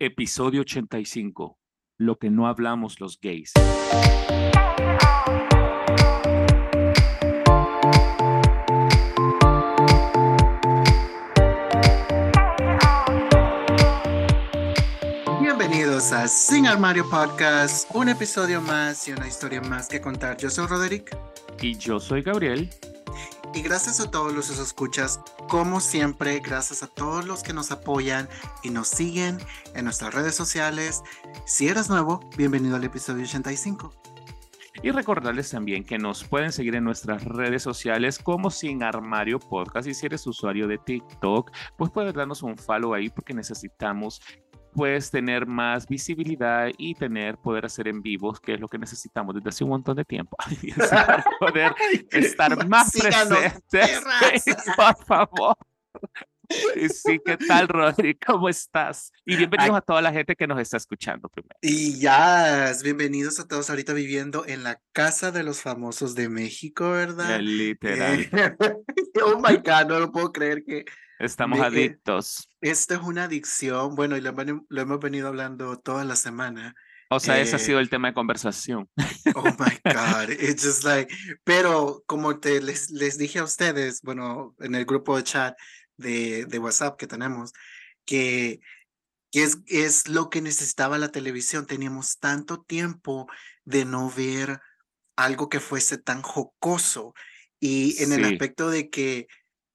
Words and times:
Episodio 0.00 0.62
85. 0.62 1.56
Lo 1.98 2.18
que 2.18 2.28
no 2.28 2.48
hablamos 2.48 2.98
los 2.98 3.20
gays. 3.20 3.52
Bienvenidos 15.40 16.10
a 16.10 16.26
Sin 16.26 16.66
Armario 16.66 17.08
Podcast, 17.08 17.88
un 17.94 18.08
episodio 18.08 18.60
más 18.60 19.06
y 19.06 19.12
una 19.12 19.28
historia 19.28 19.60
más 19.60 19.86
que 19.86 20.00
contar. 20.00 20.36
Yo 20.38 20.50
soy 20.50 20.66
Roderick. 20.66 21.16
Y 21.62 21.76
yo 21.76 22.00
soy 22.00 22.22
Gabriel. 22.22 22.68
Y 23.54 23.62
gracias 23.62 24.00
a 24.00 24.10
todos 24.10 24.34
los 24.34 24.50
escuchas, 24.58 25.20
como 25.48 25.80
siempre, 25.80 26.40
gracias 26.40 26.82
a 26.82 26.86
todos 26.86 27.24
los 27.24 27.42
que 27.42 27.52
nos 27.52 27.70
apoyan 27.70 28.28
y 28.62 28.70
nos 28.70 28.88
siguen 28.88 29.38
en 29.74 29.84
nuestras 29.84 30.14
redes 30.14 30.34
sociales. 30.34 31.02
Si 31.46 31.68
eres 31.68 31.88
nuevo, 31.88 32.20
bienvenido 32.36 32.76
al 32.76 32.84
episodio 32.84 33.24
85. 33.24 33.92
Y 34.82 34.90
recordarles 34.90 35.50
también 35.50 35.84
que 35.84 35.98
nos 35.98 36.24
pueden 36.24 36.52
seguir 36.52 36.74
en 36.74 36.84
nuestras 36.84 37.24
redes 37.24 37.62
sociales 37.62 38.18
como 38.18 38.50
Sin 38.50 38.82
Armario 38.82 39.38
Podcast. 39.38 39.86
Y 39.88 39.94
si 39.94 40.06
eres 40.06 40.26
usuario 40.26 40.66
de 40.66 40.78
TikTok, 40.78 41.50
pues 41.78 41.90
puedes 41.90 42.12
darnos 42.12 42.42
un 42.42 42.58
follow 42.58 42.92
ahí 42.92 43.08
porque 43.08 43.34
necesitamos 43.34 44.20
puedes 44.74 45.10
tener 45.10 45.46
más 45.46 45.86
visibilidad 45.86 46.68
y 46.76 46.94
tener 46.94 47.38
poder 47.38 47.64
hacer 47.66 47.88
en 47.88 48.02
vivos, 48.02 48.40
que 48.40 48.54
es 48.54 48.60
lo 48.60 48.68
que 48.68 48.78
necesitamos 48.78 49.34
desde 49.34 49.48
hace 49.48 49.64
un 49.64 49.70
montón 49.70 49.96
de 49.96 50.04
tiempo, 50.04 50.36
poder 51.40 51.72
estar 52.10 52.68
más 52.68 52.92
presentes. 52.92 54.02
Por 54.76 55.04
favor. 55.06 55.56
Sí, 56.48 57.20
¿qué 57.24 57.36
tal, 57.36 57.68
Rodri? 57.68 58.14
¿Cómo 58.26 58.48
estás? 58.48 59.12
Y 59.24 59.36
bienvenidos 59.36 59.76
a 59.76 59.80
toda 59.80 60.02
la 60.02 60.12
gente 60.12 60.36
que 60.36 60.46
nos 60.46 60.60
está 60.60 60.76
escuchando 60.76 61.28
primero. 61.28 61.56
Y 61.62 61.98
ya, 61.98 62.72
bienvenidos 62.82 63.40
a 63.40 63.48
todos 63.48 63.70
ahorita 63.70 63.92
viviendo 63.92 64.44
en 64.46 64.62
la 64.62 64.80
Casa 64.92 65.30
de 65.30 65.42
los 65.42 65.60
Famosos 65.62 66.14
de 66.14 66.28
México, 66.28 66.90
¿verdad? 66.90 67.40
Literal. 67.40 68.28
oh 69.24 69.36
my 69.36 69.56
God, 69.56 69.88
no 69.88 70.00
lo 70.00 70.12
puedo 70.12 70.32
creer 70.32 70.64
que 70.64 70.84
Estamos 71.18 71.60
adictos. 71.60 72.50
Esta 72.60 72.94
es 72.94 73.00
una 73.00 73.24
adicción, 73.24 73.94
bueno, 73.94 74.16
y 74.16 74.20
lo, 74.20 74.30
hemos 74.30 75.00
venido 75.00 75.28
hablando 75.28 75.78
toda 75.78 76.04
la 76.04 76.16
semana. 76.16 76.74
O 77.10 77.20
sea, 77.20 77.38
ese 77.38 77.56
ha 77.56 77.58
sido 77.58 77.78
el 77.78 77.88
tema 77.88 78.08
de 78.08 78.14
conversación. 78.14 78.88
Oh 79.34 79.44
my 79.44 79.78
God, 79.84 80.30
it's 80.30 80.64
just 80.64 80.84
like, 80.84 81.14
pero 81.44 82.02
como 82.06 82.40
te 82.40 82.60
les, 82.60 82.90
les 82.90 83.16
dije 83.16 83.38
a 83.38 83.44
ustedes, 83.44 84.02
bueno, 84.02 84.56
en 84.58 84.74
el 84.74 84.84
grupo 84.84 85.16
de 85.16 85.22
chat 85.22 85.56
de, 85.96 86.46
de 86.46 86.58
WhatsApp 86.58 86.96
que 86.98 87.06
tenemos, 87.06 87.52
que, 88.04 88.60
que 89.30 89.42
es, 89.42 89.58
es 89.66 90.08
lo 90.08 90.30
que 90.30 90.40
necesitaba 90.40 90.98
la 90.98 91.08
televisión. 91.08 91.66
Teníamos 91.66 92.18
tanto 92.18 92.62
tiempo 92.62 93.26
de 93.64 93.84
no 93.84 94.10
ver 94.10 94.60
algo 95.16 95.48
que 95.48 95.60
fuese 95.60 95.98
tan 95.98 96.22
jocoso 96.22 97.14
y 97.60 98.02
en 98.02 98.12
el 98.12 98.24
aspecto 98.24 98.68
de 98.68 98.90
que 98.90 99.26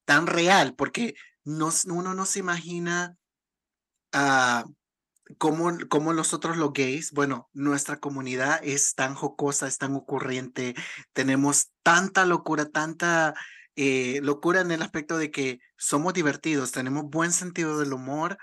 tan 0.06 0.28
real, 0.28 0.75
porque 0.75 1.16
uno 1.44 2.14
no 2.14 2.25
se 2.25 2.40
imagina 2.40 3.16
uh, 4.14 4.72
cómo, 5.38 5.78
cómo 5.90 6.14
nosotros 6.14 6.58
los 6.58 6.73
gays, 6.73 7.12
bueno, 7.12 7.50
nuestra 7.53 8.00
comunidad 8.00 8.59
es 8.64 8.95
tan 8.95 9.16
jocosa, 9.16 9.67
es 9.67 9.78
tan 9.78 9.95
ocurriente, 9.95 10.75
tenemos 11.14 11.72
tanta 11.84 12.25
locura, 12.25 12.66
tanta 12.70 13.34
eh, 13.81 14.19
locura 14.22 14.59
en 14.59 14.72
el 14.72 14.81
aspecto 14.81 15.17
de 15.17 15.31
que 15.31 15.61
somos 15.77 16.13
divertidos, 16.13 16.73
tenemos 16.73 17.05
buen 17.05 17.31
sentido 17.31 17.80
del 17.80 17.94
humor 17.94 18.38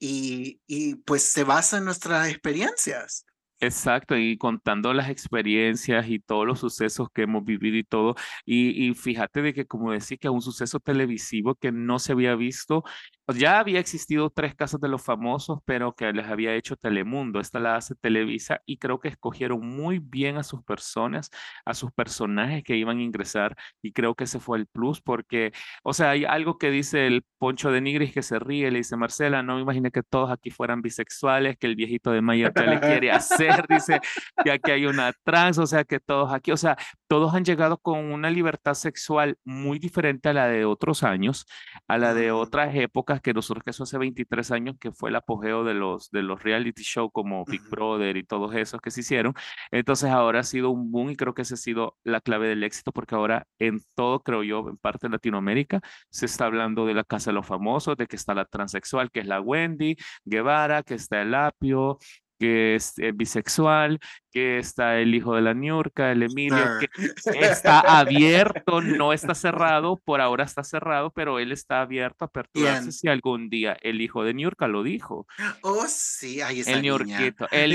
y, 0.00 0.60
y 0.66 0.96
pues 0.96 1.22
se 1.22 1.44
basa 1.44 1.78
en 1.78 1.84
nuestras 1.84 2.28
experiencias. 2.28 3.24
Exacto, 3.60 4.16
y 4.16 4.36
contando 4.38 4.92
las 4.92 5.08
experiencias 5.08 6.08
y 6.08 6.18
todos 6.18 6.44
los 6.44 6.58
sucesos 6.58 7.06
que 7.14 7.22
hemos 7.22 7.44
vivido 7.44 7.76
y 7.76 7.84
todo. 7.84 8.16
Y, 8.44 8.88
y 8.88 8.94
fíjate 8.94 9.40
de 9.40 9.54
que, 9.54 9.66
como 9.66 9.92
decía, 9.92 10.16
que 10.16 10.28
un 10.28 10.42
suceso 10.42 10.80
televisivo 10.80 11.54
que 11.54 11.70
no 11.70 12.00
se 12.00 12.10
había 12.10 12.34
visto 12.34 12.82
ya 13.28 13.58
había 13.60 13.78
existido 13.78 14.30
tres 14.30 14.54
casas 14.54 14.80
de 14.80 14.88
los 14.88 15.02
famosos, 15.02 15.60
pero 15.64 15.94
que 15.94 16.12
les 16.12 16.26
había 16.26 16.54
hecho 16.54 16.76
Telemundo. 16.76 17.40
Esta 17.40 17.60
la 17.60 17.76
hace 17.76 17.94
Televisa 17.94 18.60
y 18.66 18.78
creo 18.78 18.98
que 19.00 19.08
escogieron 19.08 19.64
muy 19.66 19.98
bien 20.00 20.36
a 20.36 20.42
sus 20.42 20.62
personas, 20.64 21.30
a 21.64 21.74
sus 21.74 21.92
personajes 21.92 22.64
que 22.64 22.76
iban 22.76 22.98
a 22.98 23.02
ingresar 23.02 23.56
y 23.80 23.92
creo 23.92 24.14
que 24.14 24.24
ese 24.24 24.40
fue 24.40 24.58
el 24.58 24.66
plus 24.66 25.00
porque, 25.00 25.52
o 25.82 25.92
sea, 25.92 26.10
hay 26.10 26.24
algo 26.24 26.58
que 26.58 26.70
dice 26.70 27.06
el 27.06 27.24
Poncho 27.38 27.70
de 27.70 27.80
Nigris 27.80 28.12
que 28.12 28.22
se 28.22 28.38
ríe, 28.38 28.70
le 28.70 28.78
dice 28.78 28.96
Marcela, 28.96 29.42
no 29.42 29.56
me 29.56 29.62
imaginé 29.62 29.90
que 29.90 30.02
todos 30.02 30.30
aquí 30.30 30.50
fueran 30.50 30.82
bisexuales, 30.82 31.56
que 31.58 31.66
el 31.66 31.76
viejito 31.76 32.10
de 32.10 32.22
Maya 32.22 32.52
le 32.54 32.80
quiere 32.80 33.10
hacer, 33.12 33.66
dice 33.68 34.00
que 34.44 34.50
aquí 34.50 34.70
hay 34.72 34.86
una 34.86 35.12
trans, 35.24 35.58
o 35.58 35.66
sea, 35.66 35.84
que 35.84 36.00
todos 36.00 36.32
aquí, 36.32 36.52
o 36.52 36.56
sea, 36.56 36.76
todos 37.08 37.34
han 37.34 37.44
llegado 37.44 37.78
con 37.78 37.98
una 38.12 38.30
libertad 38.30 38.74
sexual 38.74 39.36
muy 39.44 39.78
diferente 39.78 40.28
a 40.28 40.32
la 40.32 40.48
de 40.48 40.64
otros 40.64 41.02
años, 41.02 41.46
a 41.88 41.98
la 41.98 42.14
de 42.14 42.32
otras 42.32 42.74
épocas 42.74 43.11
que 43.20 43.34
nosotros 43.34 43.62
que 43.64 43.70
eso 43.70 43.82
hace 43.84 43.98
23 43.98 44.50
años 44.52 44.76
que 44.80 44.92
fue 44.92 45.10
el 45.10 45.16
apogeo 45.16 45.64
de 45.64 45.74
los, 45.74 46.10
de 46.10 46.22
los 46.22 46.42
reality 46.42 46.82
show 46.82 47.10
como 47.10 47.44
Big 47.44 47.62
Brother 47.70 48.16
y 48.16 48.24
todos 48.24 48.54
esos 48.54 48.80
que 48.80 48.90
se 48.90 49.00
hicieron. 49.00 49.34
Entonces 49.70 50.10
ahora 50.10 50.40
ha 50.40 50.42
sido 50.44 50.70
un 50.70 50.90
boom 50.90 51.10
y 51.10 51.16
creo 51.16 51.34
que 51.34 51.42
esa 51.42 51.54
ha 51.54 51.58
sido 51.58 51.96
la 52.04 52.20
clave 52.20 52.48
del 52.48 52.64
éxito 52.64 52.92
porque 52.92 53.14
ahora 53.14 53.46
en 53.58 53.80
todo, 53.94 54.20
creo 54.20 54.42
yo, 54.42 54.68
en 54.68 54.76
parte 54.76 55.08
de 55.08 55.12
Latinoamérica, 55.12 55.80
se 56.10 56.26
está 56.26 56.46
hablando 56.46 56.86
de 56.86 56.94
la 56.94 57.04
Casa 57.04 57.30
de 57.30 57.34
los 57.34 57.46
Famosos, 57.46 57.96
de 57.96 58.06
que 58.06 58.16
está 58.16 58.34
la 58.34 58.44
transexual, 58.44 59.10
que 59.10 59.20
es 59.20 59.26
la 59.26 59.40
Wendy 59.40 59.96
Guevara, 60.24 60.82
que 60.82 60.94
está 60.94 61.22
el 61.22 61.34
Apio, 61.34 61.98
que 62.42 62.74
es 62.74 62.98
eh, 62.98 63.12
bisexual, 63.14 64.00
que 64.32 64.58
está 64.58 64.98
el 64.98 65.14
hijo 65.14 65.36
de 65.36 65.42
la 65.42 65.54
Niurka, 65.54 66.10
el 66.10 66.24
Emilio, 66.24 66.58
que 66.80 66.88
está 67.40 67.78
abierto, 68.00 68.80
no 68.80 69.12
está 69.12 69.36
cerrado, 69.36 70.02
por 70.04 70.20
ahora 70.20 70.42
está 70.42 70.64
cerrado, 70.64 71.12
pero 71.12 71.38
él 71.38 71.52
está 71.52 71.82
abierto 71.82 72.24
a 72.24 72.26
aperturarse 72.26 72.90
si 72.90 73.06
algún 73.06 73.48
día 73.48 73.76
el 73.80 74.00
hijo 74.00 74.24
de 74.24 74.34
Niurka 74.34 74.66
lo 74.66 74.82
dijo. 74.82 75.24
Oh, 75.60 75.86
sí, 75.86 76.40
ahí 76.40 76.58
está. 76.58 76.72
El 76.72 76.82
Niurquito, 76.82 77.46
el 77.52 77.74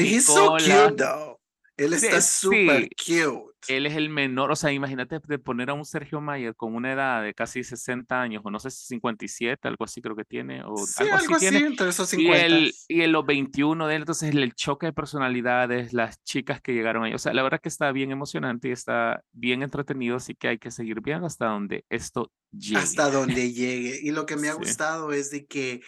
él 1.77 1.93
está 1.93 2.21
súper 2.21 2.89
cute. 2.89 3.53
Él 3.67 3.85
es 3.85 3.95
el 3.95 4.09
menor, 4.09 4.51
o 4.51 4.55
sea, 4.55 4.71
imagínate 4.71 5.19
de 5.23 5.39
poner 5.39 5.69
a 5.69 5.73
un 5.73 5.85
Sergio 5.85 6.21
Mayer 6.21 6.55
con 6.55 6.73
una 6.73 6.93
edad 6.93 7.21
de 7.21 7.33
casi 7.33 7.63
60 7.63 8.19
años, 8.19 8.41
o 8.43 8.49
no 8.49 8.59
sé 8.59 8.71
si 8.71 8.85
57, 8.87 9.67
algo 9.67 9.85
así 9.85 10.01
creo 10.01 10.15
que 10.15 10.23
tiene, 10.23 10.63
o 10.63 10.73
algo, 10.97 11.35
así, 11.35 11.35
tiene. 11.37 11.59
entre 11.59 11.89
esos 11.89 12.09
50. 12.09 12.37
Y, 12.37 12.41
el, 12.41 12.73
y 12.87 13.01
en 13.01 13.11
los 13.11 13.25
21 13.25 13.87
de 13.87 13.95
él, 13.95 14.01
entonces 14.01 14.33
el 14.33 14.53
choque 14.55 14.87
de 14.87 14.93
personalidades, 14.93 15.93
las 15.93 16.23
chicas 16.23 16.61
que 16.61 16.73
llegaron 16.73 17.03
ahí, 17.03 17.13
o 17.13 17.19
sea, 17.19 17.33
la 17.33 17.43
verdad 17.43 17.59
que 17.61 17.69
está 17.69 17.91
bien 17.91 18.11
emocionante 18.11 18.69
y 18.69 18.71
está 18.71 19.21
bien 19.31 19.61
entretenido, 19.61 20.15
así 20.15 20.33
que 20.33 20.47
hay 20.47 20.57
que 20.57 20.71
seguir 20.71 21.01
bien 21.01 21.23
hasta 21.25 21.47
donde 21.47 21.85
esto 21.89 22.31
llegue. 22.51 22.77
Hasta 22.77 23.11
donde 23.11 23.53
llegue. 23.53 23.99
Y 24.01 24.11
lo 24.11 24.25
que 24.25 24.37
me 24.37 24.49
ha 24.49 24.53
gustado 24.53 25.11
es 25.11 25.29
de 25.29 25.45
que 25.45 25.81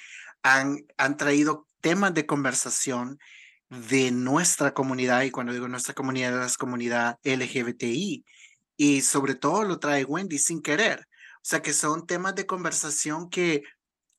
han, 0.44 0.86
han 0.98 1.18
traído 1.18 1.66
temas 1.82 2.14
de 2.14 2.26
conversación 2.26 3.18
de 3.70 4.12
nuestra 4.12 4.74
comunidad, 4.74 5.24
y 5.24 5.32
cuando 5.32 5.54
digo 5.54 5.68
nuestra 5.68 5.94
comunidad 5.94 6.44
es 6.44 6.58
comunidad 6.58 7.20
LGBTI, 7.24 8.26
y 8.78 9.02
sobre 9.02 9.36
todo 9.36 9.64
lo 9.64 9.80
trae 9.80 10.06
Wendy 10.06 10.38
sin 10.38 10.62
querer. 10.62 11.08
O 11.38 11.44
sea 11.44 11.62
que 11.62 11.74
son 11.74 12.06
temas 12.06 12.36
de 12.36 12.46
conversación 12.46 13.30
que 13.30 13.64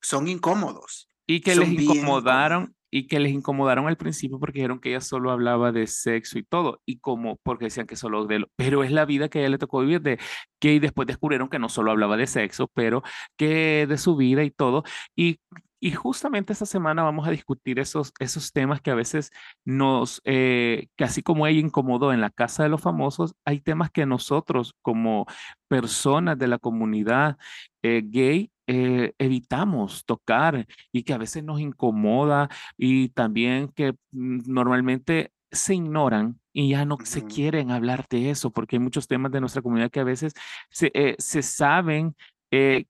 son 0.01 0.27
incómodos. 0.27 1.07
Y 1.27 1.41
que 1.41 1.55
les 1.55 1.69
incomodaron 1.69 2.75
y 2.93 3.07
que 3.07 3.19
les 3.21 3.31
incomodaron 3.31 3.87
al 3.87 3.95
principio 3.95 4.37
porque 4.37 4.59
dijeron 4.59 4.81
que 4.81 4.89
ella 4.89 4.99
solo 4.99 5.31
hablaba 5.31 5.71
de 5.71 5.87
sexo 5.87 6.37
y 6.37 6.43
todo, 6.43 6.81
y 6.85 6.99
como 6.99 7.37
porque 7.37 7.65
decían 7.65 7.87
que 7.87 7.95
solo 7.95 8.25
de 8.25 8.39
lo, 8.39 8.47
pero 8.57 8.83
es 8.83 8.91
la 8.91 9.05
vida 9.05 9.29
que 9.29 9.39
a 9.39 9.41
ella 9.41 9.51
le 9.51 9.57
tocó 9.57 9.79
vivir, 9.79 10.01
de 10.01 10.19
que 10.59 10.77
después 10.79 11.07
descubrieron 11.07 11.47
que 11.47 11.57
no 11.57 11.69
solo 11.69 11.91
hablaba 11.91 12.17
de 12.17 12.27
sexo, 12.27 12.69
pero 12.73 13.01
que 13.37 13.87
de 13.87 13.97
su 13.97 14.17
vida 14.17 14.43
y 14.43 14.51
todo, 14.51 14.83
y 15.15 15.39
y 15.83 15.91
justamente 15.93 16.53
esta 16.53 16.67
semana 16.67 17.01
vamos 17.01 17.27
a 17.27 17.31
discutir 17.31 17.79
esos, 17.79 18.13
esos 18.19 18.53
temas 18.53 18.81
que 18.81 18.91
a 18.91 18.95
veces 18.95 19.31
nos, 19.65 20.21
eh, 20.25 20.89
que 20.95 21.03
así 21.03 21.23
como 21.23 21.47
ella 21.47 21.59
incomodó 21.59 22.13
en 22.13 22.21
la 22.21 22.29
Casa 22.29 22.61
de 22.61 22.69
los 22.69 22.81
Famosos, 22.81 23.33
hay 23.45 23.61
temas 23.61 23.89
que 23.89 24.05
nosotros 24.05 24.75
como 24.83 25.25
personas 25.67 26.37
de 26.37 26.47
la 26.47 26.59
comunidad 26.59 27.37
eh, 27.81 28.03
gay 28.05 28.51
eh, 28.67 29.13
evitamos 29.17 30.05
tocar 30.05 30.67
y 30.91 31.01
que 31.01 31.13
a 31.13 31.17
veces 31.17 31.43
nos 31.43 31.59
incomoda 31.59 32.49
y 32.77 33.09
también 33.09 33.69
que 33.69 33.93
mm, 34.11 34.41
normalmente 34.45 35.31
se 35.51 35.73
ignoran 35.73 36.39
y 36.53 36.69
ya 36.69 36.85
no 36.85 36.97
se 37.03 37.25
quieren 37.25 37.71
hablar 37.71 38.05
de 38.07 38.29
eso, 38.29 38.51
porque 38.51 38.75
hay 38.75 38.81
muchos 38.81 39.07
temas 39.07 39.31
de 39.31 39.39
nuestra 39.39 39.63
comunidad 39.63 39.89
que 39.89 39.99
a 39.99 40.03
veces 40.03 40.33
se, 40.69 40.91
se 41.17 41.41
saben 41.41 42.15
que, 42.51 42.85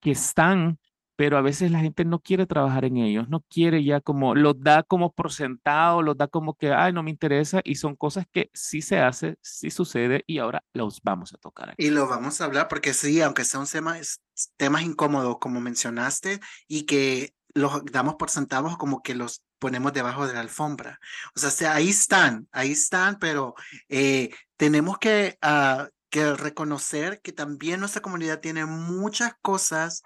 que 0.00 0.10
están 0.10 0.78
pero 1.20 1.36
a 1.36 1.42
veces 1.42 1.70
la 1.70 1.80
gente 1.80 2.06
no 2.06 2.20
quiere 2.20 2.46
trabajar 2.46 2.86
en 2.86 2.96
ellos, 2.96 3.28
no 3.28 3.44
quiere 3.50 3.84
ya 3.84 4.00
como, 4.00 4.34
los 4.34 4.58
da 4.58 4.82
como 4.82 5.12
por 5.12 5.30
sentado, 5.30 6.00
los 6.00 6.16
da 6.16 6.28
como 6.28 6.54
que, 6.54 6.72
ay, 6.72 6.94
no 6.94 7.02
me 7.02 7.10
interesa, 7.10 7.60
y 7.62 7.74
son 7.74 7.94
cosas 7.94 8.24
que 8.32 8.48
sí 8.54 8.80
se 8.80 9.00
hace, 9.00 9.36
sí 9.42 9.70
sucede, 9.70 10.24
y 10.26 10.38
ahora 10.38 10.64
los 10.72 11.02
vamos 11.02 11.34
a 11.34 11.36
tocar. 11.36 11.74
Y 11.76 11.90
lo 11.90 12.08
vamos 12.08 12.40
a 12.40 12.46
hablar 12.46 12.68
porque 12.68 12.94
sí, 12.94 13.20
aunque 13.20 13.44
son 13.44 13.66
temas, 13.66 14.22
temas 14.56 14.80
incómodos, 14.80 15.36
como 15.40 15.60
mencionaste, 15.60 16.40
y 16.66 16.86
que 16.86 17.34
los 17.52 17.84
damos 17.84 18.14
por 18.14 18.30
centavos 18.30 18.78
como 18.78 19.02
que 19.02 19.14
los 19.14 19.42
ponemos 19.58 19.92
debajo 19.92 20.26
de 20.26 20.32
la 20.32 20.40
alfombra. 20.40 21.00
O 21.36 21.38
sea, 21.38 21.74
ahí 21.74 21.90
están, 21.90 22.48
ahí 22.50 22.72
están, 22.72 23.18
pero 23.18 23.54
eh, 23.90 24.30
tenemos 24.56 24.96
que, 24.96 25.36
uh, 25.42 25.84
que 26.08 26.32
reconocer 26.32 27.20
que 27.20 27.32
también 27.32 27.80
nuestra 27.80 28.00
comunidad 28.00 28.40
tiene 28.40 28.64
muchas 28.64 29.34
cosas 29.42 30.02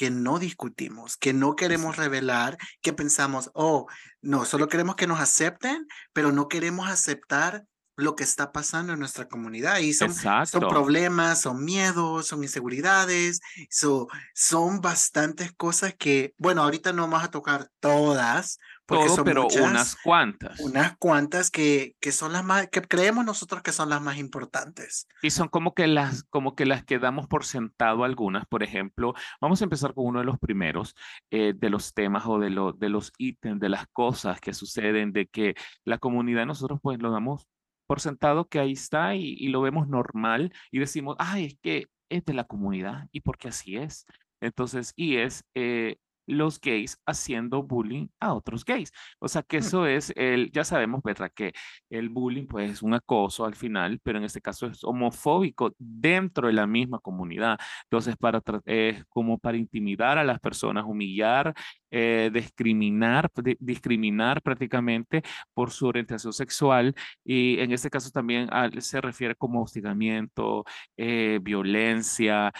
que 0.00 0.10
no 0.10 0.38
discutimos, 0.38 1.18
que 1.18 1.34
no 1.34 1.56
queremos 1.56 1.98
revelar, 1.98 2.56
que 2.80 2.94
pensamos, 2.94 3.50
oh, 3.52 3.86
no, 4.22 4.46
solo 4.46 4.66
queremos 4.66 4.96
que 4.96 5.06
nos 5.06 5.20
acepten, 5.20 5.86
pero 6.14 6.32
no 6.32 6.48
queremos 6.48 6.88
aceptar 6.88 7.66
lo 7.96 8.16
que 8.16 8.24
está 8.24 8.50
pasando 8.50 8.94
en 8.94 8.98
nuestra 8.98 9.28
comunidad. 9.28 9.76
Y 9.80 9.92
son, 9.92 10.14
son 10.14 10.68
problemas, 10.70 11.42
son 11.42 11.62
miedos, 11.66 12.28
son 12.28 12.42
inseguridades, 12.42 13.42
son 14.34 14.80
bastantes 14.80 15.52
cosas 15.52 15.94
que, 15.94 16.32
bueno, 16.38 16.62
ahorita 16.62 16.94
no 16.94 17.02
vamos 17.02 17.22
a 17.22 17.30
tocar 17.30 17.68
todas, 17.78 18.58
son 19.08 19.24
pero 19.24 19.46
unas 19.46 19.96
cuantas. 19.96 20.60
Unas 20.60 20.96
cuantas 20.98 21.50
que, 21.50 21.94
que 22.00 22.12
son 22.12 22.32
las 22.32 22.44
más, 22.44 22.68
que 22.68 22.82
creemos 22.82 23.24
nosotros 23.24 23.62
que 23.62 23.72
son 23.72 23.88
las 23.88 24.02
más 24.02 24.18
importantes. 24.18 25.06
Y 25.22 25.30
son 25.30 25.48
como 25.48 25.74
que 25.74 25.86
las, 25.86 26.24
como 26.24 26.54
que 26.54 26.66
las 26.66 26.84
que 26.84 26.98
damos 26.98 27.26
por 27.26 27.44
sentado 27.44 28.04
algunas. 28.04 28.46
Por 28.46 28.62
ejemplo, 28.62 29.14
vamos 29.40 29.60
a 29.60 29.64
empezar 29.64 29.94
con 29.94 30.06
uno 30.06 30.20
de 30.20 30.24
los 30.24 30.38
primeros 30.38 30.94
eh, 31.30 31.54
de 31.56 31.70
los 31.70 31.94
temas 31.94 32.24
o 32.26 32.38
de, 32.38 32.50
lo, 32.50 32.72
de 32.72 32.88
los 32.88 33.12
ítems, 33.18 33.60
de 33.60 33.68
las 33.68 33.86
cosas 33.88 34.40
que 34.40 34.52
suceden, 34.54 35.12
de 35.12 35.26
que 35.26 35.54
la 35.84 35.98
comunidad 35.98 36.46
nosotros 36.46 36.80
pues 36.82 36.98
lo 37.00 37.10
damos 37.10 37.46
por 37.86 38.00
sentado 38.00 38.48
que 38.48 38.60
ahí 38.60 38.72
está 38.72 39.16
y, 39.16 39.48
lo 39.48 39.62
vemos 39.62 39.88
normal 39.88 40.52
y 40.70 40.78
decimos, 40.78 41.16
ay, 41.18 41.46
es 41.46 41.58
que 41.60 41.88
es 42.08 42.24
de 42.24 42.34
la 42.34 42.44
comunidad 42.44 43.08
y 43.10 43.20
porque 43.20 43.48
así 43.48 43.76
es. 43.76 44.06
Entonces, 44.40 44.92
y 44.94 45.16
es 45.16 45.44
eh, 45.54 45.96
los 46.30 46.60
gays 46.60 46.98
haciendo 47.06 47.62
bullying 47.62 48.08
a 48.20 48.34
otros 48.34 48.64
gays. 48.64 48.92
O 49.18 49.28
sea 49.28 49.42
que 49.42 49.58
mm. 49.58 49.60
eso 49.60 49.86
es 49.86 50.12
el, 50.16 50.50
ya 50.52 50.64
sabemos, 50.64 51.02
¿verdad? 51.02 51.30
Que 51.34 51.52
el 51.90 52.08
bullying 52.08 52.46
pues 52.46 52.70
es 52.70 52.82
un 52.82 52.94
acoso 52.94 53.44
al 53.44 53.54
final, 53.54 54.00
pero 54.02 54.18
en 54.18 54.24
este 54.24 54.40
caso 54.40 54.66
es 54.66 54.84
homofóbico 54.84 55.74
dentro 55.78 56.46
de 56.48 56.54
la 56.54 56.66
misma 56.66 56.98
comunidad. 57.00 57.58
Entonces, 57.84 58.16
para, 58.16 58.42
es 58.66 59.04
como 59.08 59.38
para 59.38 59.56
intimidar 59.56 60.18
a 60.18 60.24
las 60.24 60.40
personas, 60.40 60.84
humillar, 60.86 61.54
eh, 61.90 62.30
discriminar, 62.32 63.30
discriminar 63.58 64.42
prácticamente 64.42 65.22
por 65.54 65.70
su 65.70 65.86
orientación 65.86 66.32
sexual 66.32 66.94
y 67.24 67.58
en 67.60 67.72
este 67.72 67.90
caso 67.90 68.10
también 68.10 68.48
se 68.80 69.00
refiere 69.00 69.34
como 69.34 69.62
hostigamiento, 69.62 70.64
eh, 70.96 71.38
violencia, 71.42 72.52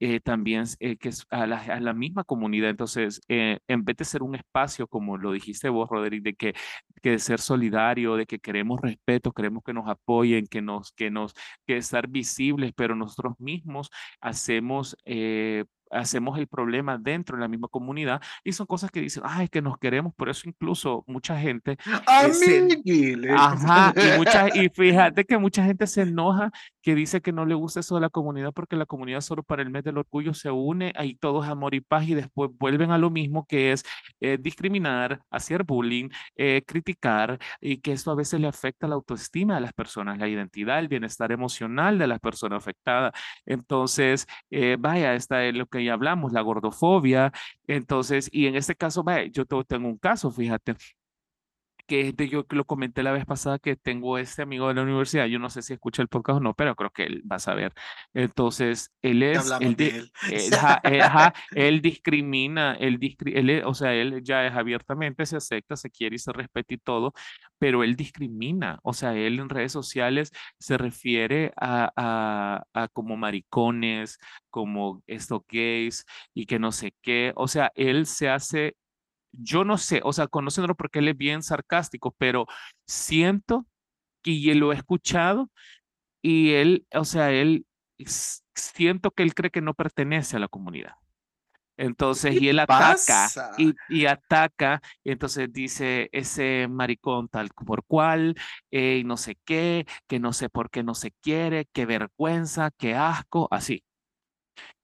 eh, 0.00 0.20
también 0.20 0.64
que 0.78 1.08
es 1.08 1.26
a 1.30 1.46
la, 1.46 1.92
misma 1.94 2.24
comunidad. 2.24 2.70
Entonces, 2.70 3.20
eh, 3.28 3.58
en 3.68 3.84
vez 3.84 3.96
de 3.96 4.04
ser 4.04 4.22
un 4.22 4.34
espacio, 4.34 4.86
como 4.88 5.16
lo 5.16 5.32
dijiste 5.32 5.68
vos, 5.68 5.88
Roderick, 5.88 6.22
de 6.22 6.34
que, 6.34 6.54
que 7.02 7.10
de 7.10 7.18
ser 7.18 7.40
solidario, 7.40 8.16
de 8.16 8.26
que 8.26 8.38
queremos 8.38 8.80
respeto, 8.80 9.32
queremos 9.32 9.62
que 9.64 9.72
nos 9.72 9.88
apoyen, 9.88 10.46
que 10.46 10.62
nos, 10.62 10.92
que 10.92 11.10
nos, 11.10 11.34
que 11.66 11.76
estar 11.76 12.08
visibles, 12.08 12.72
pero 12.76 12.94
nosotros 12.94 13.34
mismos 13.38 13.90
hacemos 14.20 14.96
eh, 15.04 15.64
hacemos 15.90 16.38
el 16.38 16.46
problema 16.46 16.98
dentro 16.98 17.36
de 17.36 17.42
la 17.42 17.48
misma 17.48 17.68
comunidad 17.68 18.20
y 18.44 18.52
son 18.52 18.66
cosas 18.66 18.90
que 18.90 19.00
dicen, 19.00 19.22
ay, 19.26 19.48
que 19.48 19.62
nos 19.62 19.78
queremos, 19.78 20.14
por 20.14 20.28
eso 20.28 20.48
incluso 20.48 21.04
mucha 21.06 21.38
gente... 21.38 21.76
ajá, 23.36 23.92
y, 23.96 24.18
mucha, 24.18 24.48
y 24.54 24.68
fíjate 24.68 25.24
que 25.24 25.38
mucha 25.38 25.64
gente 25.64 25.86
se 25.86 26.02
enoja 26.02 26.50
que 26.82 26.94
dice 26.94 27.20
que 27.20 27.32
no 27.32 27.44
le 27.44 27.54
gusta 27.54 27.80
eso 27.80 27.96
de 27.96 28.00
la 28.00 28.10
comunidad 28.10 28.52
porque 28.52 28.76
la 28.76 28.86
comunidad 28.86 29.20
solo 29.20 29.42
para 29.42 29.62
el 29.62 29.70
mes 29.70 29.84
del 29.84 29.98
orgullo 29.98 30.34
se 30.34 30.50
une, 30.50 30.92
ahí 30.96 31.14
todo 31.14 31.42
es 31.42 31.50
amor 31.50 31.74
y 31.74 31.80
paz 31.80 32.06
y 32.08 32.14
después 32.14 32.50
vuelven 32.58 32.90
a 32.90 32.98
lo 32.98 33.10
mismo 33.10 33.46
que 33.46 33.72
es 33.72 33.84
eh, 34.20 34.38
discriminar, 34.40 35.20
hacer 35.30 35.64
bullying, 35.64 36.08
eh, 36.36 36.62
criticar 36.66 37.38
y 37.60 37.78
que 37.78 37.92
eso 37.92 38.10
a 38.10 38.14
veces 38.14 38.40
le 38.40 38.48
afecta 38.48 38.86
la 38.86 38.94
autoestima 38.94 39.56
de 39.56 39.60
las 39.62 39.72
personas, 39.72 40.18
la 40.18 40.28
identidad, 40.28 40.78
el 40.78 40.88
bienestar 40.88 41.32
emocional 41.32 41.98
de 41.98 42.06
las 42.06 42.20
personas 42.20 42.58
afectadas. 42.58 43.12
Entonces, 43.44 44.26
eh, 44.50 44.76
vaya, 44.78 45.14
esta 45.14 45.44
es 45.44 45.54
lo 45.54 45.66
que 45.66 45.84
hablamos, 45.88 46.32
la 46.32 46.40
gordofobia. 46.40 47.32
Entonces, 47.66 48.28
y 48.32 48.46
en 48.46 48.56
este 48.56 48.74
caso, 48.74 49.04
yo 49.32 49.44
tengo 49.64 49.88
un 49.88 49.98
caso, 49.98 50.30
fíjate, 50.30 50.74
que 51.86 52.08
es 52.08 52.16
de 52.16 52.28
yo 52.28 52.46
que 52.46 52.56
lo 52.56 52.64
comenté 52.64 53.02
la 53.02 53.12
vez 53.12 53.24
pasada 53.24 53.58
que 53.58 53.76
tengo 53.76 54.18
este 54.18 54.42
amigo 54.42 54.68
de 54.68 54.74
la 54.74 54.82
universidad, 54.82 55.26
yo 55.26 55.38
no 55.38 55.50
sé 55.50 55.62
si 55.62 55.72
escucha 55.72 56.02
el 56.02 56.08
podcast 56.08 56.38
o 56.38 56.40
no, 56.40 56.54
pero 56.54 56.74
creo 56.74 56.90
que 56.90 57.04
él 57.04 57.22
va 57.30 57.36
a 57.36 57.38
saber. 57.38 57.72
Entonces, 58.14 58.92
él 59.02 59.22
es, 59.22 59.50
él, 59.60 59.76
él. 59.78 60.10
él, 61.52 61.80
discrimina, 61.82 62.74
él, 62.74 62.98
él, 63.26 63.62
o 63.64 63.74
sea, 63.74 63.94
él 63.94 64.22
ya 64.22 64.46
es 64.46 64.54
abiertamente, 64.54 65.26
se 65.26 65.36
acepta, 65.36 65.76
se 65.76 65.90
quiere 65.90 66.16
y 66.16 66.18
se 66.18 66.32
respeta 66.32 66.74
y 66.74 66.78
todo, 66.78 67.12
pero 67.58 67.84
él 67.84 67.96
discrimina, 67.96 68.78
o 68.82 68.92
sea, 68.92 69.14
él 69.14 69.38
en 69.38 69.48
redes 69.48 69.72
sociales 69.72 70.32
se 70.58 70.78
refiere 70.78 71.52
a, 71.56 71.92
a, 71.96 72.64
a 72.82 72.88
como 72.88 73.16
maricones, 73.16 74.18
como 74.50 75.02
estos 75.06 75.42
gays 75.48 76.04
y 76.34 76.46
que 76.46 76.58
no 76.58 76.72
sé 76.72 76.94
qué, 77.02 77.32
o 77.36 77.48
sea, 77.48 77.72
él 77.74 78.06
se 78.06 78.28
hace 78.28 78.76
yo 79.38 79.64
no 79.64 79.78
sé, 79.78 80.00
o 80.04 80.12
sea, 80.12 80.26
conociéndolo 80.26 80.74
porque 80.74 81.00
él 81.00 81.08
es 81.08 81.16
bien 81.16 81.42
sarcástico, 81.42 82.14
pero 82.18 82.46
siento 82.86 83.66
que 84.22 84.54
lo 84.54 84.72
he 84.72 84.76
escuchado 84.76 85.50
y 86.22 86.52
él, 86.52 86.86
o 86.94 87.04
sea, 87.04 87.30
él, 87.32 87.66
siento 88.54 89.10
que 89.12 89.22
él 89.22 89.34
cree 89.34 89.50
que 89.50 89.60
no 89.60 89.74
pertenece 89.74 90.36
a 90.36 90.40
la 90.40 90.48
comunidad. 90.48 90.94
Entonces, 91.78 92.40
y 92.40 92.48
él 92.48 92.58
ataca 92.58 93.28
y, 93.58 93.74
y, 93.90 94.06
ataca, 94.06 94.80
y 95.04 95.12
entonces 95.12 95.52
dice 95.52 96.08
ese 96.12 96.68
maricón 96.70 97.28
tal 97.28 97.50
por 97.50 97.84
cual, 97.84 98.34
eh, 98.70 98.98
y 99.00 99.04
no 99.04 99.18
sé 99.18 99.36
qué, 99.44 99.86
que 100.06 100.18
no 100.18 100.32
sé 100.32 100.48
por 100.48 100.70
qué 100.70 100.82
no 100.82 100.94
se 100.94 101.12
quiere, 101.20 101.66
qué 101.72 101.84
vergüenza, 101.84 102.70
qué 102.78 102.94
asco, 102.94 103.46
así. 103.50 103.84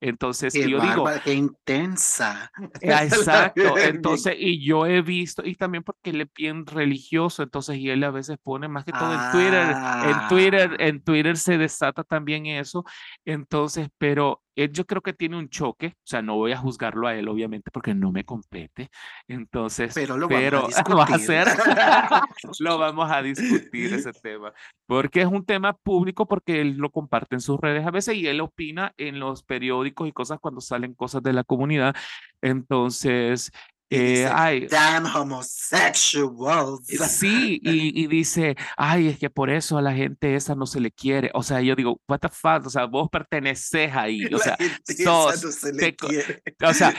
Entonces, 0.02 0.52
yo 0.52 0.80
digo. 0.80 1.06
Qué 1.22 1.32
intensa. 1.32 2.50
Exacto. 2.80 3.78
Entonces, 3.78 4.34
y 4.36 4.64
yo 4.64 4.84
he 4.84 5.00
visto, 5.00 5.42
y 5.46 5.54
también 5.54 5.84
porque 5.84 6.10
él 6.10 6.22
es 6.22 6.28
bien 6.34 6.66
religioso, 6.66 7.44
entonces, 7.44 7.76
y 7.76 7.88
él 7.88 8.02
a 8.02 8.10
veces 8.10 8.36
pone 8.42 8.66
más 8.66 8.84
que 8.84 8.90
todo 8.90 9.12
en 9.14 9.30
Twitter, 9.30 9.76
en 10.04 10.28
Twitter, 10.28 10.70
ah. 10.72 10.84
en 10.84 11.04
Twitter 11.04 11.36
se 11.36 11.56
desata 11.56 12.02
también 12.02 12.46
eso. 12.46 12.84
Entonces, 13.24 13.88
pero 13.96 14.42
él 14.56 14.70
yo 14.72 14.86
creo 14.86 15.00
que 15.02 15.12
tiene 15.12 15.38
un 15.38 15.48
choque, 15.48 15.94
o 15.96 16.06
sea, 16.06 16.20
no 16.20 16.36
voy 16.36 16.52
a 16.52 16.58
juzgarlo 16.58 17.06
a 17.06 17.14
él, 17.14 17.28
obviamente, 17.28 17.70
porque 17.70 17.94
no 17.94 18.12
me 18.12 18.24
compete. 18.24 18.90
Entonces, 19.26 19.94
pero 19.94 20.16
lo 20.16 20.28
vamos 20.28 20.76
a, 20.76 21.14
hacer, 21.14 21.46
lo 22.60 22.78
vamos 22.78 23.10
a 23.10 23.22
discutir 23.22 23.94
ese 23.94 24.12
tema, 24.12 24.52
porque 24.86 25.22
es 25.22 25.26
un 25.26 25.44
tema 25.44 25.72
público, 25.72 26.26
porque 26.26 26.60
él 26.60 26.76
lo 26.76 26.90
comparte 26.90 27.36
en 27.36 27.40
sus 27.40 27.58
redes 27.60 27.86
a 27.86 27.90
veces 27.90 28.16
y 28.16 28.26
él 28.26 28.40
opina 28.40 28.92
en 28.98 29.20
los 29.20 29.42
periódicos 29.42 29.91
y 30.00 30.12
cosas 30.12 30.38
cuando 30.40 30.60
salen 30.60 30.94
cosas 30.94 31.22
de 31.22 31.32
la 31.32 31.44
comunidad. 31.44 31.94
Entonces, 32.40 33.50
eh, 33.94 34.26
ay, 34.32 34.66
damn 34.68 35.04
homosexuals. 35.04 36.86
Sí, 36.86 37.60
y, 37.62 38.02
y, 38.02 38.06
dice, 38.06 38.56
ay, 38.78 39.08
es 39.08 39.18
que 39.18 39.28
por 39.28 39.50
eso 39.50 39.76
a 39.76 39.82
la 39.82 39.92
gente 39.92 40.34
esa 40.34 40.54
no 40.54 40.64
se 40.64 40.80
le 40.80 40.90
quiere. 40.90 41.30
O 41.34 41.42
sea, 41.42 41.60
yo 41.60 41.76
digo, 41.76 42.00
what 42.08 42.20
the 42.20 42.30
fuck, 42.30 42.64
o 42.64 42.70
sea, 42.70 42.86
vos 42.86 43.10
perteneces 43.10 43.92
ahí. 43.94 44.24
O 44.32 44.38
sea, 44.38 44.56
sos, 44.84 45.44
o 45.44 46.72
sea, 46.72 46.94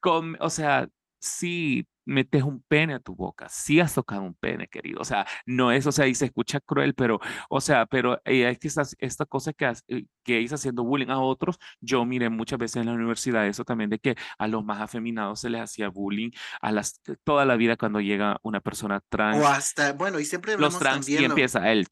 con, 0.00 0.38
o 0.40 0.48
sea, 0.48 0.88
sí, 1.20 1.86
metes 2.08 2.42
un 2.42 2.62
pene 2.62 2.94
a 2.94 3.00
tu 3.00 3.14
boca, 3.14 3.48
sí 3.50 3.80
has 3.80 3.94
tocado 3.94 4.22
un 4.22 4.34
pene, 4.34 4.66
querido. 4.66 5.00
O 5.00 5.04
sea, 5.04 5.26
no 5.46 5.70
es, 5.70 5.86
o 5.86 5.92
sea, 5.92 6.06
y 6.06 6.14
se 6.14 6.24
escucha 6.24 6.58
cruel, 6.60 6.94
pero, 6.94 7.20
o 7.50 7.60
sea, 7.60 7.86
pero 7.86 8.20
eh, 8.24 8.48
es 8.48 8.58
que 8.58 8.68
esta, 8.68 8.82
esta 8.98 9.26
cosa 9.26 9.52
que, 9.52 9.70
eh, 9.88 10.06
que 10.24 10.42
es 10.42 10.52
haciendo 10.52 10.84
bullying 10.84 11.10
a 11.10 11.20
otros, 11.20 11.58
yo 11.80 12.04
miré 12.04 12.30
muchas 12.30 12.58
veces 12.58 12.76
en 12.76 12.86
la 12.86 12.92
universidad 12.92 13.46
eso 13.46 13.64
también 13.64 13.90
de 13.90 13.98
que 13.98 14.16
a 14.38 14.48
los 14.48 14.64
más 14.64 14.80
afeminados 14.80 15.40
se 15.40 15.50
les 15.50 15.60
hacía 15.60 15.88
bullying 15.88 16.30
a 16.60 16.72
las 16.72 17.00
toda 17.24 17.44
la 17.44 17.56
vida 17.56 17.76
cuando 17.76 18.00
llega 18.00 18.38
una 18.42 18.60
persona 18.60 19.00
trans. 19.08 19.42
O 19.42 19.46
hasta, 19.46 19.92
bueno, 19.92 20.18
y 20.18 20.24
siempre 20.24 20.56
los 20.56 20.78
trans 20.78 21.08
y 21.08 21.16
empieza 21.16 21.70
el 21.70 21.86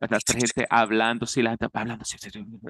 la 0.00 0.18
gente 0.26 0.66
hablando, 0.70 1.26
sí, 1.26 1.42
la 1.42 1.50
gente 1.50 1.66
hablando. 1.72 2.04
Sí, 2.04 2.16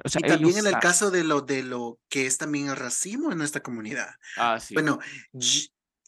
o 0.05 0.09
sea, 0.09 0.21
y 0.25 0.29
también 0.29 0.59
en 0.59 0.67
el 0.67 0.79
caso 0.79 1.11
de 1.11 1.25
lo 1.25 1.41
de 1.43 1.63
lo 1.63 1.99
que 2.09 2.27
es 2.27 2.39
también 2.39 2.69
el 2.69 2.77
racismo 2.77 3.31
en 3.31 3.39
nuestra 3.39 3.63
comunidad. 3.63 4.09
Ah, 4.37 4.59
sí. 4.61 4.75
Bueno, 4.75 4.99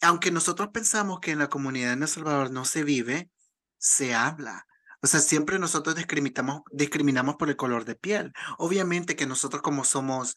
aunque 0.01 0.31
nosotros 0.31 0.69
pensamos 0.73 1.19
que 1.19 1.31
en 1.31 1.39
la 1.39 1.49
comunidad 1.49 1.95
de 1.95 2.03
El 2.03 2.07
Salvador 2.07 2.51
no 2.51 2.65
se 2.65 2.83
vive, 2.83 3.29
se 3.77 4.13
habla. 4.13 4.67
O 5.01 5.07
sea, 5.07 5.19
siempre 5.19 5.57
nosotros 5.59 5.95
discriminamos, 5.95 6.61
discriminamos 6.71 7.35
por 7.35 7.49
el 7.49 7.55
color 7.55 7.85
de 7.85 7.95
piel. 7.95 8.33
Obviamente 8.57 9.15
que 9.15 9.25
nosotros 9.25 9.61
como 9.61 9.83
somos, 9.83 10.35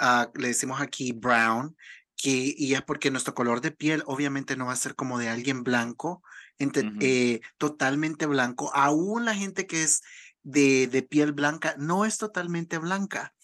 uh, 0.00 0.26
le 0.38 0.48
decimos 0.48 0.80
aquí 0.80 1.12
brown, 1.12 1.76
que, 2.16 2.54
y 2.56 2.74
es 2.74 2.82
porque 2.82 3.10
nuestro 3.10 3.34
color 3.34 3.60
de 3.60 3.72
piel 3.72 4.02
obviamente 4.06 4.56
no 4.56 4.66
va 4.66 4.72
a 4.72 4.76
ser 4.76 4.94
como 4.94 5.18
de 5.18 5.28
alguien 5.28 5.62
blanco, 5.64 6.22
eh, 6.58 7.40
totalmente 7.58 8.24
blanco. 8.24 8.70
Aún 8.74 9.26
la 9.26 9.34
gente 9.34 9.66
que 9.66 9.82
es 9.82 10.02
de, 10.42 10.86
de 10.86 11.02
piel 11.02 11.32
blanca 11.32 11.74
no 11.78 12.06
es 12.06 12.16
totalmente 12.16 12.78
blanca. 12.78 13.34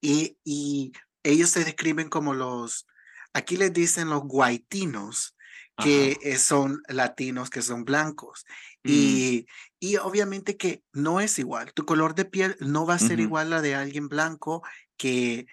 Y, 0.00 0.38
y 0.44 0.92
ellos 1.24 1.50
se 1.50 1.64
describen 1.64 2.08
como 2.08 2.34
los, 2.34 2.86
aquí 3.32 3.56
les 3.56 3.72
dicen 3.72 4.10
los 4.10 4.22
guaitinos, 4.22 5.36
que 5.82 6.18
eh, 6.22 6.36
son 6.36 6.82
latinos, 6.88 7.50
que 7.50 7.62
son 7.62 7.84
blancos. 7.84 8.44
Mm. 8.84 8.90
Y, 8.90 9.46
y 9.80 9.96
obviamente 9.96 10.56
que 10.56 10.82
no 10.92 11.20
es 11.20 11.38
igual. 11.38 11.72
Tu 11.72 11.84
color 11.84 12.14
de 12.14 12.24
piel 12.24 12.56
no 12.60 12.86
va 12.86 12.94
a 12.94 12.98
ser 12.98 13.20
igual 13.20 13.48
a 13.48 13.56
la 13.56 13.62
de 13.62 13.74
alguien 13.74 14.08
blanco 14.08 14.62
que 14.96 15.46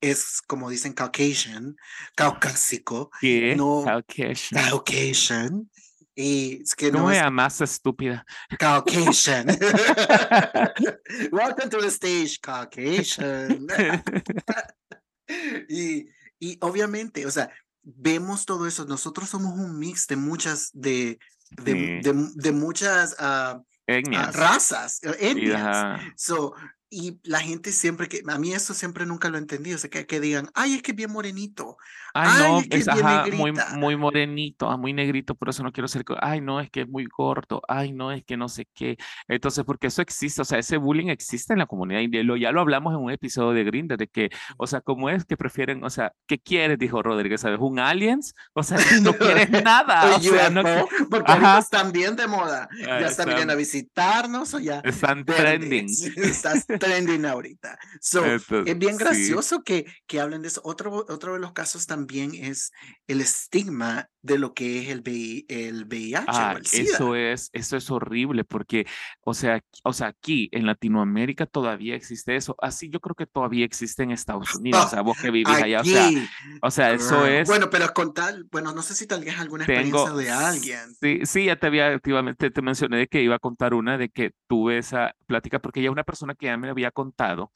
es, 0.00 0.42
como 0.46 0.68
dicen, 0.68 0.92
Caucasian, 0.92 1.76
caucásico. 2.14 3.10
¿Qué? 3.20 3.54
No, 3.56 3.82
Caucasian. 3.84 4.62
Caucasian. 4.62 5.70
Y 6.14 6.60
es 6.62 6.74
que 6.74 6.92
No 6.92 7.04
no 7.04 7.10
es 7.10 7.30
más 7.30 7.60
estúpida. 7.62 8.26
Caucasian. 8.58 9.46
Welcome 11.32 11.70
to 11.70 11.78
the 11.78 11.88
stage, 11.88 12.38
Caucasian. 12.40 13.66
y, 15.68 16.06
y 16.42 16.58
obviamente, 16.60 17.24
o 17.24 17.30
sea, 17.30 17.48
vemos 17.84 18.46
todo 18.46 18.66
eso. 18.66 18.84
Nosotros 18.84 19.28
somos 19.28 19.52
un 19.54 19.78
mix 19.78 20.08
de 20.08 20.16
muchas, 20.16 20.70
de, 20.72 21.18
de, 21.50 21.72
Sí. 21.72 22.10
de, 22.10 22.28
de 22.34 22.52
muchas 22.52 23.14
ah, 23.20 23.60
ah, 23.60 23.62
Etnias. 23.86 24.34
razas, 24.34 24.98
eh, 25.04 25.16
etnias. 25.20 25.60
ajá. 25.60 26.00
So, 26.16 26.52
y 26.92 27.18
la 27.24 27.40
gente 27.40 27.72
siempre 27.72 28.06
que, 28.06 28.22
a 28.28 28.38
mí 28.38 28.52
eso 28.52 28.74
siempre 28.74 29.06
nunca 29.06 29.30
lo 29.30 29.36
he 29.38 29.40
entendido, 29.40 29.76
o 29.76 29.78
sea, 29.78 29.88
que, 29.88 30.06
que 30.06 30.20
digan, 30.20 30.50
ay, 30.52 30.74
es 30.74 30.82
que 30.82 30.90
es 30.90 30.96
bien 30.96 31.10
morenito. 31.10 31.78
Ay, 32.12 32.28
Ay, 32.34 32.42
no, 32.52 32.58
es 32.60 32.68
que 32.68 32.76
es 32.76 32.84
bien 32.84 33.06
ajá, 33.06 33.24
muy, 33.32 33.52
muy 33.78 33.96
morenito, 33.96 34.68
ah, 34.70 34.76
muy 34.76 34.92
negrito, 34.92 35.34
por 35.34 35.48
eso 35.48 35.62
no 35.62 35.72
quiero 35.72 35.88
ser. 35.88 36.04
Ay, 36.20 36.42
no, 36.42 36.60
es 36.60 36.70
que 36.70 36.82
es 36.82 36.88
muy 36.88 37.06
gordo. 37.06 37.62
Ay, 37.66 37.92
no, 37.92 38.12
es 38.12 38.22
que 38.24 38.36
no 38.36 38.50
sé 38.50 38.68
qué. 38.74 38.98
Entonces, 39.28 39.64
porque 39.64 39.86
eso 39.86 40.02
existe, 40.02 40.42
o 40.42 40.44
sea, 40.44 40.58
ese 40.58 40.76
bullying 40.76 41.06
existe 41.08 41.54
en 41.54 41.60
la 41.60 41.66
comunidad 41.66 42.02
de 42.10 42.22
lo, 42.24 42.36
ya 42.36 42.52
lo 42.52 42.60
hablamos 42.60 42.92
en 42.92 43.00
un 43.00 43.10
episodio 43.10 43.52
de 43.52 43.64
Grindr, 43.64 43.96
de 43.96 44.08
que, 44.08 44.28
o 44.58 44.66
sea, 44.66 44.82
¿cómo 44.82 45.08
es 45.08 45.24
que 45.24 45.38
prefieren, 45.38 45.82
o 45.84 45.88
sea, 45.88 46.12
¿qué 46.26 46.38
quieres? 46.38 46.78
Dijo 46.78 47.02
Rodríguez, 47.02 47.40
¿sabes? 47.40 47.58
¿Un 47.58 47.78
aliens? 47.78 48.34
O 48.52 48.62
sea, 48.62 48.76
no 49.02 49.14
quieres 49.14 49.50
nada. 49.50 50.16
O 50.16 50.20
sea, 50.20 50.50
no, 50.50 50.62
porque 51.08 51.32
Ajá. 51.32 51.58
están 51.60 51.92
bien 51.92 52.16
de 52.16 52.26
moda. 52.26 52.68
Ah, 52.70 52.76
Ya 52.76 52.96
están 52.96 53.10
están- 53.10 53.28
viniendo 53.30 53.52
a 53.54 53.56
visitarnos 53.56 54.52
o 54.52 54.58
ya. 54.58 54.80
están 54.84 55.24
trending. 55.24 55.86
Estás 56.16 56.66
trending 56.82 57.24
ahorita. 57.24 57.78
So, 58.00 58.24
Entonces, 58.24 58.66
es 58.66 58.78
bien 58.78 58.98
sí. 58.98 58.98
gracioso 58.98 59.62
que, 59.62 59.86
que 60.06 60.20
hablen 60.20 60.42
de 60.42 60.48
eso. 60.48 60.60
Otro, 60.64 60.92
otro 61.08 61.34
de 61.34 61.38
los 61.38 61.52
casos 61.52 61.86
también 61.86 62.34
es 62.34 62.72
el 63.06 63.20
estigma 63.20 64.08
de 64.22 64.38
lo 64.38 64.54
que 64.54 64.78
es 64.80 64.88
el, 64.88 65.02
VI 65.02 65.44
el 65.48 65.84
VIH 65.84 66.24
Ah, 66.28 66.52
o 66.54 66.58
el 66.58 66.66
SIDA. 66.66 66.84
eso 66.84 67.16
es, 67.16 67.50
eso 67.52 67.76
es 67.76 67.90
horrible 67.90 68.44
porque, 68.44 68.86
o 69.24 69.34
sea, 69.34 69.54
aquí- 69.56 69.80
o 69.84 69.92
sea, 69.92 70.06
aquí 70.08 70.48
en 70.52 70.66
Latinoamérica 70.66 71.46
todavía 71.46 71.96
existe 71.96 72.36
eso. 72.36 72.54
Así 72.60 72.88
yo 72.88 73.00
creo 73.00 73.14
que 73.16 73.26
todavía 73.26 73.64
existe 73.64 74.02
en 74.04 74.12
Estados 74.12 74.54
Unidos. 74.54 74.86
O 74.86 74.88
sea, 74.90 75.02
vos 75.02 75.16
que 75.20 75.30
vivís 75.32 75.48
allá, 75.48 75.80
o 75.80 75.84
sea, 75.84 76.06
Aquí, 76.06 76.26
o 76.62 76.70
sea, 76.70 76.92
eso 76.92 77.26
es. 77.26 77.48
Bueno, 77.48 77.68
pero 77.70 77.92
con 77.92 78.14
tal, 78.14 78.44
bueno, 78.50 78.72
no 78.72 78.82
sé 78.82 78.94
si 78.94 79.06
tal 79.06 79.24
vez 79.24 79.38
alguna 79.38 79.64
experiencia 79.64 80.04
Tengo, 80.04 80.16
de 80.18 80.30
alguien. 80.30 80.94
sí, 81.00 81.20
sí, 81.24 81.44
ya 81.46 81.56
te 81.56 81.66
había, 81.66 81.88
activamente 81.88 82.50
te 82.50 82.62
mencioné 82.62 82.98
de 82.98 83.06
que 83.08 83.22
iba 83.22 83.34
a 83.36 83.38
contar 83.40 83.74
una 83.74 83.98
de 83.98 84.08
que 84.08 84.32
tuve 84.46 84.78
esa 84.78 85.14
plática 85.26 85.58
porque 85.58 85.82
ya 85.82 85.90
una 85.90 86.04
persona 86.04 86.34
que 86.34 86.46
ya 86.46 86.56
me 86.56 86.68
había 86.70 86.90
contado, 86.92 87.52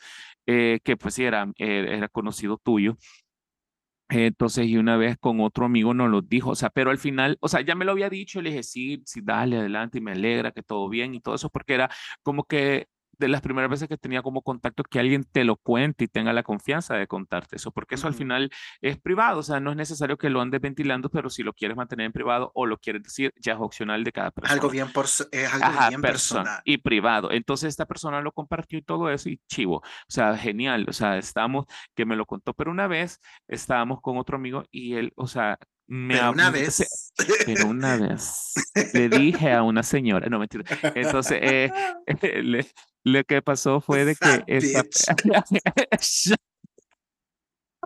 eh, 0.46 0.80
que 0.84 0.96
pues 0.96 1.14
sí 1.14 1.24
era, 1.24 1.44
eh, 1.58 1.86
era 1.96 2.08
conocido 2.08 2.58
tuyo. 2.58 2.96
Entonces, 4.08 4.66
y 4.66 4.76
una 4.76 4.96
vez 4.96 5.16
con 5.18 5.40
otro 5.40 5.64
amigo 5.66 5.92
nos 5.92 6.08
lo 6.10 6.22
dijo, 6.22 6.50
o 6.50 6.54
sea, 6.54 6.70
pero 6.70 6.90
al 6.90 6.98
final, 6.98 7.36
o 7.40 7.48
sea, 7.48 7.60
ya 7.62 7.74
me 7.74 7.84
lo 7.84 7.92
había 7.92 8.08
dicho, 8.08 8.40
le 8.40 8.50
dije, 8.50 8.62
sí, 8.62 9.02
sí, 9.04 9.20
dale, 9.22 9.58
adelante, 9.58 9.98
y 9.98 10.00
me 10.00 10.12
alegra 10.12 10.52
que 10.52 10.62
todo 10.62 10.88
bien 10.88 11.14
y 11.14 11.20
todo 11.20 11.34
eso, 11.34 11.50
porque 11.50 11.74
era 11.74 11.90
como 12.22 12.44
que 12.44 12.86
de 13.18 13.28
las 13.28 13.40
primeras 13.40 13.70
veces 13.70 13.88
que 13.88 13.96
tenía 13.96 14.22
como 14.22 14.42
contacto 14.42 14.82
que 14.82 14.98
alguien 14.98 15.24
te 15.24 15.44
lo 15.44 15.56
cuente 15.56 16.04
y 16.04 16.08
tenga 16.08 16.32
la 16.32 16.42
confianza 16.42 16.94
de 16.94 17.06
contarte 17.06 17.56
eso, 17.56 17.70
porque 17.70 17.94
eso 17.94 18.06
al 18.06 18.14
final 18.14 18.50
es 18.80 18.98
privado, 18.98 19.38
o 19.38 19.42
sea, 19.42 19.58
no 19.60 19.70
es 19.70 19.76
necesario 19.76 20.18
que 20.18 20.30
lo 20.30 20.40
andes 20.40 20.60
ventilando, 20.60 21.08
pero 21.10 21.30
si 21.30 21.42
lo 21.42 21.52
quieres 21.52 21.76
mantener 21.76 22.06
en 22.06 22.12
privado 22.12 22.50
o 22.54 22.66
lo 22.66 22.78
quieres 22.78 23.02
decir, 23.02 23.32
ya 23.40 23.54
es 23.54 23.58
opcional 23.60 24.04
de 24.04 24.12
cada 24.12 24.30
persona. 24.30 24.52
Algo 24.54 24.68
bien, 24.70 24.92
por, 24.92 25.06
es 25.06 25.52
algo 25.52 25.64
Ajá, 25.64 25.88
bien 25.88 26.00
persona 26.02 26.42
personal. 26.42 26.62
y 26.64 26.78
privado. 26.78 27.30
Entonces 27.32 27.68
esta 27.70 27.86
persona 27.86 28.20
lo 28.20 28.32
compartió 28.32 28.78
y 28.78 28.82
todo 28.82 29.10
eso 29.10 29.28
y 29.28 29.40
chivo. 29.48 29.76
O 29.78 29.82
sea, 30.08 30.36
genial. 30.36 30.86
O 30.88 30.92
sea, 30.92 31.16
estábamos, 31.18 31.66
que 31.94 32.04
me 32.04 32.16
lo 32.16 32.26
contó, 32.26 32.52
pero 32.54 32.70
una 32.70 32.86
vez 32.86 33.20
estábamos 33.48 34.00
con 34.00 34.18
otro 34.18 34.36
amigo 34.36 34.64
y 34.70 34.94
él, 34.94 35.12
o 35.16 35.26
sea, 35.26 35.58
me 35.88 36.14
Pero 36.16 36.32
una 36.32 36.50
vez. 36.50 37.12
pero 37.46 37.66
una 37.68 37.96
vez 37.96 38.52
le 38.94 39.08
dije 39.08 39.52
a 39.52 39.62
una 39.62 39.82
señora, 39.82 40.28
no 40.28 40.38
mentira. 40.38 40.64
Entonces, 40.94 41.38
eh, 41.40 41.72
le- 42.42 42.66
lo 43.06 43.22
que 43.22 43.40
pasó 43.40 43.80
fue 43.80 44.04
de 44.04 44.16
que 44.16 44.42
esta 44.48 44.82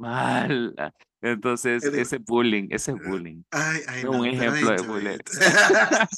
mal. 0.00 0.74
Entonces, 1.20 1.84
ese 1.84 2.16
bullying, 2.18 2.68
ese 2.70 2.94
bullying. 2.94 3.42
Ay, 3.50 3.82
ay, 3.86 4.04
Un 4.06 4.26
ejemplo 4.26 4.70
de 4.70 4.82
bullying. 4.82 5.18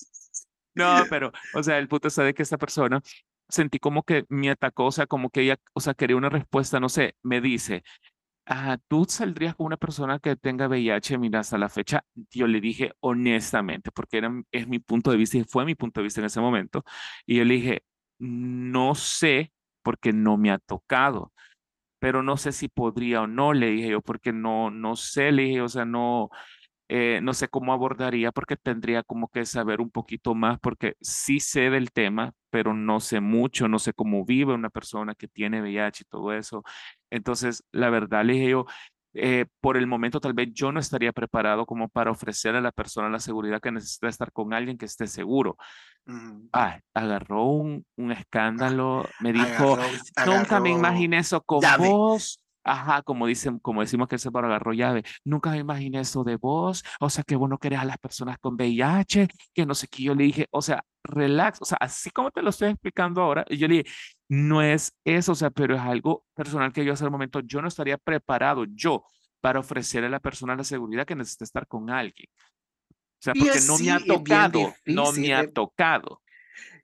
No, 0.75 1.05
pero, 1.11 1.31
o 1.53 1.63
sea, 1.63 1.77
el 1.77 1.87
punto 1.87 2.09
está 2.09 2.23
de 2.23 2.33
que 2.33 2.43
esta 2.43 2.57
persona 2.57 3.03
sentí 3.47 3.79
como 3.79 4.05
que 4.05 4.25
me 4.31 4.49
atacó, 4.49 4.87
o 4.87 4.91
sea, 4.91 5.07
como 5.07 5.29
que 5.29 5.43
ella, 5.43 5.59
o 5.75 5.81
sea, 5.81 5.93
quería 5.93 6.17
una 6.17 6.31
respuesta, 6.31 6.81
no 6.81 6.89
sé, 6.89 7.15
me 7.23 7.43
dice, 7.43 7.83
ah, 8.47 8.79
¿tú 8.89 9.05
saldrías 9.07 9.55
con 9.55 9.67
una 9.67 9.77
persona 9.77 10.19
que 10.19 10.35
tenga 10.35 10.69
VIH? 10.69 11.19
Mira, 11.19 11.41
hasta 11.41 11.59
la 11.59 11.69
fecha, 11.69 12.07
yo 12.31 12.47
le 12.47 12.63
dije 12.63 12.95
honestamente, 13.01 13.91
porque 13.93 14.17
era, 14.17 14.33
es 14.51 14.67
mi 14.67 14.79
punto 14.79 15.11
de 15.11 15.19
vista 15.19 15.37
y 15.37 15.45
fue 15.45 15.67
mi 15.67 15.75
punto 15.75 16.01
de 16.01 16.05
vista 16.05 16.21
en 16.23 16.27
ese 16.27 16.41
momento, 16.41 16.85
y 17.27 17.37
yo 17.37 17.45
le 17.45 17.55
dije, 17.55 17.83
no 18.23 18.95
sé, 18.95 19.53
porque 19.83 20.13
no 20.13 20.37
me 20.39 20.51
ha 20.53 20.59
tocado, 20.59 21.33
pero 22.01 22.23
no 22.23 22.37
sé 22.37 22.53
si 22.53 22.69
podría 22.69 23.23
o 23.23 23.27
no, 23.29 23.53
le 23.55 23.69
dije 23.73 23.91
yo, 23.91 24.03
porque 24.03 24.33
no, 24.33 24.71
no 24.71 24.97
sé, 24.97 25.33
le 25.33 25.45
dije, 25.45 25.63
o 25.63 25.69
sea, 25.69 25.85
no 25.85 26.31
eh, 26.89 27.21
no 27.23 27.35
sé 27.35 27.49
cómo 27.49 27.73
abordaría 27.73 28.33
porque 28.33 28.57
tendría 28.57 29.03
como 29.03 29.29
que 29.29 29.47
saber 29.47 29.81
un 29.81 29.91
poquito 29.91 30.35
más 30.35 30.59
porque 30.61 30.95
sí 31.01 31.41
sé 31.41 31.71
del 31.71 31.91
tema, 31.93 32.33
pero 32.51 32.75
no 32.75 33.01
sé 33.01 33.21
mucho, 33.21 33.67
no 33.69 33.79
sé 33.79 33.95
cómo 33.95 34.25
vive 34.27 34.53
una 34.55 34.71
persona 34.71 35.15
que 35.15 35.29
tiene 35.29 35.63
VIH 35.63 36.03
y 36.05 36.09
todo 36.11 36.35
eso. 36.35 36.63
Entonces, 37.11 37.65
la 37.73 37.89
verdad, 37.91 38.25
le 38.27 38.35
dije 38.35 38.51
yo, 38.51 38.67
eh, 39.15 39.47
por 39.61 39.77
el 39.77 39.87
momento 39.87 40.21
tal 40.21 40.33
vez 40.33 40.49
yo 40.53 40.73
no 40.73 40.81
estaría 40.81 41.13
preparado 41.13 41.67
como 41.67 41.89
para 41.89 42.11
ofrecer 42.11 42.55
a 42.57 42.61
la 42.61 42.73
persona 42.73 43.09
la 43.09 43.21
seguridad 43.21 43.61
que 43.61 43.71
necesita 43.73 44.09
estar 44.09 44.33
con 44.33 44.53
alguien 44.55 44.79
que 44.79 44.87
esté 44.87 45.07
seguro. 45.07 45.57
Ujú. 46.07 46.49
Ah, 46.53 46.81
agarró 46.95 47.45
un, 47.45 47.85
un 47.97 48.13
escándalo, 48.13 49.09
me 49.21 49.33
dijo, 49.33 49.77
Agarró- 49.77 49.91
Nunca 50.27 50.61
me 50.61 50.71
agarró 50.71 50.79
imaginé 50.79 51.19
eso 51.19 51.41
con 51.43 51.61
llave. 51.61 51.89
vos. 51.89 52.39
Ajá, 52.65 53.03
como 53.03 53.27
dicen, 53.27 53.59
como 53.59 53.81
decimos 53.81 54.07
que 54.07 54.15
ese 54.17 54.31
para 54.31 54.47
agarró 54.47 54.73
llave. 54.73 55.03
Nunca 55.25 55.51
me 55.51 55.59
imaginé 55.59 55.99
eso 56.01 56.23
de 56.23 56.37
vos. 56.37 56.85
O 57.01 57.11
sea, 57.11 57.25
que 57.25 57.35
vos 57.35 57.49
no 57.51 57.59
querés 57.59 57.81
a 57.81 57.85
las 57.85 57.99
personas 57.99 58.39
con 58.39 58.55
VIH, 58.55 59.29
que 59.53 59.67
no 59.67 59.75
sé 59.75 59.89
qué. 59.89 60.05
Yo 60.05 60.15
le 60.15 60.23
dije, 60.25 60.47
o 60.53 60.63
sea, 60.63 60.85
relax. 61.05 61.61
O 61.63 61.65
sea, 61.65 61.79
así 61.81 62.11
como 62.11 62.31
te 62.31 62.43
lo 62.43 62.51
estoy 62.51 62.71
explicando 62.71 63.23
ahora, 63.23 63.45
y 63.49 63.59
yo 63.59 63.69
le 63.69 63.77
dije, 63.79 63.91
no 64.29 64.63
es 64.63 64.93
eso, 65.05 65.33
o 65.33 65.35
sea, 65.35 65.51
pero 65.51 65.75
es 65.75 65.81
algo 65.81 66.25
personal 66.35 66.73
que 66.73 66.85
yo 66.85 66.93
hasta 66.93 67.05
el 67.05 67.11
momento 67.11 67.41
yo 67.41 67.63
no 67.63 67.69
estaría 67.69 67.99
preparado 67.99 68.65
yo 68.75 69.05
para 69.41 69.61
ofrecerle 69.61 70.07
a 70.09 70.11
la 70.11 70.21
persona 70.21 70.57
la 70.57 70.65
seguridad 70.65 71.07
que 71.07 71.17
necesita 71.17 71.45
estar 71.45 71.67
con 71.67 71.91
alguien. 71.91 72.29
O 72.91 73.25
sea, 73.25 73.35
porque 73.35 73.61
no 73.61 73.79
me 73.79 73.91
ha 73.91 74.01
tocado, 74.01 74.75
no 74.87 75.13
me 75.13 75.35
ha 75.35 75.43
eh, 75.43 75.49
tocado. 75.49 76.21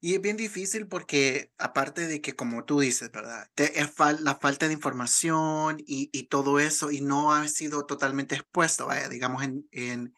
Y 0.01 0.15
es 0.15 0.21
bien 0.21 0.37
difícil 0.37 0.87
porque, 0.87 1.51
aparte 1.59 2.07
de 2.07 2.21
que, 2.21 2.35
como 2.35 2.65
tú 2.65 2.81
dices, 2.81 3.11
¿verdad? 3.11 3.49
Te- 3.55 3.81
es 3.81 3.95
fal- 3.95 4.21
la 4.21 4.37
falta 4.37 4.67
de 4.69 4.75
información 4.75 5.79
y, 5.87 6.11
y 6.13 6.25
todo 6.25 6.61
eso, 6.61 6.91
y 6.91 7.01
no 7.01 7.33
ha 7.35 7.49
sido 7.49 7.85
totalmente 7.87 8.37
expuesto, 8.37 8.87
vaya, 8.87 9.09
digamos, 9.09 9.43
en, 9.43 9.67
en, 9.73 10.15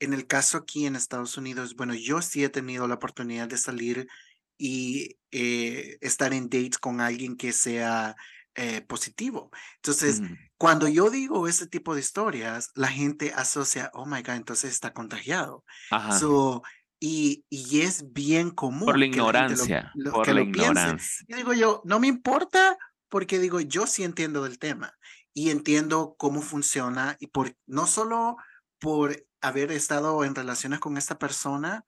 en 0.00 0.12
el 0.12 0.26
caso 0.26 0.58
aquí 0.58 0.86
en 0.86 0.96
Estados 0.96 1.36
Unidos, 1.36 1.74
bueno, 1.76 1.94
yo 1.94 2.20
sí 2.22 2.44
he 2.44 2.48
tenido 2.48 2.86
la 2.88 2.94
oportunidad 2.94 3.48
de 3.48 3.58
salir 3.58 4.06
y 4.58 5.16
eh, 5.32 5.98
estar 6.00 6.32
en 6.32 6.44
dates 6.48 6.78
con 6.78 7.00
alguien 7.00 7.36
que 7.36 7.52
sea 7.52 8.14
eh, 8.54 8.82
positivo. 8.82 9.50
Entonces, 9.76 10.20
Ujú. 10.20 10.34
cuando 10.56 10.86
yo 10.88 11.10
digo 11.10 11.48
ese 11.48 11.66
tipo 11.66 11.94
de 11.94 12.00
historias, 12.00 12.70
la 12.74 12.88
gente 12.88 13.32
asocia, 13.34 13.90
oh 13.94 14.06
my 14.06 14.22
God, 14.22 14.34
entonces 14.36 14.70
está 14.72 14.92
contagiado. 14.92 15.64
Ajá. 15.90 16.18
So, 16.18 16.62
y, 17.00 17.44
y 17.50 17.80
es 17.80 18.12
bien 18.12 18.50
común 18.50 18.86
Por 18.86 18.98
la 18.98 19.06
que 19.10 19.16
la 19.16 19.24
gente 19.24 19.56
lo- 19.56 19.64
ignorancia, 19.64 19.92
lo- 19.96 20.12
por 20.12 20.24
que 20.24 20.34
la 20.34 20.42
ignorancia. 20.42 21.24
Y 21.28 21.34
digo 21.34 21.52
yo, 21.52 21.82
no 21.84 21.98
me 21.98 22.06
importa 22.06 22.78
porque 23.08 23.38
digo, 23.40 23.60
yo 23.60 23.86
sí 23.86 24.04
entiendo 24.04 24.44
del 24.44 24.58
tema 24.58 24.94
y 25.34 25.50
entiendo 25.50 26.14
cómo 26.16 26.40
funciona 26.40 27.16
y 27.18 27.26
por 27.26 27.56
no 27.66 27.86
solo 27.88 28.36
por 28.78 29.26
haber 29.44 29.72
estado 29.72 30.24
en 30.24 30.34
relaciones 30.34 30.80
con 30.80 30.96
esta 30.96 31.18
persona, 31.18 31.84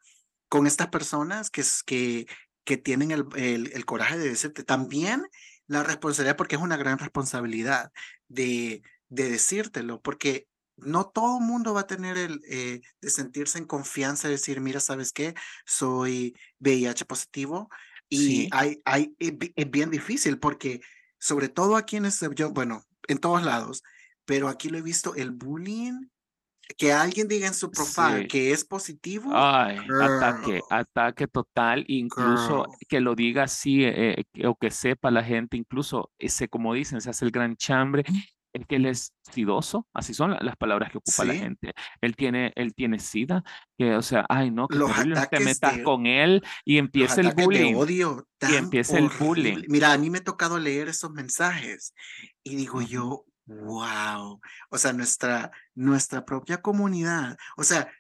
con 0.49 0.67
estas 0.67 0.89
personas 0.89 1.51
que, 1.51 1.65
que, 1.87 2.27
que 2.65 2.77
tienen 2.77 3.11
el, 3.11 3.27
el, 3.37 3.73
el 3.73 3.85
coraje 3.85 4.19
de 4.19 4.29
decirte, 4.31 4.65
también 4.65 5.25
la 5.67 5.83
responsabilidad, 5.83 6.37
porque 6.37 6.57
es 6.57 6.63
una 6.63 6.77
gran 6.77 6.99
responsabilidad 6.99 7.91
de, 8.29 8.83
de 9.09 9.31
decírtelo, 9.31 10.01
porque 10.01 10.47
no 10.77 11.07
todo 11.09 11.39
el 11.39 11.45
mundo 11.45 11.73
va 11.75 11.81
a 11.83 11.87
tener 11.87 12.19
el 12.19 12.41
eh, 12.49 12.81
de 13.01 13.11
sentirse 13.11 13.59
en 13.59 13.65
confianza 13.67 14.29
y 14.29 14.33
decir, 14.33 14.61
mira, 14.61 14.81
¿sabes 14.81 15.13
qué? 15.13 15.35
Soy 15.65 16.35
VIH 16.61 17.05
positivo 17.07 17.69
y 18.09 18.19
Sí. 18.19 18.49
hay, 18.53 18.81
hay, 18.85 19.15
es 19.19 19.71
bien 19.71 19.91
difícil 19.91 20.39
porque 20.39 20.81
sobre 21.19 21.49
todo 21.49 21.77
aquí 21.77 21.97
en 21.97 22.07
este, 22.07 22.29
yo, 22.35 22.51
bueno, 22.53 22.85
en 23.09 23.19
todos 23.19 23.43
lados, 23.43 23.83
pero 24.25 24.49
aquí 24.49 24.69
lo 24.69 24.79
he 24.79 24.83
visto, 24.83 25.15
el 25.15 25.31
bullying 25.31 26.09
que 26.77 26.93
alguien 26.93 27.29
diga 27.29 27.47
en 27.47 27.55
su 27.55 27.71
profile 27.71 28.27
que 28.27 28.53
es 28.53 28.65
positivo. 28.65 29.31
Ay, 29.33 29.79
ataque, 30.01 30.61
ataque 30.71 31.27
total, 31.27 31.85
incluso 31.89 32.67
que 32.89 33.01
lo 33.01 33.15
diga 33.15 33.45
así 33.45 33.85
eh, 33.85 34.25
o 34.45 34.57
que 34.57 34.71
sepa 34.71 35.11
la 35.11 35.23
gente, 35.23 35.57
incluso 35.57 36.11
ese, 36.19 36.49
como 36.49 36.75
dicen, 36.75 37.01
se 37.01 37.11
hace 37.11 37.25
el 37.25 37.31
gran 37.31 37.57
chambre, 37.57 38.05
es 38.57 38.67
que 38.67 38.77
él 38.77 38.87
es 38.87 39.13
sidoso, 39.33 39.87
así 39.93 40.15
son 40.15 40.37
las 40.41 40.57
palabras 40.57 40.91
que 40.91 40.99
ocupa 40.99 41.25
la 41.25 41.35
gente. 41.35 41.73
Él 42.01 42.17
tiene, 42.17 42.53
él 42.57 42.75
tiene 42.75 42.99
sida, 42.99 43.45
que 43.77 43.95
o 43.95 44.03
sea, 44.03 44.25
ay 44.29 44.51
no, 44.51 44.67
que 44.67 44.79
te 45.31 45.41
metas 45.41 45.79
con 45.81 46.07
él 46.07 46.43
y 46.65 46.79
empieza 46.79 47.21
el 47.21 47.33
bullying. 47.33 47.75
odio 47.75 48.27
y 48.49 48.55
empieza 48.55 48.99
el 48.99 49.09
bullying. 49.09 49.65
Mira, 49.69 49.93
a 49.93 49.99
mí 49.99 50.11
me 50.11 50.19
ha 50.19 50.25
tocado 50.25 50.59
leer 50.59 50.89
esos 50.89 51.11
mensajes 51.13 51.95
y 52.43 52.57
digo 52.57 52.81
yo, 52.81 53.25
wow, 53.47 54.41
o 54.71 54.79
sea, 54.79 54.93
nuestra, 54.93 55.51
nuestra 55.75 56.25
propia 56.25 56.61
comunidad, 56.61 57.37
o 57.57 57.65
sea, 57.65 57.91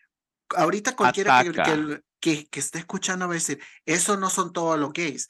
ahorita 0.54 0.94
cualquiera 0.94 1.42
que, 1.42 2.02
que, 2.20 2.46
que, 2.48 2.60
esté 2.60 2.78
escuchando 2.78 3.26
va 3.26 3.32
a 3.32 3.34
decir, 3.34 3.60
eso 3.84 4.16
no 4.16 4.30
son 4.30 4.52
todos 4.52 4.78
los 4.78 4.92
gays. 4.92 5.28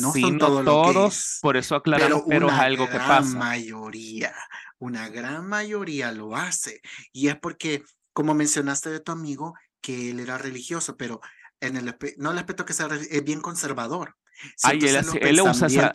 No 0.00 0.12
son 0.12 0.38
todos, 0.38 0.64
todos 0.66 1.38
por 1.40 1.56
eso 1.56 1.76
aclaramos, 1.76 2.24
pero, 2.28 2.48
es 2.48 2.52
algo 2.52 2.90
que 2.90 2.98
pasa. 2.98 3.30
Una 3.30 3.38
mayoría, 3.38 4.34
una 4.78 5.08
gran 5.08 5.46
mayoría 5.46 6.12
lo 6.12 6.36
hace. 6.36 6.82
Y 7.10 7.28
es 7.28 7.36
porque, 7.36 7.82
como 8.12 8.34
mencionaste 8.34 8.90
de 8.90 9.00
tu 9.00 9.12
amigo, 9.12 9.54
que 9.80 10.10
él 10.10 10.20
era 10.20 10.36
religioso, 10.36 10.98
pero 10.98 11.22
en 11.60 11.78
el, 11.78 11.96
no 12.18 12.32
el 12.32 12.38
aspecto 12.38 12.66
que 12.66 12.74
sea, 12.74 12.86
es 12.88 13.24
bien 13.24 13.40
conservador. 13.40 14.14
Ay, 14.62 14.78
él, 14.82 14.96
él, 15.20 15.40
usa 15.40 15.66
esa, 15.66 15.92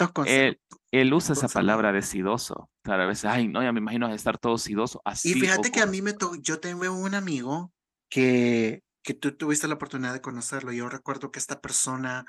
él, 0.91 1.13
usa 1.13 1.33
esa 1.33 1.47
palabra 1.47 1.91
de 1.91 2.01
sidoso. 2.01 2.69
Claro, 2.81 3.03
a 3.03 3.07
veces, 3.07 3.25
ay, 3.25 3.47
no, 3.47 3.61
ya 3.61 3.71
me 3.71 3.79
imagino 3.79 4.13
estar 4.13 4.37
todo 4.37 4.57
sidoso. 4.57 5.01
Así, 5.05 5.31
y 5.31 5.33
fíjate 5.33 5.71
que 5.71 5.81
a 5.81 5.85
mí 5.85 6.01
me 6.01 6.13
tocó, 6.13 6.35
yo 6.35 6.59
tengo 6.59 6.91
un 6.91 7.15
amigo 7.15 7.73
que, 8.09 8.83
que 9.03 9.13
tú 9.13 9.35
tuviste 9.35 9.67
la 9.67 9.75
oportunidad 9.75 10.13
de 10.13 10.21
conocerlo. 10.21 10.71
Yo 10.71 10.89
recuerdo 10.89 11.31
que 11.31 11.39
esta 11.39 11.61
persona 11.61 12.25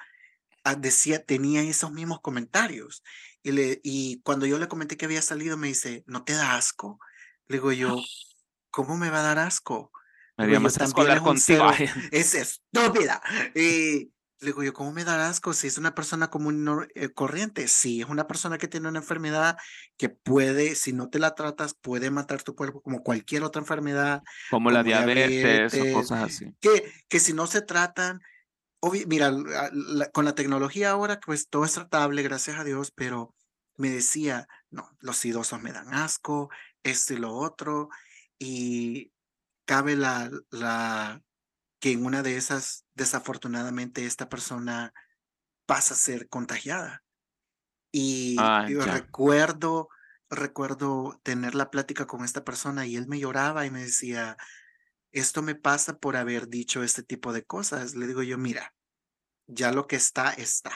Ah, 0.64 0.74
decía, 0.74 1.24
tenía 1.24 1.62
esos 1.62 1.92
mismos 1.92 2.20
comentarios. 2.20 3.02
Y, 3.42 3.52
le, 3.52 3.80
y 3.82 4.20
cuando 4.22 4.44
yo 4.44 4.58
le 4.58 4.68
comenté 4.68 4.98
que 4.98 5.06
había 5.06 5.22
salido, 5.22 5.56
me 5.56 5.68
dice, 5.68 6.04
¿no 6.06 6.24
te 6.24 6.34
da 6.34 6.56
asco? 6.56 6.98
Le 7.46 7.56
digo 7.56 7.72
yo, 7.72 7.96
¿cómo 8.70 8.98
me 8.98 9.08
va 9.08 9.20
a 9.20 9.22
dar 9.22 9.38
asco? 9.38 9.90
Me 10.36 10.46
digo, 10.46 10.60
más 10.60 10.76
contigo. 11.22 11.70
es 12.12 12.34
estúpida. 12.34 13.22
Y 13.54 14.12
le 14.40 14.46
digo 14.46 14.62
yo, 14.62 14.72
¿cómo 14.72 14.92
me 14.92 15.04
da 15.04 15.28
asco 15.28 15.52
si 15.52 15.66
es 15.66 15.78
una 15.78 15.94
persona 15.94 16.30
común 16.30 16.86
eh, 16.94 17.08
corriente? 17.10 17.66
Sí, 17.68 18.00
es 18.00 18.08
una 18.08 18.26
persona 18.26 18.58
que 18.58 18.68
tiene 18.68 18.88
una 18.88 19.00
enfermedad 19.00 19.56
que 19.96 20.08
puede, 20.08 20.74
si 20.74 20.92
no 20.92 21.08
te 21.08 21.18
la 21.18 21.34
tratas, 21.34 21.74
puede 21.74 22.10
matar 22.10 22.42
tu 22.42 22.54
cuerpo 22.54 22.80
como 22.80 23.02
cualquier 23.02 23.42
otra 23.42 23.60
enfermedad. 23.60 24.22
Como, 24.50 24.70
la 24.70 24.82
diabetes, 24.82 25.74
o 25.74 25.92
cosas 25.92 26.24
así. 26.24 26.54
Que, 26.60 26.92
que 27.08 27.20
si 27.20 27.32
no 27.32 27.46
se 27.46 27.62
tratan, 27.62 28.20
mira, 29.06 29.32
con 30.12 30.24
la 30.24 30.34
tecnología 30.34 30.90
ahora, 30.90 31.18
pues 31.20 31.48
todo 31.48 31.64
es 31.64 31.72
tratable, 31.72 32.22
gracias 32.22 32.58
a 32.58 32.64
Dios, 32.64 32.92
pero 32.94 33.34
me 33.76 33.90
decía, 33.90 34.48
no, 34.70 34.90
los 35.00 35.24
idosos 35.24 35.60
me 35.62 35.72
dan 35.72 35.94
asco, 35.94 36.50
esto 36.82 37.14
y 37.14 37.18
lo 37.18 37.34
otro, 37.34 37.88
y 38.38 39.12
cabe 39.64 39.96
la, 39.96 40.30
la, 40.50 41.22
que 41.80 41.92
en 41.92 42.04
una 42.04 42.22
de 42.22 42.36
esas, 42.36 42.84
desafortunadamente, 42.94 44.04
esta 44.04 44.28
persona 44.28 44.92
pasa 45.66 45.94
a 45.94 45.98
ser 45.98 46.28
contagiada. 46.28 47.02
Y 47.92 48.36
ah, 48.38 48.66
yo 48.68 48.80
recuerdo, 48.80 49.88
recuerdo 50.28 51.20
tener 51.22 51.54
la 51.54 51.70
plática 51.70 52.06
con 52.06 52.24
esta 52.24 52.44
persona 52.44 52.86
y 52.86 52.96
él 52.96 53.06
me 53.06 53.18
lloraba 53.18 53.64
y 53.66 53.70
me 53.70 53.82
decía, 53.82 54.36
esto 55.12 55.42
me 55.42 55.54
pasa 55.54 55.98
por 55.98 56.16
haber 56.16 56.48
dicho 56.48 56.82
este 56.82 57.02
tipo 57.02 57.32
de 57.32 57.44
cosas. 57.44 57.94
Le 57.94 58.06
digo 58.06 58.22
yo, 58.22 58.38
mira, 58.38 58.74
ya 59.46 59.72
lo 59.72 59.86
que 59.86 59.96
está, 59.96 60.32
está. 60.32 60.72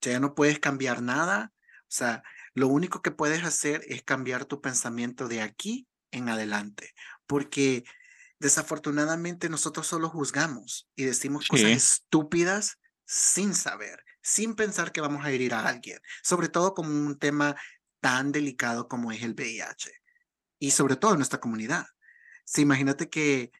Ya 0.00 0.18
no 0.20 0.34
puedes 0.34 0.58
cambiar 0.58 1.02
nada. 1.02 1.52
O 1.82 1.92
sea, 1.92 2.22
lo 2.54 2.68
único 2.68 3.02
que 3.02 3.10
puedes 3.10 3.44
hacer 3.44 3.82
es 3.86 4.02
cambiar 4.02 4.44
tu 4.44 4.60
pensamiento 4.60 5.28
de 5.28 5.42
aquí 5.42 5.86
en 6.10 6.28
adelante, 6.28 6.94
porque 7.26 7.84
desafortunadamente 8.40 9.48
nosotros 9.48 9.86
solo 9.86 10.08
juzgamos 10.08 10.88
y 10.96 11.04
decimos 11.04 11.46
cosas 11.46 11.70
estúpidas 11.70 12.78
sin 13.04 13.54
saber, 13.54 14.02
sin 14.22 14.54
pensar 14.54 14.92
que 14.92 15.00
vamos 15.00 15.24
a 15.24 15.30
herir 15.30 15.54
a 15.54 15.66
alguien, 15.66 16.00
sobre 16.22 16.48
todo 16.48 16.74
como 16.74 16.90
un 16.90 17.18
tema 17.18 17.54
tan 18.00 18.32
delicado 18.32 18.88
como 18.88 19.12
es 19.12 19.22
el 19.22 19.34
VIH 19.34 19.92
y 20.58 20.70
sobre 20.70 20.96
todo 20.96 21.12
en 21.12 21.18
nuestra 21.18 21.38
comunidad. 21.38 21.86
Sí, 22.44 22.62
imagínate 22.62 23.08
que 23.10 23.52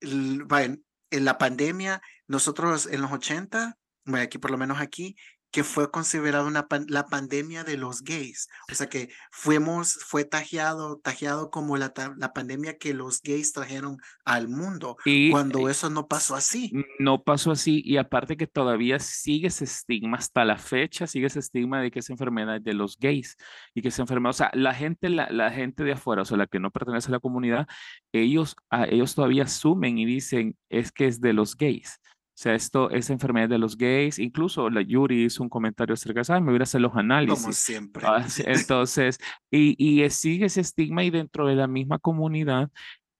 en 0.00 0.84
la 1.10 1.38
pandemia, 1.38 2.00
nosotros 2.26 2.86
en 2.86 3.02
los 3.02 3.12
80, 3.12 3.76
aquí 4.14 4.38
por 4.38 4.50
lo 4.50 4.58
menos 4.58 4.80
aquí, 4.80 5.16
que 5.56 5.64
fue 5.64 5.90
considerado 5.90 6.46
una 6.46 6.66
la 6.88 7.06
pandemia 7.06 7.64
de 7.64 7.78
los 7.78 8.02
gays. 8.02 8.50
O 8.70 8.74
sea 8.74 8.90
que 8.90 9.08
fuimos, 9.30 9.94
fue 10.06 10.26
tajeado, 10.26 10.98
tajeado 10.98 11.50
como 11.50 11.78
la, 11.78 11.94
la 12.18 12.34
pandemia 12.34 12.76
que 12.76 12.92
los 12.92 13.22
gays 13.22 13.54
trajeron 13.54 13.96
al 14.26 14.48
mundo, 14.48 14.98
y, 15.06 15.30
cuando 15.30 15.70
eso 15.70 15.88
no 15.88 16.08
pasó 16.08 16.34
así. 16.34 16.72
No 16.98 17.24
pasó 17.24 17.52
así, 17.52 17.80
y 17.86 17.96
aparte 17.96 18.36
que 18.36 18.46
todavía 18.46 18.98
sigue 18.98 19.46
ese 19.46 19.64
estigma, 19.64 20.18
hasta 20.18 20.44
la 20.44 20.58
fecha 20.58 21.06
sigue 21.06 21.28
ese 21.28 21.38
estigma 21.38 21.80
de 21.80 21.90
que 21.90 22.00
es 22.00 22.10
enfermedad 22.10 22.60
de 22.60 22.74
los 22.74 22.98
gays, 22.98 23.38
y 23.72 23.80
que 23.80 23.88
es 23.88 23.98
enfermedad, 23.98 24.30
o 24.30 24.34
sea, 24.34 24.50
la 24.52 24.74
gente, 24.74 25.08
la, 25.08 25.30
la 25.30 25.50
gente 25.50 25.84
de 25.84 25.92
afuera, 25.92 26.20
o 26.20 26.24
sea, 26.26 26.36
la 26.36 26.48
que 26.48 26.60
no 26.60 26.70
pertenece 26.70 27.08
a 27.08 27.12
la 27.12 27.20
comunidad, 27.20 27.66
ellos, 28.12 28.56
a, 28.68 28.84
ellos 28.84 29.14
todavía 29.14 29.44
asumen 29.44 29.96
y 29.96 30.04
dicen, 30.04 30.54
es 30.68 30.92
que 30.92 31.06
es 31.06 31.22
de 31.22 31.32
los 31.32 31.56
gays. 31.56 31.98
O 32.36 32.38
sea, 32.38 32.54
esto 32.54 32.90
es 32.90 33.08
enfermedad 33.08 33.48
de 33.48 33.56
los 33.56 33.78
gays. 33.78 34.18
Incluso 34.18 34.68
la 34.68 34.82
Yuri 34.82 35.24
hizo 35.24 35.42
un 35.42 35.48
comentario 35.48 35.94
acerca 35.94 36.20
de, 36.20 36.40
me 36.42 36.52
voy 36.52 36.60
a 36.60 36.64
hacer 36.64 36.82
los 36.82 36.94
análisis. 36.94 37.40
Como 37.40 37.52
siempre. 37.54 38.02
Ah, 38.06 38.26
entonces, 38.44 39.18
y, 39.50 39.74
y 39.78 40.10
sigue 40.10 40.44
ese 40.44 40.60
estigma 40.60 41.02
y 41.02 41.08
dentro 41.08 41.46
de 41.46 41.54
la 41.54 41.66
misma 41.66 41.98
comunidad, 41.98 42.70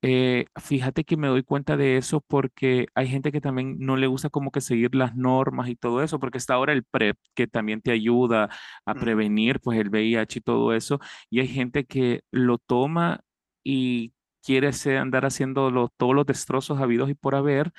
eh, 0.02 0.44
fíjate 0.60 1.04
que 1.04 1.16
me 1.16 1.28
doy 1.28 1.42
cuenta 1.42 1.78
de 1.78 1.96
eso 1.96 2.20
porque 2.20 2.88
hay 2.94 3.08
gente 3.08 3.32
que 3.32 3.40
también 3.40 3.76
no 3.78 3.96
le 3.96 4.06
gusta 4.06 4.28
como 4.28 4.50
que 4.50 4.60
seguir 4.60 4.94
las 4.94 5.16
normas 5.16 5.70
y 5.70 5.76
todo 5.76 6.02
eso, 6.02 6.20
porque 6.20 6.36
está 6.36 6.52
ahora 6.54 6.74
el 6.74 6.84
PrEP 6.84 7.16
que 7.34 7.46
también 7.46 7.80
te 7.80 7.92
ayuda 7.92 8.50
a 8.84 8.94
prevenir 8.94 9.60
pues 9.60 9.80
el 9.80 9.88
VIH 9.88 10.40
y 10.40 10.42
todo 10.42 10.74
eso, 10.74 11.00
y 11.30 11.40
hay 11.40 11.48
gente 11.48 11.86
que 11.86 12.20
lo 12.30 12.58
toma 12.58 13.22
y 13.64 14.12
quiere 14.44 14.70
andar 14.98 15.24
haciendo 15.26 15.88
todos 15.96 16.14
los 16.14 16.26
destrozos 16.26 16.78
habidos 16.80 17.10
y 17.10 17.14
por 17.14 17.34
haber 17.34 17.72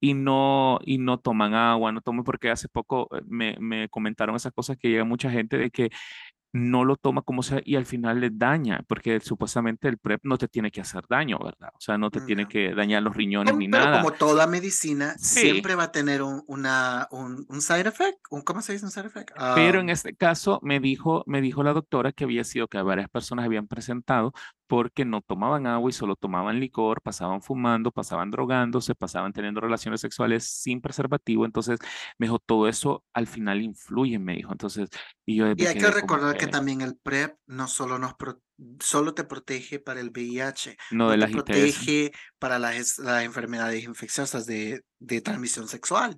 y 0.00 0.14
no, 0.14 0.78
y 0.84 0.98
no 0.98 1.18
toman 1.18 1.54
agua, 1.54 1.92
no 1.92 2.00
toman, 2.00 2.24
porque 2.24 2.50
hace 2.50 2.68
poco 2.68 3.08
eh, 3.16 3.20
me, 3.26 3.56
me 3.60 3.88
comentaron 3.88 4.34
esas 4.34 4.52
cosas 4.52 4.76
que 4.76 4.88
llega 4.88 5.04
mucha 5.04 5.30
gente 5.30 5.58
de 5.58 5.70
que 5.70 5.90
no 6.52 6.84
lo 6.84 6.96
toma 6.96 7.22
como 7.22 7.42
sea 7.42 7.60
y 7.64 7.76
al 7.76 7.86
final 7.86 8.20
le 8.20 8.30
daña, 8.30 8.82
porque 8.88 9.20
supuestamente 9.20 9.88
el 9.88 9.98
PrEP 9.98 10.20
no 10.24 10.36
te 10.36 10.48
tiene 10.48 10.70
que 10.70 10.80
hacer 10.80 11.04
daño, 11.08 11.38
¿verdad? 11.38 11.70
O 11.74 11.80
sea, 11.80 11.96
no 11.96 12.10
te 12.10 12.20
tiene 12.22 12.48
que 12.48 12.74
dañar 12.74 13.02
los 13.02 13.14
riñones 13.14 13.56
ni 13.56 13.68
pero 13.68 13.84
nada. 13.84 14.02
Como 14.02 14.12
toda 14.12 14.46
medicina, 14.46 15.16
siempre 15.16 15.74
va 15.74 15.84
a 15.84 15.92
tener 15.92 16.22
un, 16.22 16.42
una, 16.46 17.06
un, 17.12 17.46
un 17.48 17.60
side 17.60 17.88
effect, 17.88 18.18
un, 18.30 18.42
¿cómo 18.42 18.62
se 18.62 18.72
dice 18.72 18.84
un 18.84 18.90
side 18.90 19.06
effect? 19.06 19.30
pero 19.54 19.80
en 19.80 19.90
este 19.90 20.14
caso 20.14 20.58
me 20.62 20.80
dijo, 20.80 21.22
me 21.26 21.40
dijo 21.40 21.62
la 21.62 21.72
doctora 21.72 22.12
que 22.12 22.24
había 22.24 22.44
sido 22.44 22.66
que 22.66 22.82
varias 22.82 23.08
personas 23.08 23.44
habían 23.44 23.68
presentado 23.68 24.32
porque 24.70 25.04
no 25.04 25.20
tomaban 25.20 25.66
agua 25.66 25.90
y 25.90 25.92
solo 25.92 26.14
tomaban 26.14 26.60
licor, 26.60 27.02
pasaban 27.02 27.42
fumando, 27.42 27.90
pasaban 27.90 28.30
drogándose, 28.30 28.94
pasaban 28.94 29.32
teniendo 29.32 29.60
relaciones 29.60 30.00
sexuales 30.00 30.44
sin 30.44 30.80
preservativo. 30.80 31.44
Entonces, 31.44 31.80
me 32.18 32.26
dijo, 32.26 32.38
todo 32.38 32.68
eso 32.68 33.04
al 33.12 33.26
final 33.26 33.62
influye, 33.62 34.20
me 34.20 34.36
dijo. 34.36 34.52
Entonces, 34.52 34.88
y 35.26 35.34
yo... 35.34 35.52
Y 35.56 35.66
hay 35.66 35.76
que 35.76 35.90
recordar 35.90 36.36
que 36.36 36.46
también 36.46 36.82
el 36.82 36.96
PrEP 36.96 37.34
no 37.48 37.66
solo 37.66 37.98
nos 37.98 38.14
solo 38.78 39.12
te 39.12 39.24
protege 39.24 39.80
para 39.80 39.98
el 39.98 40.10
VIH, 40.10 40.76
no, 40.92 41.08
de 41.08 41.14
te 41.14 41.18
las 41.18 41.32
protege 41.32 42.12
para 42.38 42.60
las, 42.60 43.00
las, 43.00 43.24
enfermedades 43.24 43.82
infecciosas 43.82 44.46
de, 44.46 44.84
de 45.00 45.20
transmisión 45.20 45.66
sexual. 45.66 46.16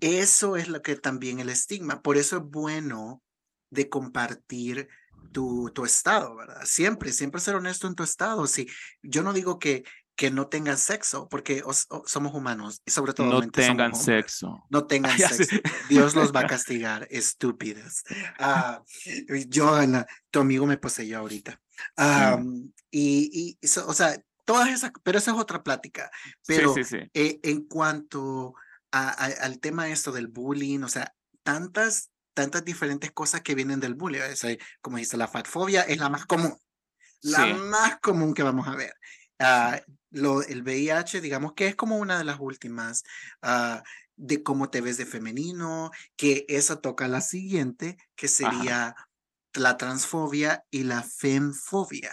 eso 0.00 0.56
es 0.56 0.68
lo 0.68 0.80
que 0.80 0.96
también 0.96 1.40
el 1.40 1.50
estigma. 1.50 2.00
Por 2.00 2.16
eso 2.16 2.38
es 2.38 2.42
bueno 2.42 3.22
de 3.68 3.90
compartir 3.90 4.88
tu, 5.32 5.70
tu 5.74 5.84
estado, 5.84 6.36
¿verdad? 6.36 6.60
Siempre, 6.64 7.12
siempre 7.12 7.40
ser 7.40 7.54
honesto 7.54 7.86
en 7.86 7.94
tu 7.94 8.02
estado. 8.02 8.46
Si 8.46 8.68
yo 9.02 9.22
no 9.22 9.32
digo 9.32 9.58
que, 9.58 9.84
que 10.16 10.30
no 10.30 10.46
tengan 10.46 10.78
sexo, 10.78 11.28
porque 11.28 11.62
somos 12.06 12.34
humanos 12.34 12.82
y 12.84 12.90
sobre 12.90 13.12
todo 13.14 13.26
no 13.28 13.50
tengan 13.50 13.94
sexo. 13.94 14.64
No 14.70 14.86
tengan 14.86 15.18
sexo. 15.18 15.56
Dios 15.88 16.14
los 16.14 16.32
va 16.32 16.40
a 16.40 16.46
castigar, 16.48 17.06
estúpidas. 17.10 18.04
Ah, 18.38 18.82
yo, 19.48 19.76
tu 20.30 20.40
amigo 20.40 20.66
me 20.66 20.78
poseyó 20.78 21.18
ahorita. 21.18 21.60
y, 22.90 23.56
y 23.62 23.68
o 23.86 23.92
sea, 23.92 24.16
todas 24.44 24.68
esas, 24.68 24.92
pero 25.02 25.18
esa 25.18 25.32
es 25.32 25.36
otra 25.36 25.62
plática. 25.62 26.10
Pero 26.46 26.74
eh, 27.12 27.40
en 27.42 27.66
cuanto 27.66 28.54
a, 28.92 29.10
al 29.10 29.58
tema 29.58 29.88
esto 29.88 30.12
del 30.12 30.28
bullying, 30.28 30.80
o 30.80 30.88
sea, 30.88 31.14
tantas 31.42 32.10
tantas 32.34 32.64
diferentes 32.64 33.12
cosas 33.12 33.42
que 33.42 33.54
vienen 33.54 33.80
del 33.80 33.94
bullying. 33.94 34.20
como 34.80 34.98
dice, 34.98 35.16
la 35.16 35.28
fatfobia 35.28 35.82
es 35.82 35.98
la 35.98 36.08
más 36.08 36.26
común, 36.26 36.56
la 37.22 37.46
más 37.46 38.00
común 38.00 38.34
que 38.34 38.42
vamos 38.42 38.68
a 38.68 38.76
ver. 38.76 38.94
ah, 39.38 39.80
lo, 40.10 40.42
el 40.42 40.62
VIH, 40.62 41.20
digamos 41.20 41.54
que 41.54 41.66
es 41.66 41.74
como 41.74 41.98
una 41.98 42.18
de 42.18 42.24
las 42.24 42.38
últimas, 42.38 43.02
ah, 43.42 43.82
de 44.16 44.42
cómo 44.42 44.70
te 44.70 44.80
ves 44.80 44.96
de 44.96 45.06
femenino, 45.06 45.90
que 46.16 46.44
eso 46.48 46.78
toca 46.78 47.08
la 47.08 47.20
siguiente, 47.20 47.96
que 48.14 48.28
sería 48.28 48.94
la 49.54 49.76
transfobia 49.76 50.64
y 50.70 50.84
la 50.84 51.02
femfobia. 51.02 52.12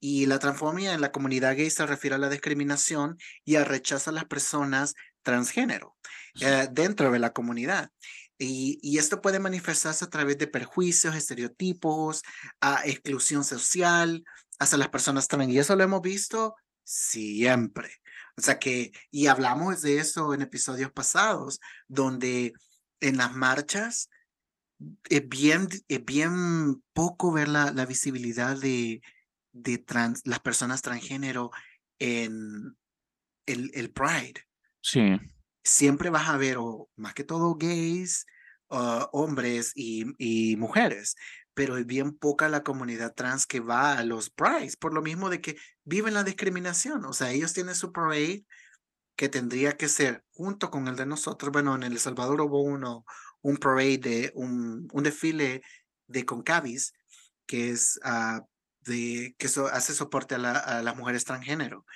Y 0.00 0.26
la 0.26 0.38
transfobia 0.38 0.92
en 0.92 1.00
la 1.00 1.12
comunidad 1.12 1.56
gay 1.56 1.70
se 1.70 1.86
refiere 1.86 2.16
a 2.16 2.18
la 2.18 2.28
discriminación 2.28 3.16
y 3.44 3.56
a 3.56 3.64
rechazo 3.64 4.10
a 4.10 4.12
las 4.12 4.26
personas 4.26 4.94
transgénero 5.22 5.96
eh, 6.40 6.68
dentro 6.70 7.10
de 7.10 7.18
la 7.18 7.32
comunidad. 7.32 7.90
Y, 8.38 8.98
esto 8.98 9.20
puede 9.20 9.38
manifestarse 9.38 10.04
a 10.04 10.10
través 10.10 10.38
de 10.38 10.46
perjuicios, 10.46 11.14
estereotipos, 11.14 12.22
a 12.60 12.82
exclusión 12.84 13.44
social 13.44 14.24
hacia 14.58 14.78
las 14.78 14.88
personas 14.88 15.28
trans. 15.28 15.50
Y 15.50 15.58
eso 15.58 15.76
lo 15.76 15.84
hemos 15.84 16.02
visto 16.02 16.54
siempre. 16.84 17.90
O 18.36 18.42
sea 18.42 18.58
que, 18.58 18.92
y 19.10 19.26
hablamos 19.28 19.80
de 19.82 19.98
eso 19.98 20.34
en 20.34 20.42
episodios 20.42 20.92
pasados, 20.92 21.60
donde 21.88 22.52
en 23.00 23.16
las 23.16 23.34
marchas 23.34 24.10
es 25.08 25.26
bien, 25.26 25.68
es 25.88 26.04
bien 26.04 26.82
poco 26.92 27.32
ver 27.32 27.48
la, 27.48 27.72
la 27.72 27.86
visibilidad 27.86 28.58
de, 28.58 29.00
de 29.52 29.78
trans, 29.78 30.20
las 30.24 30.40
personas 30.40 30.82
transgénero 30.82 31.50
en 31.98 32.76
el, 33.46 33.70
el 33.74 33.90
Pride. 33.90 34.46
Sí. 34.82 35.18
Siempre 35.66 36.10
vas 36.10 36.28
a 36.28 36.36
ver, 36.36 36.58
o 36.58 36.88
más 36.94 37.12
que 37.12 37.24
todo, 37.24 37.56
gays, 37.56 38.24
uh, 38.70 39.06
hombres 39.10 39.72
y, 39.74 40.04
y 40.18 40.56
mujeres, 40.56 41.16
pero 41.54 41.76
es 41.76 41.86
bien 41.86 42.16
poca 42.16 42.48
la 42.48 42.62
comunidad 42.62 43.14
trans 43.14 43.46
que 43.46 43.58
va 43.60 43.98
a 43.98 44.04
los 44.04 44.30
prides, 44.30 44.76
por 44.76 44.94
lo 44.94 45.02
mismo 45.02 45.28
de 45.28 45.40
que 45.40 45.56
viven 45.82 46.14
la 46.14 46.22
discriminación. 46.22 47.04
O 47.04 47.12
sea, 47.12 47.32
ellos 47.32 47.52
tienen 47.52 47.74
su 47.74 47.90
parade 47.90 48.44
que 49.16 49.28
tendría 49.28 49.76
que 49.76 49.88
ser 49.88 50.22
junto 50.32 50.70
con 50.70 50.86
el 50.86 50.94
de 50.94 51.06
nosotros. 51.06 51.50
Bueno, 51.50 51.74
en 51.74 51.82
El 51.82 51.98
Salvador 51.98 52.42
hubo 52.42 52.62
uno, 52.62 53.04
un 53.40 53.56
parade, 53.56 53.98
de, 53.98 54.32
un, 54.34 54.86
un 54.92 55.02
desfile 55.02 55.62
de 56.06 56.24
Concavis, 56.24 56.92
que 57.46 57.70
es 57.70 57.98
uh, 58.04 58.46
de 58.82 59.34
que 59.38 59.46
eso 59.46 59.66
hace 59.66 59.94
soporte 59.94 60.34
a, 60.34 60.38
la, 60.38 60.52
a, 60.52 60.82
las 60.82 60.96
mujeres 60.96 61.24
transgénero. 61.24 61.86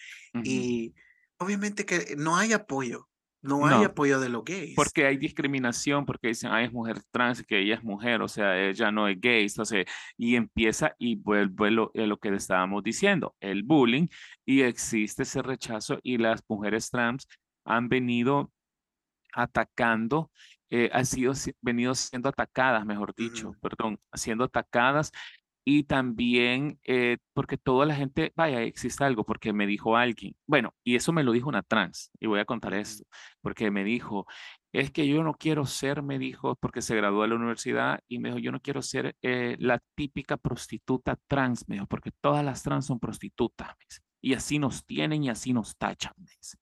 Y 0.42 0.94
obviamente 1.36 1.84
que 1.84 2.14
no 2.16 2.36
hay 2.36 2.52
apoyo. 2.52 3.09
No 3.42 3.66
hay 3.66 3.84
apoyo 3.84 4.20
de 4.20 4.28
los 4.28 4.44
gays. 4.44 4.74
Porque 4.76 5.06
hay 5.06 5.16
discriminación, 5.16 6.04
porque 6.04 6.28
dicen, 6.28 6.50
ah, 6.52 6.62
es 6.62 6.72
mujer 6.72 7.00
trans, 7.10 7.42
que 7.42 7.60
ella 7.60 7.76
es 7.76 7.82
mujer, 7.82 8.20
o 8.20 8.28
sea, 8.28 8.58
ella 8.58 8.90
no 8.90 9.08
es 9.08 9.18
gay, 9.20 9.44
entonces, 9.44 9.86
y 10.16 10.36
empieza 10.36 10.94
y 10.98 11.16
vuelve 11.16 11.70
lo, 11.70 11.90
lo 11.94 12.18
que 12.18 12.28
estábamos 12.34 12.82
diciendo, 12.82 13.34
el 13.40 13.62
bullying, 13.62 14.08
y 14.44 14.62
existe 14.62 15.22
ese 15.22 15.42
rechazo, 15.42 15.98
y 16.02 16.18
las 16.18 16.42
mujeres 16.48 16.90
trans 16.90 17.26
han 17.64 17.88
venido 17.88 18.52
atacando, 19.32 20.30
eh, 20.68 20.90
han 20.92 21.06
sido, 21.06 21.32
venido 21.60 21.94
siendo 21.94 22.28
atacadas, 22.28 22.84
mejor 22.84 23.14
dicho, 23.14 23.52
perdón, 23.60 23.98
siendo 24.12 24.44
atacadas 24.44 25.12
y 25.64 25.84
también 25.84 26.78
eh, 26.84 27.18
porque 27.32 27.56
toda 27.56 27.86
la 27.86 27.94
gente, 27.94 28.32
vaya, 28.36 28.62
existe 28.62 29.04
algo, 29.04 29.24
porque 29.24 29.52
me 29.52 29.66
dijo 29.66 29.96
alguien, 29.96 30.34
bueno, 30.46 30.74
y 30.84 30.96
eso 30.96 31.12
me 31.12 31.22
lo 31.22 31.32
dijo 31.32 31.48
una 31.48 31.62
trans, 31.62 32.10
y 32.18 32.26
voy 32.26 32.40
a 32.40 32.44
contar 32.44 32.74
esto, 32.74 33.04
porque 33.40 33.70
me 33.70 33.84
dijo, 33.84 34.26
es 34.72 34.90
que 34.90 35.06
yo 35.06 35.22
no 35.22 35.34
quiero 35.34 35.66
ser, 35.66 36.02
me 36.02 36.18
dijo, 36.18 36.56
porque 36.56 36.82
se 36.82 36.96
graduó 36.96 37.22
de 37.22 37.28
la 37.28 37.34
universidad, 37.36 38.00
y 38.08 38.18
me 38.18 38.30
dijo, 38.30 38.38
yo 38.38 38.52
no 38.52 38.60
quiero 38.60 38.82
ser 38.82 39.16
eh, 39.22 39.56
la 39.58 39.80
típica 39.94 40.36
prostituta 40.36 41.18
trans, 41.26 41.68
me 41.68 41.76
dijo, 41.76 41.86
porque 41.86 42.10
todas 42.20 42.44
las 42.44 42.62
trans 42.62 42.86
son 42.86 42.98
prostitutas, 42.98 43.74
y 44.20 44.34
así 44.34 44.58
nos 44.58 44.84
tienen 44.86 45.24
y 45.24 45.30
así 45.30 45.52
nos 45.52 45.76
tachan, 45.76 46.12
me 46.16 46.30
dice. 46.36 46.58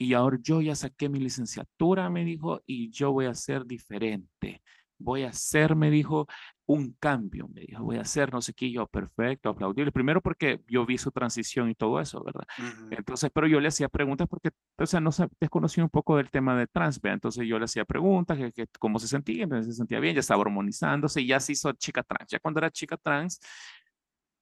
Y 0.00 0.14
ahora 0.14 0.38
yo 0.40 0.60
ya 0.60 0.76
saqué 0.76 1.08
mi 1.08 1.18
licenciatura, 1.18 2.08
me 2.08 2.24
dijo, 2.24 2.62
y 2.66 2.90
yo 2.90 3.12
voy 3.12 3.26
a 3.26 3.34
ser 3.34 3.66
diferente 3.66 4.62
voy 4.98 5.22
a 5.22 5.28
hacer, 5.30 5.76
me 5.76 5.90
dijo, 5.90 6.26
un 6.68 6.92
cambio, 7.00 7.48
me 7.48 7.62
dijo, 7.62 7.82
voy 7.82 7.96
a 7.96 8.02
hacer 8.02 8.30
no 8.30 8.42
sé 8.42 8.52
qué, 8.52 8.70
yo, 8.70 8.86
perfecto, 8.86 9.48
aplaudible. 9.48 9.90
Primero 9.90 10.20
porque 10.20 10.62
yo 10.68 10.84
vi 10.84 10.98
su 10.98 11.10
transición 11.10 11.70
y 11.70 11.74
todo 11.74 11.98
eso, 11.98 12.22
¿verdad? 12.22 12.46
Entonces, 12.90 13.30
pero 13.32 13.46
yo 13.46 13.58
le 13.58 13.68
hacía 13.68 13.88
preguntas 13.88 14.28
porque, 14.28 14.50
o 14.76 14.86
sea, 14.86 15.00
no 15.00 15.10
desconocía 15.40 15.82
un 15.82 15.88
poco 15.88 16.18
del 16.18 16.30
tema 16.30 16.58
de 16.58 16.66
trans, 16.66 17.00
Entonces 17.02 17.46
yo 17.48 17.58
le 17.58 17.64
hacía 17.64 17.86
preguntas, 17.86 18.36
que, 18.54 18.66
cómo 18.78 18.98
se 18.98 19.08
sentía, 19.08 19.48
se 19.62 19.72
sentía 19.72 19.98
bien, 19.98 20.14
ya 20.14 20.20
estaba 20.20 20.42
hormonizándose, 20.42 21.22
y 21.22 21.28
ya 21.28 21.40
se 21.40 21.52
hizo 21.52 21.72
chica 21.72 22.02
trans. 22.02 22.30
Ya 22.30 22.38
cuando 22.38 22.60
era 22.60 22.70
chica 22.70 22.98
trans, 22.98 23.40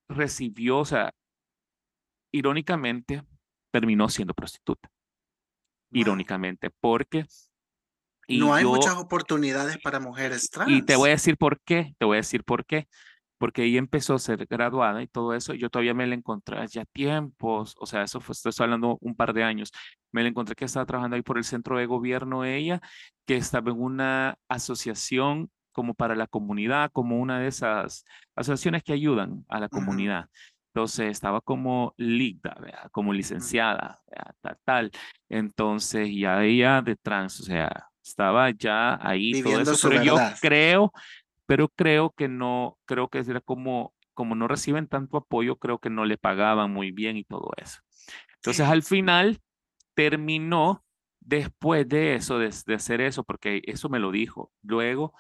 recibió, 0.08 0.78
o 0.78 0.84
sea, 0.84 1.12
irónicamente, 2.32 3.22
terminó 3.70 4.08
siendo 4.08 4.34
prostituta. 4.34 4.90
Irónicamente, 5.92 6.70
porque 6.70 7.24
no 8.28 8.54
hay 8.54 8.64
muchas 8.64 8.96
oportunidades 8.96 9.78
para 9.78 10.00
mujeres 10.00 10.50
trans. 10.50 10.70
Y 10.70 10.82
te 10.82 10.96
voy 10.96 11.10
a 11.10 11.12
decir 11.12 11.36
por 11.36 11.60
qué, 11.60 11.94
te 11.98 12.04
voy 12.04 12.16
a 12.16 12.18
decir 12.18 12.44
por 12.44 12.64
qué. 12.64 12.88
Porque 13.38 13.64
ella 13.64 13.78
empezó 13.78 14.14
a 14.14 14.18
ser 14.18 14.46
graduada 14.46 15.02
y 15.02 15.08
todo 15.08 15.34
eso. 15.34 15.52
Yo 15.52 15.68
todavía 15.68 15.92
me 15.92 16.06
la 16.06 16.14
encontré 16.14 16.66
ya 16.68 16.86
tiempos, 16.86 17.74
o 17.78 17.84
sea, 17.84 18.02
eso 18.02 18.18
fue, 18.18 18.32
estoy 18.32 18.52
hablando 18.58 18.96
un 19.02 19.14
par 19.14 19.34
de 19.34 19.44
años. 19.44 19.72
Me 20.10 20.22
la 20.22 20.30
encontré 20.30 20.54
que 20.54 20.64
estaba 20.64 20.86
trabajando 20.86 21.16
ahí 21.16 21.22
por 21.22 21.36
el 21.36 21.44
centro 21.44 21.76
de 21.76 21.84
gobierno 21.84 22.44
ella, 22.44 22.80
que 23.26 23.36
estaba 23.36 23.70
en 23.70 23.80
una 23.82 24.38
asociación 24.48 25.50
como 25.72 25.92
para 25.92 26.14
la 26.14 26.26
comunidad, 26.26 26.90
como 26.92 27.20
una 27.20 27.38
de 27.38 27.48
esas 27.48 28.06
asociaciones 28.34 28.82
que 28.82 28.94
ayudan 28.94 29.44
a 29.50 29.60
la 29.60 29.68
comunidad. 29.68 30.30
Entonces 30.72 31.10
estaba 31.10 31.42
como 31.42 31.92
ligda, 31.98 32.56
como 32.92 33.12
licenciada, 33.12 34.00
tal, 34.40 34.58
tal. 34.64 34.90
Entonces 35.28 36.08
ya 36.14 36.42
ella 36.42 36.80
de 36.80 36.96
trans, 36.96 37.40
o 37.40 37.44
sea, 37.44 37.88
estaba 38.07 38.51
ya 38.51 38.99
ahí 39.07 39.42
todo 39.42 39.61
eso, 39.61 39.88
pero 39.88 40.03
yo 40.03 40.16
creo, 40.40 40.92
pero 41.47 41.69
creo 41.69 42.11
que 42.11 42.29
no, 42.29 42.79
creo 42.85 43.09
que 43.09 43.19
era 43.19 43.40
como, 43.40 43.95
como 44.14 44.35
no 44.35 44.49
reciben 44.49 44.87
tanto 44.88 45.16
apoyo, 45.16 45.57
creo 45.57 45.79
que 45.79 45.90
no 45.90 46.05
le 46.05 46.19
pagaban 46.19 46.73
muy 46.73 46.90
bien 46.90 47.16
y 47.16 47.25
todo 47.25 47.51
eso. 47.57 47.81
Entonces 48.37 48.66
al 48.66 48.83
final 48.83 49.40
terminó 49.95 50.85
después 51.21 51.88
de 51.88 52.14
eso, 52.14 52.38
de, 52.38 52.49
hacer 52.75 53.01
eso, 53.01 53.25
porque 53.25 53.62
eso 53.66 53.88
me 53.88 53.99
lo 53.99 54.12
dijo. 54.12 54.53
Luego, 54.62 55.12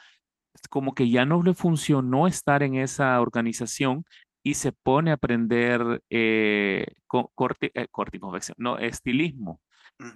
como 0.70 0.94
que 0.94 1.10
ya 1.10 1.26
no 1.26 1.42
le 1.42 1.54
funcionó 1.54 2.26
estar 2.26 2.62
en 2.62 2.76
esa 2.76 3.20
organización 3.20 4.04
y 4.42 4.54
se 4.54 4.70
pone 4.70 5.10
a 5.10 5.14
aprender 5.14 6.02
eh, 6.08 6.86
eh, 7.74 7.86
no, 8.56 8.78
estilismo. 8.78 9.60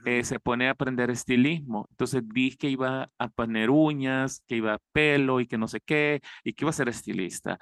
Eh, 0.05 0.25
se 0.25 0.39
pone 0.41 0.69
a 0.69 0.73
aprender 0.73 1.11
estilismo. 1.11 1.87
Entonces 1.91 2.23
vi 2.27 2.57
que 2.57 2.69
iba 2.69 3.11
a 3.19 3.29
poner 3.29 3.71
uñas, 3.71 4.43
que 4.47 4.57
iba 4.57 4.75
a 4.75 4.79
pelo 4.93 5.41
y 5.41 5.47
que 5.47 5.59
no 5.59 5.69
sé 5.69 5.81
qué, 5.81 6.21
y 6.45 6.53
que 6.53 6.65
iba 6.65 6.71
a 6.71 6.73
ser 6.75 6.89
estilista. 6.89 7.59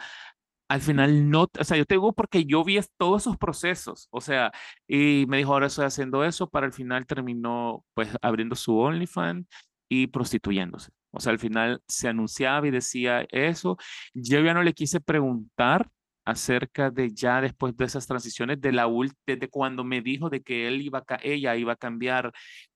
Al 0.69 0.81
final 0.83 1.31
no, 1.31 1.49
o 1.59 1.65
sea, 1.65 1.79
yo 1.79 1.87
te 1.87 1.95
digo 1.95 2.13
porque 2.13 2.45
yo 2.45 2.63
vi 2.65 2.79
todos 2.99 3.23
esos 3.23 3.39
procesos, 3.39 4.07
o 4.11 4.21
sea, 4.21 4.53
y 4.87 5.25
me 5.29 5.39
dijo, 5.39 5.55
ahora 5.55 5.67
estoy 5.69 5.87
haciendo 5.87 6.25
eso, 6.25 6.49
para 6.51 6.67
el 6.67 6.75
final 6.75 7.07
terminó 7.07 7.85
pues 7.95 8.11
abriendo 8.21 8.55
su 8.55 8.77
OnlyFans 8.79 9.47
y 9.89 10.09
prostituyéndose. 10.09 10.91
O 11.11 11.21
sea, 11.21 11.33
al 11.33 11.39
final 11.39 11.83
se 11.89 12.09
anunciaba 12.09 12.67
y 12.69 12.71
decía 12.71 13.27
eso. 13.31 13.79
Yo 14.15 14.41
ya 14.41 14.53
no 14.55 14.63
le 14.63 14.75
quise 14.75 15.01
preguntar 15.01 15.89
acerca 16.29 16.91
de 16.91 17.11
ya 17.15 17.41
después 17.41 17.75
de 17.75 17.87
esas 17.87 18.07
transiciones, 18.07 18.61
de 18.61 18.71
la 18.73 18.87
desde 19.27 19.49
cuando 19.49 19.83
me 19.83 20.03
dijo 20.03 20.29
de 20.29 20.43
que 20.43 20.69
él 20.69 20.83
iba 20.83 21.03
ella 21.23 21.57
iba 21.57 21.73
a 21.73 21.77
cambiar 21.77 22.35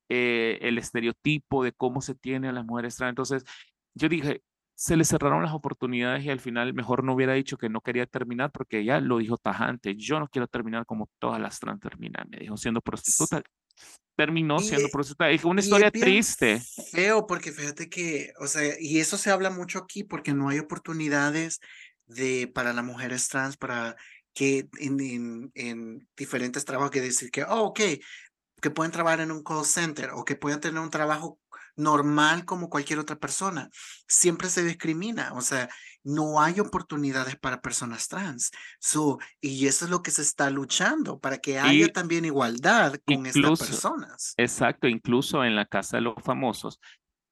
eh, 0.08 0.58
el 0.62 0.78
estereotipo 0.78 1.62
de 1.62 1.72
cómo 1.72 2.00
se 2.00 2.14
tiene 2.14 2.48
a 2.48 2.52
las 2.52 2.64
mujeres 2.64 2.96
trans. 2.96 3.10
Entonces, 3.10 3.44
yo 3.94 4.08
dije, 4.08 4.42
se 4.74 4.96
le 4.96 5.04
cerraron 5.04 5.42
las 5.42 5.52
oportunidades 5.52 6.24
y 6.24 6.30
al 6.30 6.40
final 6.40 6.72
mejor 6.72 7.04
no 7.04 7.12
hubiera 7.12 7.34
dicho 7.34 7.58
que 7.58 7.68
no 7.68 7.82
quería 7.82 8.06
terminar 8.06 8.50
porque 8.52 8.78
ella 8.78 9.00
lo 9.00 9.18
dijo 9.18 9.36
tajante, 9.36 9.96
yo 9.96 10.18
no 10.18 10.28
quiero 10.28 10.46
terminar 10.48 10.86
como 10.86 11.10
todas 11.18 11.38
las 11.38 11.60
trans 11.60 11.80
terminan, 11.80 12.26
me 12.30 12.38
dijo 12.38 12.56
siendo 12.56 12.80
prostituta. 12.80 13.42
Terminó 14.14 14.58
siendo 14.60 14.88
prostituta. 14.88 15.30
Es 15.30 15.44
una 15.44 15.60
historia 15.60 15.90
triste. 15.90 16.62
Feo, 16.90 17.26
porque 17.26 17.50
fíjate 17.50 17.88
que, 17.88 18.32
o 18.38 18.46
sea, 18.46 18.74
y 18.78 18.98
eso 18.98 19.16
se 19.16 19.30
habla 19.30 19.50
mucho 19.50 19.78
aquí 19.78 20.04
porque 20.04 20.34
no 20.34 20.50
hay 20.50 20.58
oportunidades 20.58 21.60
de, 22.06 22.50
para 22.52 22.72
las 22.72 22.84
mujeres 22.84 23.28
trans, 23.28 23.56
para 23.56 23.96
que 24.34 24.68
en, 24.78 25.50
en, 25.54 26.08
diferentes 26.16 26.64
trabajos 26.64 26.90
que 26.90 27.00
decir 27.00 27.30
que, 27.30 27.44
oh, 27.44 27.64
ok, 27.64 27.80
que 28.60 28.70
pueden 28.70 28.92
trabajar 28.92 29.20
en 29.20 29.32
un 29.32 29.42
call 29.42 29.64
center 29.64 30.10
o 30.14 30.24
que 30.24 30.36
pueden 30.36 30.60
tener 30.60 30.80
un 30.80 30.90
trabajo 30.90 31.38
normal 31.76 32.44
como 32.44 32.68
cualquier 32.68 32.98
otra 32.98 33.16
persona. 33.16 33.70
Siempre 34.06 34.48
se 34.48 34.62
discrimina, 34.62 35.32
o 35.34 35.40
sea, 35.40 35.68
no 36.04 36.40
hay 36.40 36.60
oportunidades 36.60 37.36
para 37.36 37.60
personas 37.60 38.08
trans. 38.08 38.50
So, 38.78 39.18
y 39.40 39.66
eso 39.66 39.84
es 39.84 39.90
lo 39.90 40.02
que 40.02 40.10
se 40.10 40.22
está 40.22 40.50
luchando, 40.50 41.18
para 41.18 41.38
que 41.38 41.58
haya 41.58 41.88
también 41.88 42.24
igualdad 42.24 42.96
con 43.04 43.26
estas 43.26 43.58
personas. 43.58 44.34
Exacto, 44.36 44.88
incluso 44.88 45.44
en 45.44 45.56
la 45.56 45.66
Casa 45.66 45.96
de 45.96 46.02
los 46.02 46.14
Famosos 46.22 46.78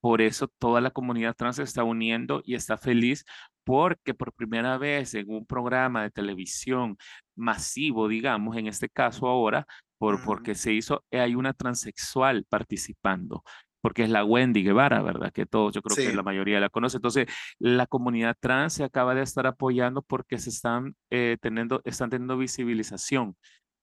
por 0.00 0.20
eso 0.22 0.48
toda 0.58 0.80
la 0.80 0.90
comunidad 0.90 1.34
trans 1.36 1.56
se 1.56 1.62
está 1.62 1.84
uniendo 1.84 2.42
y 2.44 2.54
está 2.54 2.78
feliz 2.78 3.24
porque 3.64 4.14
por 4.14 4.32
primera 4.32 4.78
vez 4.78 5.14
en 5.14 5.30
un 5.30 5.46
programa 5.46 6.02
de 6.02 6.10
televisión 6.10 6.96
masivo, 7.36 8.08
digamos, 8.08 8.56
en 8.56 8.66
este 8.66 8.88
caso 8.88 9.28
ahora, 9.28 9.66
por, 9.98 10.24
porque 10.24 10.54
se 10.54 10.72
hizo, 10.72 11.04
hay 11.12 11.34
una 11.34 11.52
transexual 11.52 12.46
participando 12.48 13.44
porque 13.80 14.02
es 14.02 14.10
la 14.10 14.24
Wendy 14.24 14.62
Guevara, 14.62 15.02
¿verdad? 15.02 15.32
Que 15.32 15.46
todos, 15.46 15.74
yo 15.74 15.82
creo 15.82 15.96
que 15.96 16.14
la 16.14 16.22
mayoría 16.22 16.60
la 16.60 16.68
conoce. 16.68 16.98
Entonces, 16.98 17.26
la 17.58 17.86
comunidad 17.86 18.36
trans 18.38 18.74
se 18.74 18.84
acaba 18.84 19.14
de 19.14 19.22
estar 19.22 19.46
apoyando 19.46 20.02
porque 20.02 20.38
se 20.38 20.50
están, 20.50 20.96
eh, 21.10 21.38
teniendo, 21.40 21.80
están 21.84 22.10
teniendo 22.10 22.36
visibilización. 22.36 23.36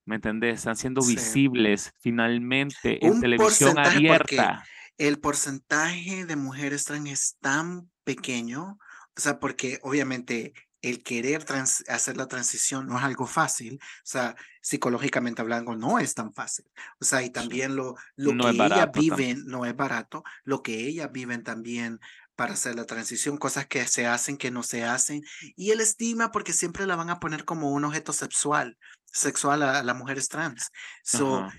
¿Me 0.06 0.16
entendés? 0.16 0.60
Están 0.60 0.76
siendo 0.76 1.02
visibles 1.02 1.94
finalmente 2.00 3.06
en 3.06 3.20
televisión 3.20 3.78
abierta. 3.78 4.64
El 4.98 5.20
porcentaje 5.20 6.26
de 6.26 6.36
mujeres 6.36 6.86
trans 6.86 7.10
es 7.10 7.38
tan 7.40 7.90
pequeño, 8.04 8.80
o 9.16 9.20
sea, 9.20 9.40
porque 9.40 9.80
obviamente 9.84 10.54
el 10.82 11.04
querer 11.04 11.46
hacer 11.88 12.18
la 12.18 12.28
transición 12.28 12.88
no 12.88 12.98
es 12.98 13.04
algo 13.04 13.26
fácil, 13.26 13.80
o 13.82 14.06
sea, 14.06 14.36
psicológicamente 14.62 15.42
hablando 15.42 15.76
no 15.76 16.00
es 16.00 16.14
tan 16.14 16.34
fácil, 16.34 16.66
o 17.00 17.06
sea, 17.06 17.24
y 17.24 17.30
también 17.30 17.76
lo, 17.76 17.96
lo 18.16 18.38
que 18.38 18.50
ellas 18.50 18.90
viven 18.94 19.46
no 19.46 19.66
es 19.66 19.76
barato, 19.76 20.24
lo 20.44 20.62
que 20.62 20.88
ellas 20.88 21.12
viven 21.12 21.44
también 21.44 22.00
para 22.36 22.54
hacer 22.54 22.76
la 22.76 22.86
transición, 22.86 23.38
cosas 23.38 23.66
que 23.66 23.86
se 23.88 24.06
hacen, 24.06 24.38
que 24.38 24.52
no 24.52 24.62
se 24.62 24.84
hacen, 24.84 25.24
y 25.56 25.72
el 25.72 25.82
estima 25.82 26.32
porque 26.32 26.54
siempre 26.54 26.86
la 26.86 26.96
van 26.96 27.10
a 27.10 27.20
poner 27.20 27.46
como 27.46 27.72
un 27.72 27.84
objeto 27.84 28.14
sexual, 28.14 28.78
sexual 29.06 29.64
a, 29.64 29.82
las 29.82 29.96
mujeres 29.96 30.30
trans. 30.30 30.70
So, 31.04 31.50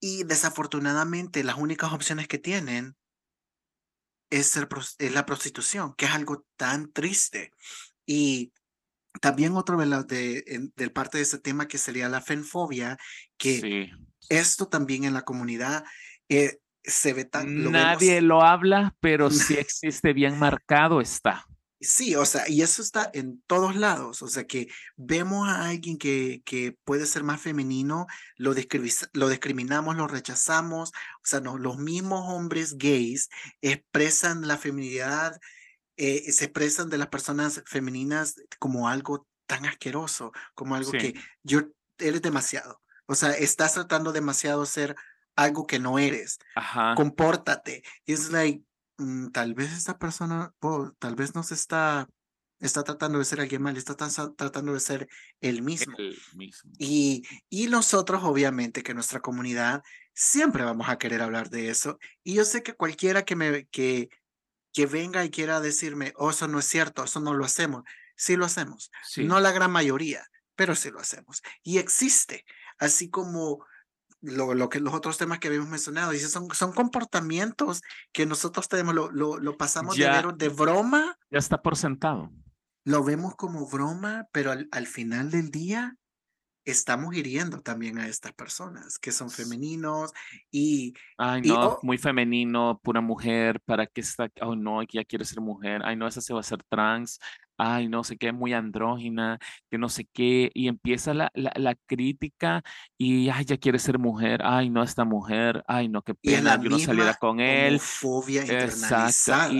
y 0.00 0.24
desafortunadamente 0.24 1.44
las 1.44 1.56
únicas 1.56 1.92
opciones 1.92 2.26
que 2.26 2.38
tienen 2.38 2.96
es, 4.30 4.46
ser, 4.46 4.68
es 4.98 5.12
la 5.12 5.26
prostitución, 5.26 5.94
que 5.94 6.06
es 6.06 6.12
algo 6.12 6.44
tan 6.56 6.90
triste. 6.92 7.52
Y 8.06 8.52
también 9.20 9.56
otro 9.56 9.76
de, 9.76 10.70
de, 10.74 10.90
parte 10.90 11.18
de 11.18 11.24
ese 11.24 11.38
tema 11.38 11.68
que 11.68 11.78
sería 11.78 12.08
la 12.08 12.20
fenfobia, 12.20 12.96
que 13.36 13.90
esto 14.28 14.68
también 14.68 15.04
en 15.04 15.14
la 15.14 15.22
comunidad 15.22 15.84
eh, 16.28 16.58
se 16.82 17.12
ve 17.12 17.24
tan... 17.24 17.70
Nadie 17.70 18.20
lo 18.20 18.42
habla, 18.42 18.94
pero 19.00 19.30
sí 19.30 19.54
existe 19.58 20.12
bien 20.12 20.38
marcado 20.38 21.00
está. 21.00 21.46
Sí, 21.80 22.14
o 22.14 22.26
sea, 22.26 22.46
y 22.48 22.60
eso 22.60 22.82
está 22.82 23.10
en 23.14 23.42
todos 23.46 23.74
lados, 23.74 24.20
o 24.20 24.28
sea, 24.28 24.44
que 24.44 24.68
vemos 24.96 25.48
a 25.48 25.68
alguien 25.68 25.96
que, 25.96 26.42
que 26.44 26.76
puede 26.84 27.06
ser 27.06 27.24
más 27.24 27.40
femenino, 27.40 28.06
lo, 28.36 28.54
lo 29.14 29.28
discriminamos, 29.30 29.96
lo 29.96 30.06
rechazamos, 30.06 30.90
o 30.90 31.24
sea, 31.24 31.40
no, 31.40 31.56
los 31.56 31.78
mismos 31.78 32.26
hombres 32.28 32.76
gays 32.76 33.30
expresan 33.62 34.46
la 34.46 34.58
feminidad 34.58 35.40
eh, 36.02 36.32
se 36.32 36.46
expresan 36.46 36.88
de 36.88 36.96
las 36.96 37.08
personas 37.08 37.62
femeninas 37.66 38.36
como 38.58 38.88
algo 38.88 39.26
tan 39.46 39.66
asqueroso, 39.66 40.32
como 40.54 40.74
algo 40.74 40.92
que 40.92 41.12
yo, 41.42 41.60
eres 41.98 42.22
demasiado. 42.22 42.80
O 43.04 43.14
sea, 43.14 43.32
estás 43.32 43.74
tratando 43.74 44.10
demasiado 44.10 44.62
de 44.62 44.66
ser 44.66 44.96
algo 45.36 45.66
que 45.66 45.78
no 45.78 45.98
eres. 45.98 46.38
Ajá. 46.56 46.94
Compórtate. 46.94 47.82
Es 48.06 48.30
like, 48.30 48.64
tal 49.32 49.54
vez 49.54 49.72
esta 49.72 49.98
persona, 49.98 50.54
tal 50.98 51.14
vez 51.14 51.34
no 51.34 51.42
se 51.42 51.54
está, 51.54 52.08
está 52.58 52.82
tratando 52.82 53.18
de 53.18 53.24
ser 53.24 53.40
alguien 53.40 53.62
mal, 53.62 53.76
está 53.76 53.96
tratando 53.96 54.74
de 54.74 54.80
ser 54.80 55.08
el 55.40 55.62
mismo. 55.62 55.96
El 55.98 56.16
mismo. 56.34 56.72
Y, 56.78 57.22
y 57.48 57.66
nosotros, 57.68 58.22
obviamente, 58.24 58.82
que 58.82 58.94
nuestra 58.94 59.20
comunidad 59.20 59.82
siempre 60.12 60.64
vamos 60.64 60.88
a 60.88 60.98
querer 60.98 61.22
hablar 61.22 61.50
de 61.50 61.70
eso. 61.70 61.98
Y 62.22 62.34
yo 62.34 62.44
sé 62.44 62.62
que 62.62 62.74
cualquiera 62.74 63.24
que 63.24 63.36
me, 63.36 63.66
que, 63.66 64.10
que 64.72 64.86
venga 64.86 65.24
y 65.24 65.30
quiera 65.30 65.60
decirme, 65.60 66.12
oh, 66.16 66.30
eso 66.30 66.48
no 66.48 66.58
es 66.58 66.66
cierto, 66.66 67.04
eso 67.04 67.20
no 67.20 67.34
lo 67.34 67.44
hacemos. 67.44 67.84
Sí 68.16 68.36
lo 68.36 68.44
hacemos. 68.44 68.90
No 69.16 69.40
la 69.40 69.52
gran 69.52 69.70
mayoría, 69.70 70.26
pero 70.54 70.74
sí 70.74 70.90
lo 70.90 71.00
hacemos. 71.00 71.42
Y 71.62 71.78
existe, 71.78 72.44
así 72.78 73.08
como 73.08 73.64
lo, 74.20 74.54
lo, 74.54 74.68
que 74.68 74.80
los 74.80 74.94
otros 74.94 75.18
temas 75.18 75.38
que 75.38 75.48
habíamos 75.48 75.68
mencionado, 75.68 76.12
dice, 76.12 76.28
son, 76.28 76.48
son 76.54 76.72
comportamientos 76.72 77.82
que 78.12 78.26
nosotros 78.26 78.68
tenemos, 78.68 78.94
lo, 78.94 79.10
lo, 79.10 79.38
lo 79.38 79.56
pasamos 79.56 79.96
de, 79.96 80.32
de 80.36 80.48
broma. 80.48 81.16
Ya 81.30 81.38
está 81.38 81.62
por 81.62 81.76
sentado. 81.76 82.30
Lo 82.84 83.04
vemos 83.04 83.34
como 83.36 83.68
broma, 83.68 84.26
pero 84.32 84.52
al, 84.52 84.68
al 84.72 84.86
final 84.86 85.30
del 85.30 85.50
día 85.50 85.96
estamos 86.64 87.14
hiriendo 87.14 87.62
también 87.62 87.98
a 87.98 88.06
estas 88.06 88.32
personas 88.32 88.98
que 88.98 89.12
son 89.12 89.30
femeninos 89.30 90.12
y... 90.50 90.94
Ay, 91.16 91.42
no, 91.42 91.78
muy 91.82 91.98
femenino, 91.98 92.80
pura 92.82 93.00
mujer, 93.00 93.60
¿para 93.60 93.86
qué 93.86 94.02
está? 94.02 94.30
Oh, 94.42 94.54
no, 94.54 94.82
ya 94.82 95.04
quiere 95.04 95.24
ser 95.24 95.40
mujer. 95.40 95.82
Ay, 95.84 95.96
no, 95.96 96.06
esa 96.06 96.20
se 96.20 96.34
va 96.34 96.40
a 96.40 96.44
ser 96.44 96.62
trans. 96.64 97.18
Ay, 97.60 97.88
no 97.88 98.04
sé 98.04 98.16
qué, 98.16 98.32
muy 98.32 98.52
andrógina, 98.52 99.38
que 99.70 99.78
no 99.78 99.88
sé 99.88 100.06
qué. 100.12 100.50
Y 100.54 100.68
empieza 100.68 101.14
la, 101.14 101.30
la, 101.34 101.52
la 101.56 101.74
crítica 101.86 102.62
y, 102.96 103.28
ay, 103.28 103.44
ya 103.44 103.56
quiere 103.56 103.78
ser 103.78 103.98
mujer. 103.98 104.40
Ay, 104.44 104.70
no, 104.70 104.82
esta 104.82 105.04
mujer. 105.04 105.62
Ay, 105.66 105.88
no, 105.88 106.02
qué 106.02 106.14
pena, 106.14 106.60
yo 106.62 106.70
no 106.70 106.78
saliera 106.78 107.14
con 107.14 107.40
él. 107.40 107.78
Fobia 107.80 108.42
internalizada 108.42 109.50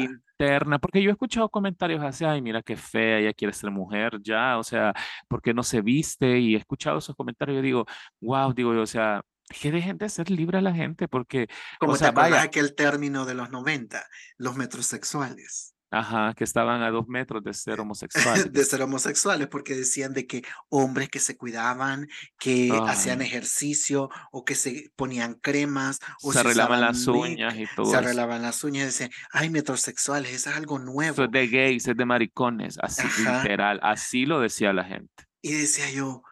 porque 0.80 1.02
yo 1.02 1.10
he 1.10 1.12
escuchado 1.12 1.48
comentarios 1.48 2.02
así, 2.02 2.24
ay, 2.24 2.40
mira 2.40 2.62
qué 2.62 2.76
fea, 2.76 3.18
ella 3.18 3.32
quiere 3.32 3.52
ser 3.52 3.70
mujer 3.70 4.18
ya, 4.22 4.58
o 4.58 4.62
sea, 4.62 4.94
¿por 5.28 5.42
qué 5.42 5.52
no 5.52 5.62
se 5.62 5.82
viste? 5.82 6.38
Y 6.38 6.54
he 6.54 6.58
escuchado 6.58 6.98
esos 6.98 7.14
comentarios, 7.14 7.56
yo 7.56 7.62
digo, 7.62 7.86
wow, 8.20 8.52
digo 8.54 8.72
yo, 8.74 8.82
o 8.82 8.86
sea, 8.86 9.22
que 9.60 9.70
dejen 9.70 9.98
de 9.98 10.08
ser 10.08 10.30
libre 10.30 10.58
a 10.58 10.62
la 10.62 10.72
gente, 10.72 11.08
porque, 11.08 11.48
Como 11.78 11.92
o 11.92 11.96
sea, 11.96 12.10
te 12.10 12.14
vaya. 12.14 12.42
aquel 12.42 12.74
término 12.74 13.26
de 13.26 13.34
los 13.34 13.50
90, 13.50 14.02
los 14.38 14.56
metrosexuales. 14.56 15.74
Ajá, 15.92 16.34
que 16.34 16.44
estaban 16.44 16.82
a 16.82 16.90
dos 16.90 17.08
metros 17.08 17.42
de 17.42 17.52
ser 17.52 17.80
homosexuales. 17.80 18.52
de 18.52 18.64
ser 18.64 18.82
homosexuales, 18.82 19.48
porque 19.48 19.74
decían 19.74 20.12
de 20.12 20.26
que 20.26 20.42
hombres 20.68 21.08
que 21.08 21.18
se 21.18 21.36
cuidaban, 21.36 22.08
que 22.38 22.70
hacían 22.86 23.22
ejercicio 23.22 24.08
o 24.30 24.44
que 24.44 24.54
se 24.54 24.90
ponían 24.94 25.34
cremas 25.34 25.98
o 26.22 26.32
se 26.32 26.40
arreglaban 26.40 26.80
las 26.80 27.06
uñas 27.08 27.56
y 27.56 27.66
todo. 27.74 27.90
Se 27.90 27.96
arreglaban 27.96 28.42
las 28.42 28.62
uñas 28.62 28.82
y 28.82 28.86
decían, 28.86 29.10
ay, 29.32 29.50
metrosexuales, 29.50 30.32
eso 30.32 30.50
es 30.50 30.56
algo 30.56 30.78
nuevo. 30.78 31.12
Eso 31.12 31.24
es 31.24 31.30
de 31.32 31.48
gays, 31.48 31.88
es 31.88 31.96
de 31.96 32.04
maricones, 32.04 32.78
así 32.80 33.02
literal, 33.18 33.80
así 33.82 34.26
lo 34.26 34.40
decía 34.40 34.72
la 34.72 34.84
gente. 34.84 35.24
Y 35.42 35.52
decía 35.52 35.90
yo, 35.90 36.22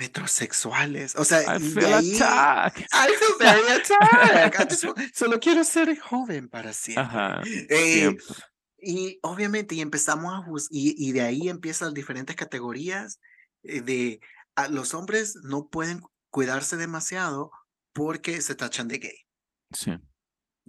metrosexuales. 0.00 1.14
O 1.16 1.24
sea, 1.24 1.56
I 1.56 1.60
feel 1.60 1.92
ahí, 1.92 2.16
attacked. 2.16 2.86
I 2.92 3.12
feel 3.18 3.36
very 3.38 3.68
attacked. 3.70 5.12
solo 5.14 5.38
quiero 5.38 5.62
ser 5.62 5.96
joven 5.98 6.48
para 6.48 6.72
siempre. 6.72 7.04
Ajá, 7.04 7.42
eh, 7.68 8.16
y 8.82 9.18
obviamente, 9.22 9.74
y 9.74 9.80
empezamos 9.80 10.32
a 10.32 10.44
y, 10.70 10.94
y 11.08 11.12
de 11.12 11.22
ahí 11.22 11.48
empiezan 11.48 11.94
diferentes 11.94 12.36
categorías 12.36 13.20
eh, 13.62 13.80
de 13.80 14.20
a, 14.54 14.68
los 14.68 14.94
hombres 14.94 15.36
no 15.42 15.68
pueden 15.68 16.02
cuidarse 16.30 16.76
demasiado 16.76 17.50
porque 17.92 18.40
se 18.40 18.54
tachan 18.54 18.88
de 18.88 18.98
gay. 18.98 19.26
Sí. 19.72 19.92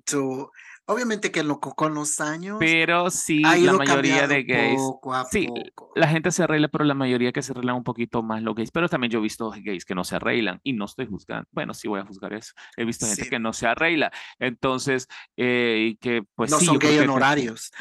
So, 0.07 0.51
Obviamente 0.91 1.31
que 1.31 1.41
lo, 1.41 1.61
con 1.61 1.93
los 1.93 2.19
años. 2.19 2.57
Pero 2.59 3.09
sí, 3.09 3.39
la 3.39 3.71
mayoría 3.73 4.27
de 4.27 4.43
gays. 4.43 4.81
sí, 5.31 5.47
la 5.95 6.09
gente 6.09 6.31
se 6.31 6.43
arregla, 6.43 6.67
pero 6.67 6.83
la 6.83 6.93
mayoría 6.93 7.31
que 7.31 7.41
se 7.41 7.53
arreglan 7.53 7.77
un 7.77 7.85
poquito 7.85 8.21
más 8.23 8.41
los 8.41 8.55
gays. 8.55 8.71
Pero 8.71 8.89
también 8.89 9.09
yo 9.09 9.19
he 9.19 9.21
visto 9.21 9.49
gays 9.51 9.85
que 9.85 9.95
no 9.95 10.03
se 10.03 10.17
arreglan 10.17 10.59
y 10.63 10.73
no 10.73 10.83
estoy 10.83 11.05
juzgando. 11.05 11.47
Bueno, 11.51 11.73
sí 11.73 11.87
voy 11.87 12.01
a 12.01 12.05
juzgar 12.05 12.33
eso. 12.33 12.51
He 12.75 12.83
visto 12.83 13.05
gente 13.05 13.29
que 13.29 13.39
no 13.39 13.53
se 13.53 13.67
arregla. 13.67 14.11
Entonces, 14.37 15.07
eh, 15.37 15.91
y 15.91 15.95
que 15.95 16.23
pues. 16.35 16.51
No 16.51 16.59
son 16.59 16.77
gay 16.77 16.97
honorarios. 16.99 17.71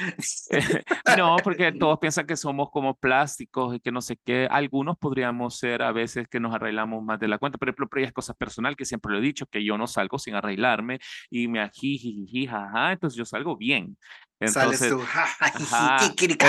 no, 1.18 1.34
porque 1.42 1.72
todos 1.80 1.98
piensan 1.98 2.28
que 2.28 2.36
somos 2.36 2.70
como 2.70 2.94
plásticos 2.94 3.74
y 3.74 3.80
que 3.80 3.90
no 3.90 4.02
sé 4.02 4.20
qué. 4.24 4.46
Algunos 4.48 4.96
podríamos 4.98 5.58
ser 5.58 5.82
a 5.82 5.90
veces 5.90 6.28
que 6.28 6.38
nos 6.38 6.54
arreglamos 6.54 7.02
más 7.02 7.18
de 7.18 7.26
la 7.26 7.38
cuenta. 7.38 7.58
Por 7.58 7.68
ejemplo, 7.68 7.88
pero 7.90 8.06
es 8.06 8.12
cosa 8.12 8.34
personal 8.34 8.76
que 8.76 8.84
siempre 8.84 9.10
lo 9.10 9.18
he 9.18 9.22
dicho, 9.22 9.46
que 9.46 9.64
yo 9.64 9.76
no 9.76 9.88
salgo 9.88 10.16
sin 10.20 10.36
arreglarme 10.36 11.00
y 11.28 11.48
me 11.48 11.60
ajiji, 11.60 12.46
jaja 12.46 12.99
entonces 13.00 13.16
yo 13.16 13.24
salgo 13.24 13.56
bien. 13.56 13.96
Entonces, 14.42 14.78
Sales 14.78 14.90
tú, 14.90 15.02
ajá, 15.70 15.98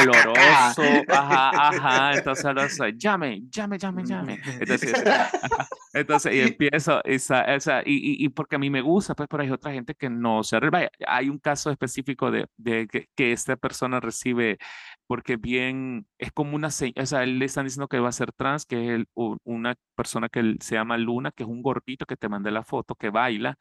oloroso, 0.01 0.81
ajá, 1.09 1.49
ajá, 1.49 2.13
entonces 2.17 2.45
ahora 2.45 2.67
llame, 2.95 3.41
llame, 3.49 3.77
llame, 3.77 4.03
llame. 4.05 4.41
Entonces, 4.59 4.93
entonces 5.93 6.33
y 6.33 6.39
empiezo, 6.39 7.01
esa, 7.03 7.81
y, 7.85 8.23
y, 8.25 8.29
porque 8.29 8.55
a 8.55 8.59
mí 8.59 8.69
me 8.69 8.81
gusta, 8.81 9.13
pues, 9.13 9.27
pero 9.29 9.43
hay 9.43 9.49
otra 9.49 9.73
gente 9.73 9.93
que 9.93 10.09
no 10.09 10.41
se 10.43 10.55
arregla. 10.55 10.89
Hay 11.05 11.27
un 11.27 11.37
caso 11.37 11.69
específico 11.69 12.31
de, 12.31 12.47
de 12.55 12.87
que, 12.87 13.07
que, 13.13 13.33
esta 13.33 13.57
persona 13.57 13.99
recibe, 13.99 14.57
porque 15.05 15.35
bien, 15.35 16.07
es 16.17 16.31
como 16.31 16.55
una, 16.55 16.67
o 16.69 17.05
sea, 17.05 17.25
le 17.25 17.43
están 17.43 17.65
diciendo 17.65 17.89
que 17.89 17.99
va 17.99 18.07
a 18.07 18.13
ser 18.13 18.31
trans, 18.31 18.65
que 18.65 18.95
es 18.95 19.05
una 19.43 19.75
persona 19.95 20.29
que 20.29 20.55
se 20.61 20.75
llama 20.75 20.97
Luna, 20.97 21.31
que 21.31 21.43
es 21.43 21.49
un 21.49 21.61
gordito 21.61 22.05
que 22.05 22.15
te 22.15 22.29
mandé 22.29 22.51
la 22.51 22.63
foto, 22.63 22.95
que 22.95 23.09
baila, 23.09 23.57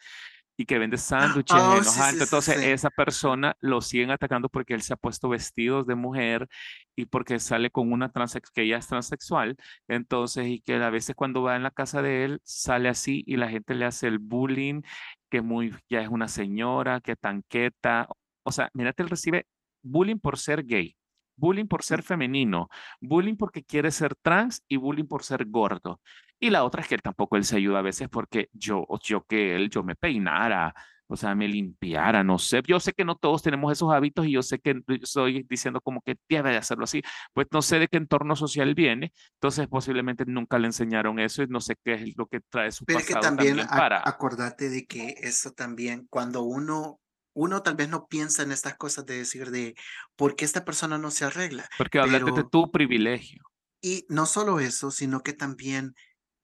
y 0.61 0.66
que 0.66 0.79
vende 0.79 0.99
sándwiches 0.99 1.57
oh, 1.59 1.81
Entonces, 2.20 2.62
esa 2.62 2.90
persona 2.90 3.57
lo 3.61 3.81
siguen 3.81 4.11
atacando 4.11 4.51
porque 4.51 4.75
él 4.75 4.83
se 4.83 4.92
ha 4.92 4.96
puesto 4.96 5.31
vestidos 5.31 5.87
de 5.87 5.94
mujer 5.94 6.49
y 6.94 7.07
porque 7.07 7.38
sale 7.40 7.70
con 7.70 7.90
una 7.90 8.11
transex 8.11 8.51
que 8.51 8.64
ella 8.64 8.77
es 8.77 8.87
transexual. 8.87 9.57
Entonces, 9.88 10.49
y 10.49 10.61
que 10.61 10.75
a 10.75 10.90
veces 10.90 11.16
cuando 11.16 11.40
va 11.40 11.57
en 11.57 11.62
la 11.62 11.70
casa 11.70 12.03
de 12.03 12.25
él, 12.25 12.40
sale 12.44 12.90
así 12.90 13.25
y 13.27 13.38
la 13.38 13.49
gente 13.49 13.75
le 13.75 13.87
hace 13.87 14.07
el 14.07 14.18
bullying, 14.18 14.83
que 15.31 15.40
muy, 15.40 15.75
ya 15.88 16.03
es 16.03 16.11
una 16.11 16.29
señora, 16.29 17.01
que 17.01 17.16
tanqueta. 17.16 18.07
o 18.42 18.53
sea, 18.53 18.68
mira, 18.75 18.92
él 18.94 19.09
recibe 19.09 19.46
bullying 19.83 20.18
por 20.18 20.37
ser 20.37 20.66
gay, 20.66 20.94
bullying 21.37 21.68
por 21.68 21.83
ser 21.83 22.03
femenino, 22.03 22.68
bullying 23.01 23.37
porque 23.37 23.64
quiere 23.64 23.90
ser 23.92 24.14
trans 24.14 24.62
y 24.68 24.77
bullying 24.77 25.07
por 25.07 25.25
ser 25.25 25.46
gordo. 25.46 26.03
Y 26.40 26.50
la 26.50 26.64
otra 26.64 26.81
es 26.81 26.88
que 26.88 26.98
tampoco 26.98 27.37
él 27.37 27.44
se 27.44 27.57
ayuda 27.57 27.81
a 27.81 27.83
veces 27.83 28.09
porque 28.09 28.48
yo, 28.53 28.87
yo 29.03 29.24
que 29.24 29.55
él, 29.55 29.68
yo 29.68 29.83
me 29.83 29.94
peinara, 29.94 30.74
o 31.07 31.16
sea, 31.16 31.35
me 31.35 31.48
limpiara, 31.48 32.22
no 32.22 32.38
sé. 32.38 32.62
Yo 32.66 32.79
sé 32.79 32.92
que 32.92 33.05
no 33.05 33.16
todos 33.16 33.42
tenemos 33.42 33.72
esos 33.72 33.92
hábitos 33.92 34.26
y 34.26 34.33
yo 34.33 34.42
sé 34.42 34.61
que 34.61 34.81
estoy 35.03 35.44
diciendo 35.48 35.81
como 35.81 36.00
que 36.03 36.16
debe 36.29 36.50
de 36.50 36.57
hacerlo 36.57 36.85
así. 36.85 37.03
Pues 37.35 37.48
no 37.50 37.62
sé 37.62 37.79
de 37.81 37.88
qué 37.88 37.96
entorno 37.96 38.37
social 38.37 38.74
viene, 38.74 39.12
entonces 39.35 39.66
posiblemente 39.66 40.24
nunca 40.24 40.59
le 40.59 40.66
enseñaron 40.68 41.18
eso 41.18 41.42
y 41.42 41.48
no 41.48 41.61
sé 41.61 41.74
qué 41.85 41.94
es 41.94 42.16
lo 42.16 42.26
que 42.26 42.40
trae 42.48 42.70
su 42.70 42.85
Pero 42.85 43.00
pasado 43.00 43.20
que 43.20 43.26
también, 43.26 43.57
también 43.57 43.68
para... 43.68 44.09
acordate 44.09 44.70
de 44.70 44.87
que 44.87 45.16
eso 45.18 45.50
también, 45.50 46.07
cuando 46.09 46.42
uno, 46.42 47.00
uno 47.35 47.62
tal 47.62 47.74
vez 47.74 47.88
no 47.88 48.07
piensa 48.07 48.44
en 48.44 48.53
estas 48.53 48.76
cosas 48.76 49.05
de 49.05 49.18
decir 49.18 49.50
de, 49.50 49.74
¿por 50.14 50.37
qué 50.37 50.44
esta 50.44 50.64
persona 50.64 50.96
no 50.96 51.11
se 51.11 51.24
arregla? 51.24 51.68
Porque 51.76 51.98
háblate 51.98 52.31
de 52.31 52.44
tu 52.44 52.70
privilegio. 52.70 53.42
Y 53.83 54.07
no 54.09 54.26
solo 54.26 54.61
eso, 54.61 54.90
sino 54.90 55.22
que 55.22 55.33
también 55.33 55.94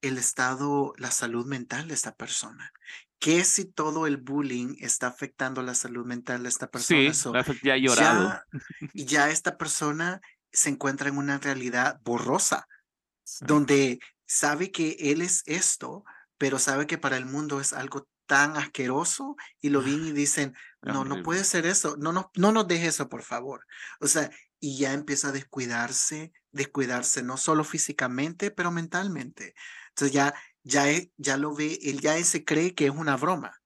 el 0.06 0.18
estado, 0.18 0.92
la 0.96 1.10
salud 1.10 1.46
mental 1.46 1.88
de 1.88 1.94
esta 1.94 2.14
persona. 2.14 2.72
¿Qué 3.18 3.44
si 3.44 3.64
todo 3.64 4.06
el 4.06 4.18
bullying 4.18 4.76
está 4.80 5.06
afectando 5.06 5.62
la 5.62 5.74
salud 5.74 6.04
mental 6.04 6.42
de 6.42 6.48
esta 6.48 6.70
persona? 6.70 7.12
Sí, 7.12 7.30
ya 7.62 7.74
ha 7.74 7.78
llorado. 7.78 8.42
Ya, 8.92 9.04
ya, 9.04 9.30
esta 9.30 9.56
persona 9.56 10.20
se 10.52 10.70
encuentra 10.70 11.08
en 11.08 11.18
una 11.18 11.38
realidad 11.38 12.00
borrosa, 12.04 12.68
donde 13.40 14.00
sabe 14.26 14.70
que 14.70 14.96
él 14.98 15.22
es 15.22 15.42
esto, 15.46 16.04
pero 16.38 16.58
sabe 16.58 16.86
que 16.86 16.98
para 16.98 17.16
el 17.16 17.26
mundo 17.26 17.60
es 17.60 17.72
algo 17.72 18.08
tan 18.26 18.56
asqueroso 18.56 19.36
y 19.60 19.70
lo 19.70 19.82
ven 19.82 20.06
y 20.06 20.12
dicen, 20.12 20.54
no, 20.82 21.04
no 21.04 21.22
puede 21.22 21.44
ser 21.44 21.66
eso, 21.66 21.96
no, 21.98 22.12
no, 22.12 22.30
no 22.36 22.52
nos 22.52 22.68
deje 22.68 22.88
eso, 22.88 23.08
por 23.08 23.22
favor. 23.22 23.66
O 24.00 24.06
sea, 24.06 24.30
y 24.60 24.78
ya 24.78 24.92
empieza 24.92 25.28
a 25.28 25.32
descuidarse, 25.32 26.32
descuidarse 26.52 27.22
no 27.22 27.36
solo 27.36 27.64
físicamente, 27.64 28.50
pero 28.50 28.70
mentalmente. 28.70 29.54
Entonces 29.96 30.12
ya, 30.12 30.34
ya, 30.62 30.90
e, 30.90 31.10
ya 31.16 31.38
lo 31.38 31.54
ve, 31.54 31.78
él 31.82 32.00
ya 32.00 32.22
se 32.22 32.44
cree 32.44 32.74
que 32.74 32.84
es 32.86 32.90
una 32.90 33.16
broma. 33.16 33.62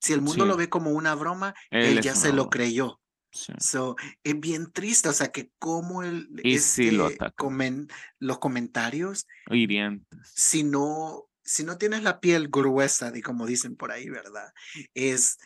Si 0.00 0.12
el 0.12 0.20
mundo 0.20 0.44
lo 0.44 0.56
ve 0.56 0.68
como 0.68 0.90
una 0.90 1.14
broma, 1.14 1.54
él, 1.70 2.00
ya 2.00 2.16
se 2.16 2.32
lo 2.32 2.50
creyó. 2.50 3.00
So, 3.30 3.96
es 4.24 4.40
bien 4.40 4.72
triste, 4.72 5.08
o 5.08 5.12
sea, 5.12 5.30
que 5.30 5.52
como 5.60 6.02
el, 6.02 6.28
y 6.42 6.56
este, 6.56 6.90
lo 6.90 7.10
comen, 7.36 7.88
los 8.18 8.40
comentarios, 8.40 9.28
hirientes. 9.50 10.32
Si 10.34 10.64
no, 10.64 11.28
si 11.44 11.62
no 11.62 11.78
tienes 11.78 12.02
la 12.02 12.18
piel 12.18 12.48
gruesa, 12.48 13.12
de 13.12 13.22
como 13.22 13.46
dicen 13.46 13.76
por 13.76 13.92
ahí, 13.92 14.10
¿verdad? 14.10 14.52
Es, 14.94 15.38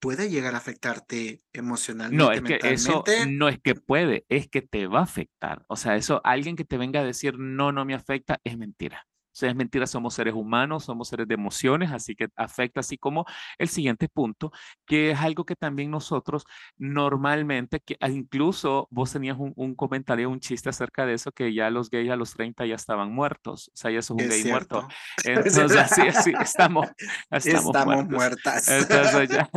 puede 0.00 0.30
llegar 0.30 0.54
a 0.54 0.58
afectarte 0.58 1.42
emocionalmente. 1.52 2.24
No, 2.24 2.32
es 2.32 2.42
que 2.42 2.72
eso 2.72 3.04
no 3.28 3.48
es 3.48 3.60
que 3.60 3.74
puede, 3.74 4.24
es 4.30 4.48
que 4.48 4.62
te 4.62 4.86
va 4.86 5.00
a 5.00 5.04
afectar. 5.04 5.64
O 5.68 5.76
sea, 5.76 5.94
eso, 5.94 6.22
alguien 6.24 6.56
que 6.56 6.64
te 6.64 6.78
venga 6.78 7.00
a 7.00 7.04
decir 7.04 7.38
no, 7.38 7.70
no 7.70 7.84
me 7.84 7.94
afecta, 7.94 8.40
es 8.42 8.56
mentira 8.56 9.06
sea, 9.38 9.50
es 9.50 9.56
mentira, 9.56 9.86
somos 9.86 10.14
seres 10.14 10.34
humanos, 10.34 10.84
somos 10.84 11.08
seres 11.08 11.28
de 11.28 11.34
emociones, 11.34 11.92
así 11.92 12.14
que 12.14 12.28
afecta 12.36 12.80
así 12.80 12.98
como 12.98 13.24
el 13.58 13.68
siguiente 13.68 14.08
punto, 14.08 14.52
que 14.86 15.12
es 15.12 15.20
algo 15.20 15.44
que 15.44 15.54
también 15.54 15.90
nosotros 15.90 16.44
normalmente, 16.76 17.80
que 17.80 17.96
incluso 18.08 18.88
vos 18.90 19.12
tenías 19.12 19.36
un, 19.38 19.74
comentario, 19.74 20.30
un 20.30 20.40
chiste 20.40 20.68
acerca 20.68 21.06
de 21.06 21.14
eso, 21.14 21.32
que 21.32 21.54
ya 21.54 21.70
los 21.70 21.90
gays 21.90 22.10
a 22.10 22.16
los 22.16 22.32
30 22.34 22.66
ya 22.66 22.74
estaban 22.74 23.12
muertos, 23.12 23.68
o 23.68 23.76
sea, 23.76 23.90
ya 23.90 24.02
sos 24.02 24.16
un 24.20 24.28
gay 24.28 24.44
muerto. 24.44 24.86
Entonces, 25.24 25.76
así, 25.76 26.02
así, 26.02 26.32
estamos, 26.40 26.88
estamos, 27.30 28.08
muertas. 28.08 28.68
Entonces, 28.68 29.28
ya, 29.30 29.50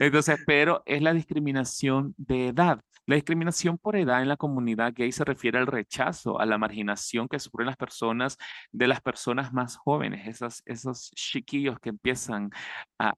entonces, 0.00 0.40
pero 0.46 0.82
es 0.86 1.02
la 1.02 1.12
discriminación 1.12 2.14
de 2.16 2.48
edad. 2.48 2.80
La 3.08 3.14
discriminación 3.14 3.78
por 3.78 3.96
edad 3.96 4.20
en 4.20 4.28
la 4.28 4.36
comunidad 4.36 4.92
gay 4.94 5.12
se 5.12 5.24
refiere 5.24 5.56
al 5.58 5.66
rechazo, 5.66 6.38
a 6.40 6.44
la 6.44 6.58
marginación 6.58 7.26
que 7.26 7.38
sufren 7.38 7.66
las 7.66 7.78
personas 7.78 8.36
de 8.70 8.86
las 8.86 9.00
personas 9.00 9.50
más 9.50 9.76
jóvenes, 9.76 10.42
esos, 10.66 11.10
chiquillos 11.12 11.80
que 11.80 11.88
empiezan 11.88 12.50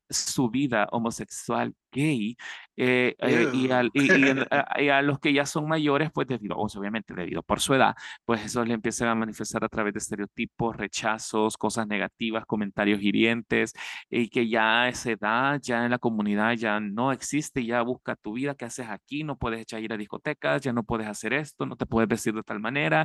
su 0.09 0.49
vida 0.49 0.87
homosexual 0.93 1.75
gay 1.91 2.37
eh, 2.77 3.15
eh, 3.19 3.51
y, 4.79 4.89
a, 4.89 5.03
los 5.03 5.19
que 5.19 5.33
ya 5.33 5.45
son 5.45 5.69
mayores, 5.69 6.11
pues 6.13 6.27
debido, 6.27 6.57
obviamente 6.57 7.15
debido 7.15 7.43
por 7.43 7.61
su 7.61 7.75
edad, 7.75 7.95
pues 8.25 8.43
eso 8.45 8.65
le 8.65 8.75
empiezan 8.75 9.09
a 9.09 9.15
manifestar 9.15 9.65
a 9.65 9.69
través 9.69 9.93
de 9.93 9.99
estereotipos, 9.99 10.77
rechazos, 10.77 11.57
cosas 11.59 11.87
negativas, 11.87 12.47
comentarios 12.47 13.03
hirientes 13.03 13.75
y 14.09 14.31
que 14.31 14.49
ya 14.49 14.83
a 14.83 14.89
esa 14.89 15.11
edad, 15.11 15.61
ya 15.63 15.85
en 15.85 15.91
la 15.91 15.99
comunidad 15.99 16.55
ya 16.55 16.81
no 16.81 17.13
existe, 17.13 17.65
ya 17.67 17.83
busca 17.83 18.17
tu 18.17 18.35
vida, 18.35 18.55
¿qué 18.55 18.65
haces 18.65 18.89
aquí? 18.89 19.25
No 19.25 19.37
puedes 19.37 19.61
echar 19.61 19.83
ir 19.83 19.93
a 19.93 19.97
discotecas, 19.97 20.63
ya 20.63 20.73
no 20.73 20.83
puedes 20.85 21.07
hacer 21.07 21.35
esto, 21.35 21.67
no 21.67 21.77
te 21.77 21.87
puedes 21.87 22.09
vestir 22.09 22.35
de 22.35 22.43
tal 22.43 22.61
manera, 22.61 23.05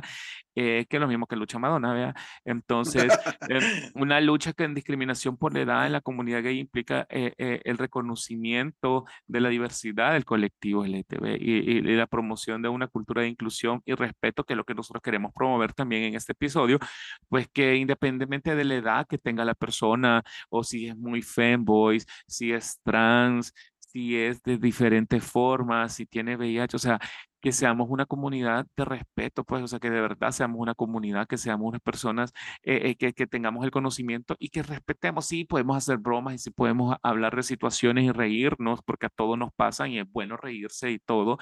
eh, 0.54 0.86
que 0.88 0.96
es 0.96 1.00
lo 1.00 1.08
mismo 1.08 1.26
que 1.26 1.36
lucha 1.36 1.58
Madonna, 1.58 1.92
¿vea? 1.92 2.14
Entonces, 2.44 3.12
una 3.94 4.20
lucha 4.20 4.52
que 4.54 4.64
en 4.64 4.74
discriminación 4.74 5.36
por 5.36 5.52
la 5.52 5.60
edad 5.60 5.86
en 5.86 5.92
la 5.92 6.00
comunidad 6.00 6.42
gay 6.42 6.58
implica 6.58 7.06
el 7.10 7.78
reconocimiento 7.78 8.75
de 9.26 9.40
la 9.40 9.48
diversidad 9.48 10.12
del 10.12 10.24
colectivo 10.24 10.84
LGTB 10.84 11.36
y, 11.40 11.78
y, 11.78 11.80
la 11.82 12.06
promoción 12.06 12.62
de 12.62 12.68
una 12.68 12.86
cultura 12.88 13.22
de 13.22 13.28
inclusión 13.28 13.82
y 13.84 13.94
respeto, 13.94 14.44
que 14.44 14.52
es 14.54 14.56
lo 14.56 14.64
que 14.64 14.74
nosotros 14.74 15.02
queremos 15.02 15.32
promover 15.34 15.72
también 15.72 16.04
en 16.04 16.14
este 16.14 16.32
episodio, 16.32 16.78
pues 17.28 17.48
que 17.52 17.76
independientemente 17.76 18.54
de 18.54 18.64
la 18.64 18.74
edad 18.76 19.06
que 19.08 19.18
tenga 19.18 19.44
la 19.44 19.54
persona 19.54 20.22
o 20.50 20.62
si 20.64 20.88
es 20.88 20.96
muy 20.96 21.22
femboy, 21.22 22.02
si 22.26 22.52
es 22.52 22.80
trans, 22.84 23.52
si 23.78 24.16
es 24.16 24.42
de 24.42 24.58
diferentes 24.58 25.24
formas, 25.24 25.94
si 25.94 26.06
tiene 26.06 26.36
VIH, 26.36 26.76
o 26.76 26.78
sea, 26.78 26.98
que 27.46 27.52
seamos 27.52 27.86
una 27.90 28.06
comunidad 28.06 28.66
de 28.76 28.84
respeto, 28.84 29.44
pues, 29.44 29.62
o 29.62 29.68
sea, 29.68 29.78
que 29.78 29.88
de 29.88 30.00
verdad 30.00 30.32
seamos 30.32 30.60
una 30.60 30.74
comunidad, 30.74 31.28
que 31.28 31.38
seamos 31.38 31.68
unas 31.68 31.80
personas 31.80 32.32
eh, 32.64 32.80
eh, 32.90 32.96
que, 32.96 33.12
que, 33.12 33.28
tengamos 33.28 33.64
el 33.64 33.70
conocimiento 33.70 34.34
y 34.40 34.48
que 34.48 34.64
respetemos. 34.64 35.26
Sí, 35.26 35.44
podemos 35.44 35.76
hacer 35.76 35.98
bromas 35.98 36.34
y 36.34 36.38
sí 36.38 36.50
podemos 36.50 36.96
hablar 37.04 37.36
de 37.36 37.44
situaciones 37.44 38.02
y 38.02 38.10
reírnos, 38.10 38.82
porque 38.82 39.06
a 39.06 39.10
todos 39.10 39.38
nos 39.38 39.52
pasan 39.54 39.92
y 39.92 40.00
es 40.00 40.10
bueno 40.10 40.36
reírse 40.36 40.90
y 40.90 40.98
todo. 40.98 41.38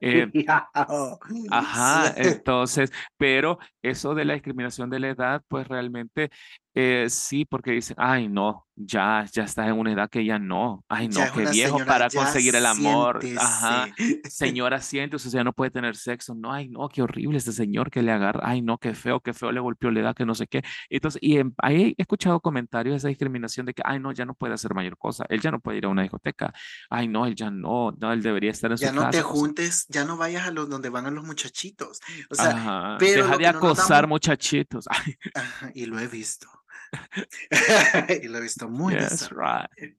Eh, 0.00 0.26
ajá, 1.50 2.14
entonces, 2.16 2.90
pero 3.18 3.58
eso 3.82 4.14
de 4.14 4.24
la 4.24 4.32
discriminación 4.32 4.88
de 4.88 5.00
la 5.00 5.08
edad, 5.10 5.42
pues 5.48 5.68
realmente 5.68 6.30
eh, 6.74 7.06
sí, 7.10 7.44
porque 7.44 7.72
dicen, 7.72 7.96
ay, 7.98 8.28
no, 8.28 8.66
ya, 8.74 9.26
ya 9.30 9.44
estás 9.44 9.68
en 9.68 9.78
una 9.78 9.92
edad 9.92 10.08
que 10.08 10.24
ya 10.24 10.38
no, 10.38 10.84
ay, 10.88 11.08
no, 11.08 11.20
qué 11.34 11.44
viejo 11.50 11.84
para 11.84 12.08
conseguir 12.08 12.56
el 12.56 12.64
amor. 12.64 13.20
Ajá, 13.38 13.88
señora, 14.24 14.80
siente, 14.80 15.16
o 15.16 15.18
sea, 15.18 15.30
ya 15.30 15.44
no 15.44 15.52
puede 15.52 15.70
tener 15.70 15.96
sexo. 15.96 16.34
No, 16.34 16.50
ay, 16.50 16.68
no, 16.68 16.88
qué 16.88 17.02
horrible 17.02 17.36
este 17.36 17.52
señor 17.52 17.90
que 17.90 18.02
le 18.02 18.10
agarra, 18.10 18.40
ay, 18.42 18.62
no, 18.62 18.78
qué 18.78 18.94
feo, 18.94 19.20
qué 19.20 19.34
feo 19.34 19.52
le 19.52 19.60
golpeó 19.60 19.90
la 19.90 20.00
edad, 20.00 20.14
que 20.14 20.24
no 20.24 20.34
sé 20.34 20.46
qué. 20.46 20.62
Entonces, 20.88 21.20
y 21.22 21.38
ahí 21.58 21.94
he 21.98 22.02
escuchado 22.02 22.40
comentarios 22.40 22.94
de 22.94 22.96
esa 22.98 23.08
discriminación 23.08 23.66
de 23.66 23.74
que, 23.74 23.82
ay, 23.84 24.00
no, 24.00 24.12
ya 24.12 24.24
no 24.24 24.32
puede 24.32 24.54
hacer 24.54 24.72
mayor 24.74 24.96
cosa, 24.96 25.26
él 25.28 25.40
ya 25.40 25.50
no 25.50 25.60
puede 25.60 25.78
ir 25.78 25.84
a 25.84 25.88
una 25.88 26.02
discoteca, 26.02 26.54
ay, 26.88 27.06
no, 27.06 27.26
él 27.26 27.34
ya 27.34 27.50
no, 27.50 27.92
no, 27.92 28.12
él 28.12 28.22
debería 28.22 28.50
estar 28.50 28.70
en 28.70 28.78
ya 28.78 28.88
su 28.88 28.94
casa. 28.94 29.10
Ya 29.10 29.18
no 29.18 29.22
te 29.22 29.22
juntes, 29.22 29.86
ya 29.88 30.04
no 30.04 30.16
vayas 30.16 30.46
a 30.46 30.50
los 30.50 30.70
donde 30.70 30.88
van 30.88 31.04
a 31.04 31.10
los 31.10 31.24
muchachitos. 31.24 32.00
O 32.30 32.34
sea, 32.34 32.96
pero 32.98 33.24
deja 33.24 33.36
de 33.36 33.46
acosar 33.46 34.06
muchachitos. 34.06 34.86
y 35.74 35.84
lo 35.84 35.98
he 35.98 36.06
visto. 36.06 36.48
y 38.22 38.28
lo 38.28 38.38
he 38.38 38.42
visto 38.42 38.68
muy 38.68 38.94
right. 38.96 39.96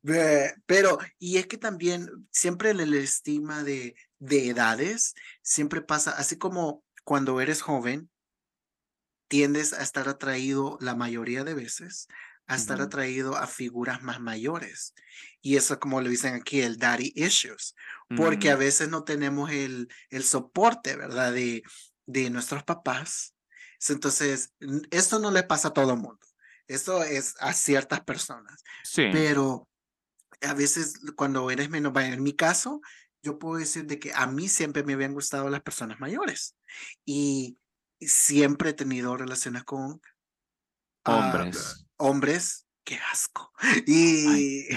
Pero, 0.65 0.99
y 1.19 1.37
es 1.37 1.47
que 1.47 1.57
también 1.57 2.09
siempre 2.31 2.71
el 2.71 2.93
estima 2.93 3.63
de, 3.63 3.95
de 4.19 4.49
edades, 4.49 5.15
siempre 5.41 5.81
pasa, 5.81 6.11
así 6.11 6.37
como 6.37 6.83
cuando 7.03 7.41
eres 7.41 7.61
joven, 7.61 8.09
tiendes 9.27 9.73
a 9.73 9.81
estar 9.81 10.07
atraído 10.07 10.77
la 10.79 10.95
mayoría 10.95 11.43
de 11.43 11.55
veces 11.55 12.07
a 12.47 12.55
estar 12.55 12.81
atraído 12.81 13.35
a 13.35 13.47
figuras 13.47 14.03
más 14.03 14.19
mayores. 14.19 14.93
Y 15.41 15.55
eso, 15.55 15.79
como 15.79 16.01
le 16.01 16.09
dicen 16.09 16.35
aquí, 16.35 16.61
el 16.61 16.77
daddy 16.77 17.13
issues, 17.15 17.75
porque 18.15 18.51
a 18.51 18.55
mm. 18.55 18.59
veces 18.59 18.89
no 18.89 19.03
tenemos 19.03 19.51
el, 19.51 19.87
el 20.09 20.23
soporte, 20.23 20.95
¿verdad? 20.95 21.33
De, 21.33 21.63
de 22.05 22.29
nuestros 22.29 22.63
papás. 22.63 23.35
Entonces, 23.87 24.53
esto 24.91 25.19
no 25.19 25.31
le 25.31 25.43
pasa 25.43 25.69
a 25.69 25.73
todo 25.73 25.93
el 25.93 25.99
mundo. 25.99 26.19
Eso 26.67 27.03
es 27.03 27.35
a 27.39 27.53
ciertas 27.53 28.01
personas. 28.01 28.63
Sí. 28.83 29.05
Pero 29.11 29.67
a 30.41 30.53
veces 30.53 30.99
cuando 31.15 31.49
eres 31.51 31.69
menos, 31.69 31.93
en 31.95 32.23
mi 32.23 32.33
caso, 32.33 32.81
yo 33.21 33.39
puedo 33.39 33.57
decir 33.57 33.85
de 33.85 33.99
que 33.99 34.11
a 34.13 34.27
mí 34.27 34.49
siempre 34.49 34.83
me 34.83 34.93
habían 34.93 35.13
gustado 35.13 35.49
las 35.49 35.61
personas 35.61 35.99
mayores 35.99 36.55
y 37.05 37.57
siempre 37.99 38.71
he 38.71 38.73
tenido 38.73 39.15
relaciones 39.15 39.63
con 39.63 40.01
ah, 41.05 41.31
hombres. 41.33 41.85
hombres, 41.97 42.67
qué 42.83 42.99
asco. 43.11 43.53
Y 43.85 44.67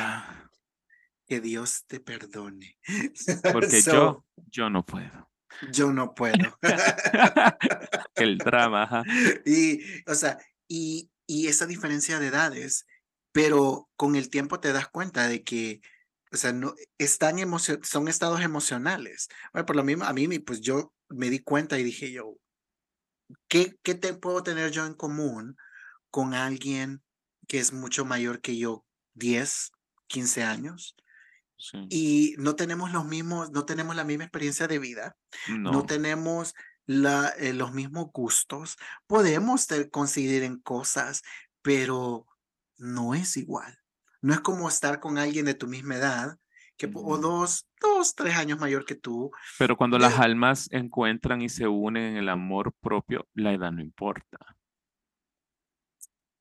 que 1.27 1.41
Dios 1.41 1.85
te 1.87 2.01
perdone. 2.01 2.79
Porque 3.53 3.83
yo, 3.83 4.25
yo 4.51 4.71
no 4.71 4.87
puedo. 4.87 5.31
Yo 5.73 5.93
no 5.93 6.15
puedo. 6.15 6.59
El 8.15 8.39
drama. 8.39 9.03
Y, 9.45 9.81
o 10.07 10.15
sea, 10.15 10.39
y, 10.69 11.11
y 11.27 11.49
esa 11.49 11.67
diferencia 11.67 12.19
de 12.19 12.29
edades, 12.29 12.87
pero 13.33 13.89
con 13.97 14.17
el 14.17 14.31
tiempo 14.31 14.61
te 14.61 14.73
das 14.73 14.89
cuenta 14.89 15.29
de 15.29 15.43
que 15.43 15.81
o 16.33 16.37
sea, 16.37 16.53
no, 16.53 16.75
están 16.99 17.37
son 17.83 18.09
estados 18.09 18.41
emocionales. 18.41 19.29
Bueno, 19.53 19.67
por 19.67 19.77
lo 19.77 19.85
mismo, 19.85 20.05
a 20.05 20.13
mí, 20.13 20.39
pues 20.39 20.61
yo 20.61 20.93
me 21.09 21.31
di 21.31 21.39
cuenta 21.39 21.79
y 21.79 21.85
dije 21.85 22.11
yo, 22.11 22.37
¿qué, 23.49 23.77
qué 23.83 23.95
te 23.95 24.13
puedo 24.15 24.43
tener 24.43 24.71
yo 24.71 24.87
en 24.87 24.95
común 24.95 25.57
con 26.11 26.35
alguien 26.35 27.03
que 27.47 27.59
es 27.59 27.73
mucho 27.73 28.05
mayor 28.05 28.41
que 28.41 28.57
yo, 28.59 28.85
10, 29.15 29.73
15 30.09 30.43
años? 30.43 30.97
Y 31.89 32.35
no 32.37 32.55
tenemos 32.55 32.93
los 32.93 33.07
mismos, 33.07 33.51
no 33.51 33.65
tenemos 33.65 33.97
la 33.97 34.05
misma 34.05 34.25
experiencia 34.25 34.69
de 34.69 34.79
vida, 34.79 35.17
no, 35.49 35.87
tenemos 35.87 36.53
la, 36.87 37.29
eh, 37.39 37.53
los 37.53 37.73
mismos 37.73 38.11
gustos, 38.13 38.77
podemos 39.07 39.67
coincidir 39.91 40.43
en 40.43 40.59
cosas, 40.59 41.23
pero 41.63 42.27
no 42.79 43.15
es 43.15 43.37
igual. 43.37 43.79
No 44.23 44.33
es 44.33 44.41
como 44.41 44.69
estar 44.69 45.01
con 45.01 45.19
alguien 45.19 45.45
de 45.45 45.55
tu 45.55 45.67
misma 45.67 45.97
edad, 45.97 46.39
que, 46.77 46.91
o 46.95 47.19
dos, 47.19 47.67
dos, 47.81 48.15
tres 48.15 48.37
años 48.37 48.59
mayor 48.59 48.85
que 48.85 48.95
tú. 48.95 49.31
Pero 49.59 49.77
cuando 49.77 49.99
las 49.99 50.19
almas 50.19 50.69
encuentran 50.73 51.43
y 51.43 51.49
se 51.49 51.67
unen 51.67 52.05
en 52.05 52.17
el 52.17 52.29
amor 52.29 52.73
propio, 52.81 53.27
la 53.35 53.53
edad 53.53 53.73
no 53.73 53.83
importa. 53.83 54.39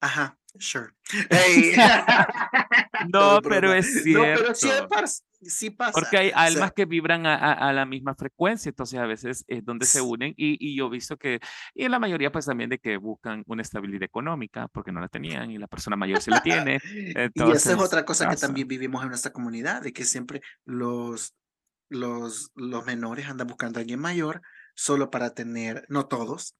Ajá, 0.02 0.38
sure. 0.60 0.92
no, 3.14 3.42
pero 3.42 3.74
es 3.74 4.04
cierto. 4.04 4.44
No, 4.44 4.88
pero 4.90 5.08
sí, 5.42 5.70
pasa. 5.70 5.92
Porque 5.92 6.18
hay 6.18 6.32
almas 6.34 6.72
que 6.74 6.86
vibran 6.86 7.26
a, 7.26 7.72
la 7.74 7.86
misma 7.86 8.16
frecuencia, 8.16 8.70
entonces 8.70 9.00
a 9.00 9.06
veces 9.06 9.44
es 9.48 9.64
donde 9.64 9.86
se 9.86 10.02
unen 10.02 10.34
y, 10.38 10.58
y 10.60 10.76
yo 10.76 10.88
he 10.88 10.90
visto 10.90 11.18
que, 11.18 11.40
y 11.74 11.86
en 11.86 11.92
la 11.92 12.00
mayoría 12.00 12.32
pues 12.32 12.46
también 12.46 12.70
de 12.70 12.80
que 12.80 12.98
buscan 12.98 13.44
una 13.48 13.62
estabilidad 13.62 14.04
económica 14.04 14.68
porque 14.68 14.92
no 14.92 15.00
la 15.00 15.08
tenían 15.08 15.52
y 15.52 15.58
la 15.58 15.68
persona 15.68 15.96
mayor 15.96 16.22
se 16.22 16.32
la 16.32 16.42
tiene. 16.42 16.80
y 17.34 17.52
esa 17.52 17.74
es 17.74 17.80
otra 17.80 18.06
cosa 18.06 18.30
que 18.30 18.36
también 18.36 18.68
vivimos 18.68 19.04
en 19.04 19.10
nuestra 19.10 19.32
comunidad, 19.32 19.82
de 19.82 19.94
que 19.94 20.06
siempre 20.06 20.42
los, 20.66 21.36
los, 21.90 22.52
los 22.56 22.86
menores 22.86 23.28
andan 23.28 23.48
buscando 23.48 23.80
a 23.80 23.82
alguien 23.82 24.00
mayor 24.00 24.42
solo 24.76 25.10
para 25.10 25.34
tener, 25.34 25.86
no 25.90 26.08
todos, 26.08 26.56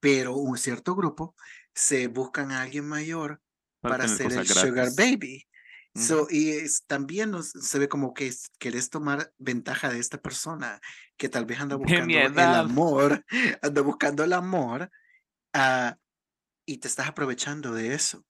pero 0.00 0.36
un 0.36 0.58
cierto 0.58 0.94
grupo 0.94 1.34
se 1.78 2.08
buscan 2.08 2.50
a 2.50 2.62
alguien 2.62 2.84
mayor 2.84 3.40
para, 3.80 4.04
hacer 4.04 4.32
el 4.32 4.46
sugar 4.46 4.88
baby. 4.96 5.46
So, 5.94 6.26
y 6.30 6.58
también 6.86 7.32
se 7.42 7.78
ve 7.78 7.88
como 7.88 8.14
que 8.14 8.32
querés 8.58 8.90
tomar 8.90 9.32
ventaja 9.38 9.88
de 9.88 9.98
esta 9.98 10.20
persona 10.20 10.80
que 11.16 11.28
tal 11.28 11.44
vez 11.44 11.60
anda 11.60 11.76
buscando 11.76 12.18
el 12.18 12.38
amor, 12.38 13.24
anda 13.62 13.82
buscando 13.82 14.24
el 14.24 14.32
amor 14.32 14.90
uh, 15.54 15.92
y 16.66 16.78
te 16.78 16.88
estás 16.88 17.08
aprovechando 17.08 17.72
de 17.72 17.94
eso. 17.94 18.24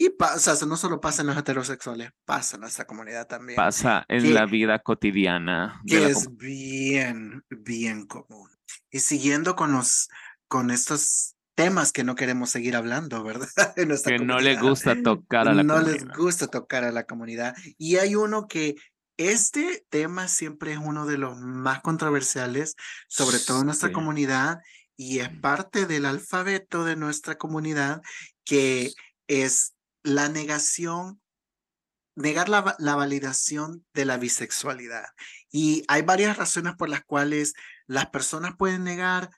Y 0.00 0.10
pasa, 0.10 0.54
no 0.66 0.76
solo 0.76 1.00
pasa 1.00 1.22
en 1.22 1.28
los 1.28 1.36
heterosexuales, 1.36 2.12
pasa 2.24 2.56
en 2.56 2.62
nuestra 2.62 2.86
comunidad 2.86 3.26
también. 3.26 3.56
Pasa 3.56 4.04
en 4.08 4.32
la 4.32 4.46
vida 4.46 4.78
cotidiana. 4.78 5.82
Que 5.86 6.06
es 6.06 6.34
bien, 6.36 7.44
bien 7.50 8.06
común. 8.06 8.48
Y 8.90 9.00
siguiendo 9.00 9.56
con 9.56 9.72
los, 9.72 10.08
con 10.46 10.70
estos 10.70 11.34
temas 11.58 11.90
que 11.90 12.04
no 12.04 12.14
queremos 12.14 12.50
seguir 12.50 12.76
hablando, 12.76 13.24
¿verdad? 13.24 13.48
que 14.04 14.18
no 14.20 14.38
les 14.38 14.60
gusta 14.60 15.02
tocar 15.02 15.48
a 15.48 15.54
la 15.54 15.64
comunidad. 15.64 15.82
No 15.82 15.92
les 15.92 16.16
gusta 16.16 16.46
tocar 16.46 16.84
a 16.84 16.92
la 16.92 17.02
comunidad. 17.02 17.56
Y 17.76 17.96
hay 17.96 18.14
uno 18.14 18.46
que 18.46 18.76
este 19.16 19.84
tema 19.90 20.28
siempre 20.28 20.74
es 20.74 20.78
uno 20.78 21.04
de 21.04 21.18
los 21.18 21.36
más 21.36 21.80
controversiales, 21.80 22.76
sobre 23.08 23.40
todo 23.40 23.58
en 23.58 23.66
nuestra 23.66 23.90
comunidad, 23.90 24.58
y 24.96 25.18
es 25.18 25.30
parte 25.40 25.86
del 25.86 26.06
alfabeto 26.06 26.84
de 26.84 26.94
nuestra 26.94 27.38
comunidad, 27.38 28.02
que 28.44 28.92
es 29.26 29.74
la 30.04 30.28
negación, 30.28 31.20
negar 32.14 32.48
la, 32.48 32.76
la 32.78 32.94
validación 32.94 33.84
de 33.94 34.04
la 34.04 34.16
bisexualidad. 34.16 35.06
Y 35.50 35.82
hay 35.88 36.02
varias 36.02 36.36
razones 36.36 36.76
por 36.76 36.88
las 36.88 37.04
cuales 37.04 37.54
las 37.88 38.10
personas 38.10 38.52
pueden 38.56 38.84
negar 38.84 39.30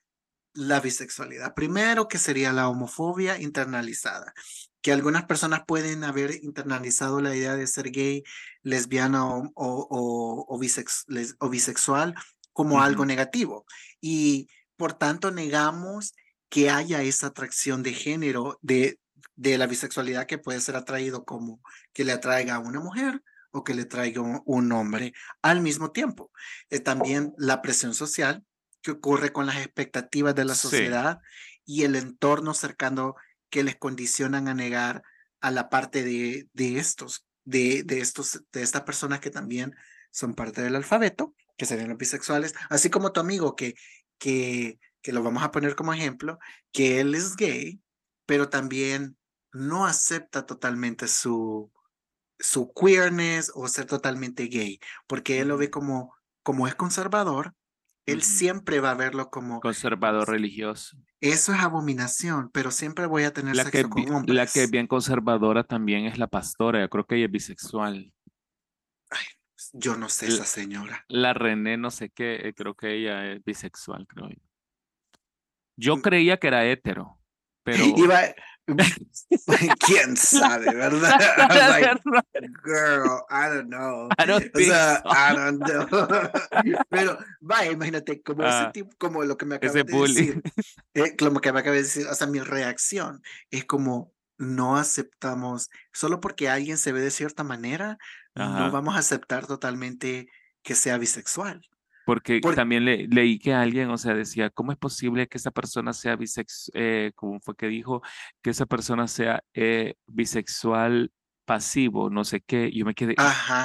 la 0.52 0.80
bisexualidad. 0.80 1.54
Primero, 1.54 2.08
que 2.08 2.18
sería 2.18 2.52
la 2.52 2.68
homofobia 2.68 3.40
internalizada, 3.40 4.32
que 4.80 4.92
algunas 4.92 5.24
personas 5.24 5.62
pueden 5.66 6.04
haber 6.04 6.42
internalizado 6.42 7.20
la 7.20 7.34
idea 7.34 7.56
de 7.56 7.66
ser 7.66 7.90
gay, 7.90 8.22
lesbiana 8.62 9.26
o, 9.26 9.50
o, 9.54 10.58
bisexual 11.50 12.14
como 12.52 12.82
algo 12.82 13.04
negativo. 13.04 13.66
Y 14.00 14.48
por 14.76 14.94
tanto, 14.94 15.30
negamos 15.30 16.14
que 16.48 16.70
haya 16.70 17.02
esa 17.02 17.28
atracción 17.28 17.82
de 17.82 17.92
género 17.92 18.58
de, 18.62 18.98
de 19.36 19.58
la 19.58 19.66
bisexualidad 19.66 20.26
que 20.26 20.38
puede 20.38 20.60
ser 20.60 20.76
atraído 20.76 21.24
como 21.24 21.62
que 21.92 22.04
le 22.04 22.12
atraiga 22.12 22.56
a 22.56 22.58
una 22.58 22.80
mujer 22.80 23.22
o 23.52 23.64
que 23.64 23.74
le 23.74 23.84
traiga 23.84 24.22
un, 24.44 24.72
hombre 24.72 25.12
al 25.42 25.60
mismo 25.60 25.90
tiempo. 25.90 26.30
Eh, 26.70 26.80
también 26.80 27.34
la 27.36 27.62
presión 27.62 27.94
social 27.94 28.44
que 28.82 28.92
ocurre 28.92 29.32
con 29.32 29.46
las 29.46 29.56
expectativas 29.56 30.34
de 30.34 30.44
la 30.44 30.54
sociedad 30.54 31.20
y 31.64 31.84
el 31.84 31.96
entorno 31.96 32.54
cercano 32.54 33.14
que 33.50 33.62
les 33.62 33.76
condicionan 33.76 34.48
a 34.48 34.54
negar 34.54 35.02
a 35.40 35.50
la 35.50 35.68
parte 35.68 36.02
de, 36.04 36.48
de 36.52 36.78
estos, 36.78 37.26
de, 37.44 37.82
de, 37.82 38.00
estos, 38.00 38.42
de 38.52 38.62
estas 38.62 38.82
personas 38.82 39.20
que 39.20 39.30
también 39.30 39.74
son 40.10 40.34
parte 40.34 40.62
del 40.62 40.76
alfabeto, 40.76 41.34
que 41.56 41.66
serían 41.66 41.88
los 41.88 41.98
bisexuales, 41.98 42.54
así 42.68 42.90
como 42.90 43.12
tu 43.12 43.20
amigo 43.20 43.54
que, 43.56 43.74
que, 44.18 44.78
que 45.02 45.12
lo 45.12 45.22
vamos 45.22 45.42
a 45.42 45.50
poner 45.50 45.74
como 45.74 45.92
ejemplo, 45.92 46.38
que 46.72 47.00
él 47.00 47.14
es 47.14 47.36
gay, 47.36 47.80
pero 48.26 48.48
también 48.48 49.16
no 49.52 49.86
acepta 49.86 50.46
totalmente 50.46 51.08
su, 51.08 51.72
su 52.38 52.72
queerness 52.72 53.50
o 53.54 53.68
ser 53.68 53.86
totalmente 53.86 54.44
gay, 54.44 54.80
porque 55.06 55.40
él 55.40 55.48
lo 55.48 55.58
ve 55.58 55.70
como, 55.70 56.14
como 56.42 56.66
es 56.66 56.74
conservador, 56.74 57.54
él 58.06 58.22
siempre 58.22 58.80
va 58.80 58.92
a 58.92 58.94
verlo 58.94 59.30
como 59.30 59.60
conservador 59.60 60.28
religioso. 60.28 60.96
Eso 61.20 61.52
es 61.52 61.60
abominación, 61.60 62.50
pero 62.50 62.70
siempre 62.70 63.06
voy 63.06 63.24
a 63.24 63.32
tener 63.32 63.54
la 63.54 63.64
sexo 63.64 63.88
que, 63.88 63.88
con 63.88 64.14
hombres. 64.14 64.36
La 64.36 64.46
que 64.46 64.64
es 64.64 64.70
bien 64.70 64.86
conservadora 64.86 65.64
también 65.64 66.06
es 66.06 66.18
la 66.18 66.26
pastora, 66.26 66.80
yo 66.80 66.88
creo 66.88 67.06
que 67.06 67.16
ella 67.16 67.26
es 67.26 67.32
bisexual. 67.32 68.12
Ay, 69.10 69.26
yo 69.72 69.96
no 69.96 70.08
sé 70.08 70.28
esa 70.28 70.44
señora. 70.44 71.04
La 71.08 71.34
René, 71.34 71.76
no 71.76 71.90
sé 71.90 72.10
qué, 72.10 72.36
eh, 72.36 72.54
creo 72.54 72.74
que 72.74 72.94
ella 72.94 73.32
es 73.32 73.44
bisexual, 73.44 74.06
creo 74.06 74.30
yo. 74.30 74.42
Yo 75.76 76.02
creía 76.02 76.38
que 76.38 76.48
era 76.48 76.66
hetero, 76.66 77.18
pero... 77.62 77.84
¿Quién 79.86 80.16
sabe, 80.16 80.74
verdad? 80.74 81.18
girl, 82.64 83.22
I 83.30 83.48
don't 83.48 83.68
know. 83.68 84.08
I 84.18 84.26
don't 84.26 84.50
I 84.56 85.34
don't 85.34 85.60
know. 85.60 85.86
Pero, 86.90 87.18
vaya, 87.40 87.72
imagínate, 87.72 88.22
como 88.22 88.42
ese 88.42 88.52
ah, 88.52 88.72
tipo, 88.72 88.90
como 88.98 89.24
lo 89.24 89.36
que 89.36 89.46
me 89.46 89.56
acaba 89.56 89.72
de 89.72 89.84
decir. 89.84 90.42
Eh, 90.94 91.16
como 91.16 91.40
que 91.40 91.52
me 91.52 91.60
acaba 91.60 91.76
de 91.76 91.82
decir, 91.82 92.06
o 92.06 92.14
sea, 92.14 92.26
mi 92.26 92.40
reacción 92.40 93.22
es 93.50 93.64
como, 93.64 94.12
no 94.38 94.76
aceptamos, 94.76 95.70
solo 95.92 96.20
porque 96.20 96.48
alguien 96.48 96.78
se 96.78 96.92
ve 96.92 97.00
de 97.00 97.10
cierta 97.10 97.44
manera, 97.44 97.98
no 98.34 98.70
vamos 98.70 98.94
a 98.96 99.00
aceptar 99.00 99.46
totalmente 99.46 100.28
que 100.62 100.74
sea 100.74 100.98
bisexual. 100.98 101.62
Porque 102.06 102.40
también 102.40 102.84
le, 102.84 103.06
leí 103.08 103.38
que 103.38 103.52
alguien, 103.52 103.90
o 103.90 103.98
sea, 103.98 104.14
decía, 104.14 104.50
¿cómo 104.50 104.72
es 104.72 104.78
posible 104.78 105.28
que 105.28 105.38
esa 105.38 105.50
persona 105.50 105.92
sea 105.92 106.16
bisexual? 106.16 106.82
Eh, 106.82 107.12
¿Cómo 107.14 107.40
fue 107.40 107.54
que 107.54 107.68
dijo 107.68 108.02
que 108.42 108.50
esa 108.50 108.66
persona 108.66 109.06
sea 109.06 109.42
eh, 109.54 109.94
bisexual 110.06 111.12
pasivo? 111.44 112.10
No 112.10 112.24
sé 112.24 112.40
qué. 112.40 112.70
Yo 112.72 112.84
me 112.84 112.94
quedé, 112.94 113.14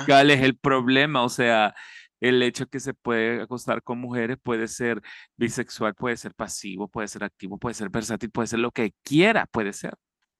¿cuál 0.05 0.31
es 0.31 0.41
el 0.41 0.57
problema? 0.57 1.23
O 1.23 1.29
sea, 1.29 1.73
el 2.19 2.41
hecho 2.43 2.67
que 2.67 2.79
se 2.79 2.93
puede 2.93 3.41
acostar 3.41 3.81
con 3.83 3.99
mujeres 3.99 4.37
puede 4.41 4.67
ser 4.67 5.01
bisexual, 5.37 5.95
puede 5.95 6.17
ser 6.17 6.33
pasivo, 6.33 6.87
puede 6.87 7.07
ser 7.07 7.23
activo, 7.23 7.57
puede 7.57 7.73
ser 7.75 7.89
versátil, 7.89 8.31
puede 8.31 8.47
ser 8.47 8.59
lo 8.59 8.71
que 8.71 8.93
quiera, 9.03 9.45
puede 9.47 9.73
ser 9.73 9.93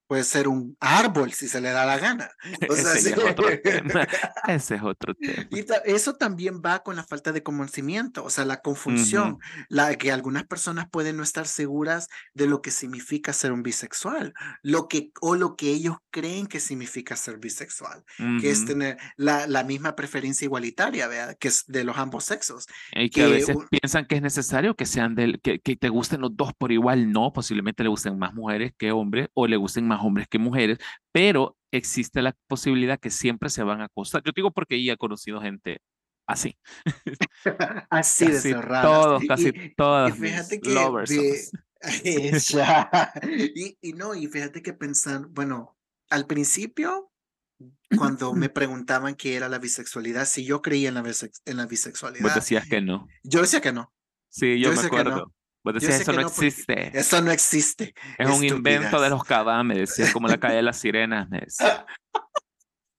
puede 0.06 0.24
ser 0.24 0.48
un 0.48 0.76
árbol 0.80 1.32
si 1.32 1.48
se 1.48 1.60
le 1.60 1.70
da 1.70 1.84
la 1.84 1.98
gana. 1.98 2.30
Ese, 2.60 3.10
es 3.10 3.18
otro 3.18 3.60
tema. 3.60 4.08
Ese 4.46 4.74
es 4.76 4.82
otro 4.82 5.14
tema. 5.14 5.46
Y 5.50 5.64
eso 5.84 6.14
también 6.14 6.62
va 6.64 6.82
con 6.82 6.96
la 6.96 7.04
falta 7.04 7.32
de 7.32 7.42
conocimiento, 7.42 8.24
o 8.24 8.30
sea, 8.30 8.44
la 8.44 8.60
confusión, 8.60 9.38
la 9.68 9.94
que 9.96 10.12
algunas 10.12 10.44
personas 10.44 10.88
pueden 10.90 11.16
no 11.16 11.22
estar 11.22 11.46
seguras 11.46 12.08
de 12.34 12.46
lo 12.46 12.62
que 12.62 12.70
significa 12.70 13.32
ser 13.32 13.52
un 13.52 13.62
bisexual, 13.62 14.34
lo 14.62 14.88
que 14.88 15.10
o 15.20 15.34
lo 15.34 15.56
que 15.56 15.70
ellos 15.70 15.96
creen 16.10 16.46
que 16.46 16.60
significa 16.60 17.16
ser 17.16 17.38
bisexual, 17.38 18.04
que 18.40 18.50
es 18.50 18.64
tener 18.64 18.96
la, 19.16 19.46
la 19.46 19.64
misma 19.64 19.96
preferencia 19.96 20.44
igualitaria, 20.44 21.08
¿verdad? 21.08 21.36
que 21.38 21.48
es 21.48 21.64
de 21.66 21.84
los 21.84 21.98
ambos 21.98 22.24
sexos. 22.24 22.66
Y 22.92 23.10
que, 23.10 23.24
a 23.24 23.28
veces 23.28 23.56
piensan 23.70 24.06
que 24.06 24.16
es 24.16 24.22
necesario 24.22 24.74
que 24.74 24.86
sean 24.86 25.14
del 25.14 25.40
que, 25.40 25.58
que 25.58 25.76
te 25.76 25.88
gusten 25.88 26.20
los 26.20 26.36
dos 26.36 26.52
por 26.54 26.72
igual, 26.72 27.10
no, 27.10 27.32
posiblemente 27.32 27.82
le 27.82 27.88
gusten 27.88 28.18
más 28.18 28.34
mujeres 28.34 28.72
que 28.78 28.92
hombres 28.92 29.28
o 29.34 29.46
le 29.46 29.56
gusten 29.56 29.86
más 29.86 29.95
hombres 30.00 30.28
que 30.28 30.38
mujeres, 30.38 30.78
pero 31.12 31.56
existe 31.72 32.22
la 32.22 32.34
posibilidad 32.48 32.98
que 32.98 33.10
siempre 33.10 33.50
se 33.50 33.62
van 33.62 33.80
a 33.80 33.86
acostar. 33.86 34.22
Yo 34.24 34.32
digo 34.34 34.50
porque 34.50 34.82
ya 34.82 34.94
he 34.94 34.96
conocido 34.96 35.40
gente 35.40 35.80
así. 36.26 36.56
así 37.90 38.26
de 38.26 38.40
cerrada. 38.40 38.82
Todos, 38.82 39.22
casi 39.26 39.52
todos. 39.76 40.10
Y 40.10 40.12
fíjate 40.20 40.60
que 40.60 40.70
y, 43.54 43.78
y, 43.80 43.92
no, 43.92 44.14
y 44.14 44.26
fíjate 44.26 44.62
que 44.62 44.72
pensar, 44.72 45.26
bueno, 45.28 45.76
al 46.08 46.26
principio 46.26 47.12
cuando 47.96 48.32
me 48.34 48.48
preguntaban 48.48 49.14
qué 49.14 49.36
era 49.36 49.48
la 49.48 49.58
bisexualidad, 49.58 50.26
si 50.26 50.44
yo 50.44 50.62
creía 50.62 50.88
en 50.88 50.94
la, 50.94 51.04
en 51.44 51.56
la 51.56 51.66
bisexualidad. 51.66 52.22
Vos 52.22 52.34
decías 52.34 52.66
que 52.66 52.80
no. 52.80 53.06
Yo 53.22 53.40
decía 53.40 53.60
que 53.60 53.72
no. 53.72 53.92
Sí, 54.28 54.60
yo, 54.60 54.72
me 54.72 54.80
acuerdo. 54.80 55.32
Vos 55.66 55.74
decías, 55.74 56.00
eso 56.00 56.12
no, 56.12 56.20
existe. 56.20 56.96
Eso 56.96 57.20
no 57.20 57.32
existe. 57.32 57.92
Es 58.16 58.30
un 58.30 58.44
invento 58.44 59.00
de 59.00 59.10
los 59.10 59.24
cabas, 59.24 59.64
me 59.64 59.74
decías, 59.74 60.12
como 60.12 60.28
la 60.28 60.38
calle 60.38 60.54
de 60.54 60.62
las 60.62 60.78
sirenas, 60.78 61.28
me 61.28 61.40
decías. 61.40 61.84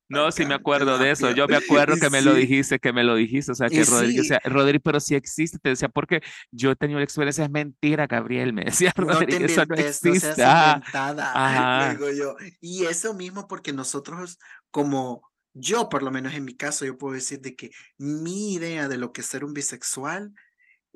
No, 0.10 0.32
sí 0.32 0.46
me 0.46 0.54
acuerdo 0.54 0.98
de 0.98 1.12
eso. 1.12 1.32
Yo 1.32 1.50
me 1.50 1.58
acuerdo 1.58 1.98
que 2.02 2.10
me 2.10 2.22
lo 2.22 2.34
dijiste, 2.34 2.80
que 2.80 2.94
me 2.94 3.04
lo 3.04 3.16
dijiste. 3.16 3.52
O 3.52 3.56
sea, 3.56 3.68
que 3.68 3.84
Rodrigo, 3.84 4.22
o 4.22 4.24
sea, 4.24 4.40
Rodrigo, 4.46 4.82
pero 4.82 5.02
sí 5.02 5.16
existe. 5.16 5.60
Te 5.60 5.68
decía, 5.68 5.90
porque 5.90 6.22
yo 6.50 6.72
he 6.72 6.78
tenido 6.78 7.00
la 7.00 7.04
experiencia, 7.04 7.44
es 7.44 7.52
mentira, 7.52 8.08
Gabriel. 8.08 8.54
Me 8.54 8.64
decía, 8.64 8.94
Rodrigo, 8.96 9.44
eso 9.44 9.66
no 9.66 9.76
existe. 9.76 10.44
Ah, 10.46 11.94
yo. 12.18 12.38
Y 12.62 12.86
eso 12.86 13.14
mismo 13.16 13.50
porque 13.50 13.74
nosotros, 13.74 14.40
como 14.72 15.30
yo, 15.54 15.90
por 15.90 16.04
lo 16.04 16.12
menos 16.12 16.34
en 16.36 16.46
mi 16.46 16.56
caso, 16.56 16.86
yo 16.86 16.98
puedo 16.98 17.16
decir 17.16 17.42
de 17.42 17.58
que 17.58 17.72
mi 17.98 18.54
idea 18.54 18.88
de 18.88 18.98
lo 18.98 19.12
que 19.12 19.20
es 19.20 19.28
ser 19.28 19.44
un 19.44 19.54
bisexual, 19.54 20.34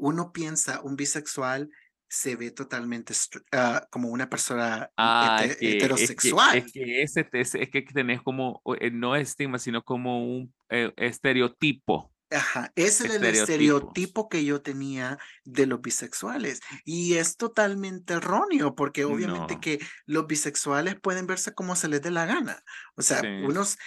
uno 0.02 0.32
piensa 0.32 0.82
un 0.82 0.96
bisexual 0.96 1.70
se 2.10 2.36
ve 2.36 2.52
totalmente 2.52 3.14
uh, 3.54 3.80
como 3.90 4.10
una 4.10 4.30
persona 4.30 4.92
ah, 4.98 5.46
heterosexual. 5.62 6.58
Es 6.58 6.72
que, 6.74 7.04
es 7.04 7.14
que, 7.14 7.40
ese, 7.40 7.64
es 7.64 7.70
que 7.70 7.82
tenés 7.84 8.22
como, 8.22 8.62
eh, 8.82 8.92
no 8.92 9.16
estigma, 9.16 9.60
sino 9.60 9.82
como 9.82 10.22
un 10.26 10.54
eh, 10.70 10.92
estereotipo. 10.98 12.12
Ajá, 12.30 12.72
ese 12.76 13.08
es 13.08 13.16
el 13.16 13.24
estereotipo 13.24 14.28
que 14.28 14.44
yo 14.44 14.62
tenía 14.62 15.18
de 15.46 15.68
los 15.68 15.82
bisexuales. 15.82 16.60
Y 16.84 17.14
es 17.14 17.38
totalmente 17.38 18.16
erróneo, 18.16 18.76
porque 18.76 19.06
obviamente 19.06 19.60
que 19.62 19.80
los 20.06 20.28
bisexuales 20.28 21.00
pueden 21.00 21.28
verse 21.28 21.54
como 21.54 21.78
se 21.78 21.88
les 21.88 22.02
dé 22.02 22.12
la 22.12 22.26
gana. 22.26 22.62
O 22.96 23.02
sea, 23.02 23.22
unos 23.46 23.78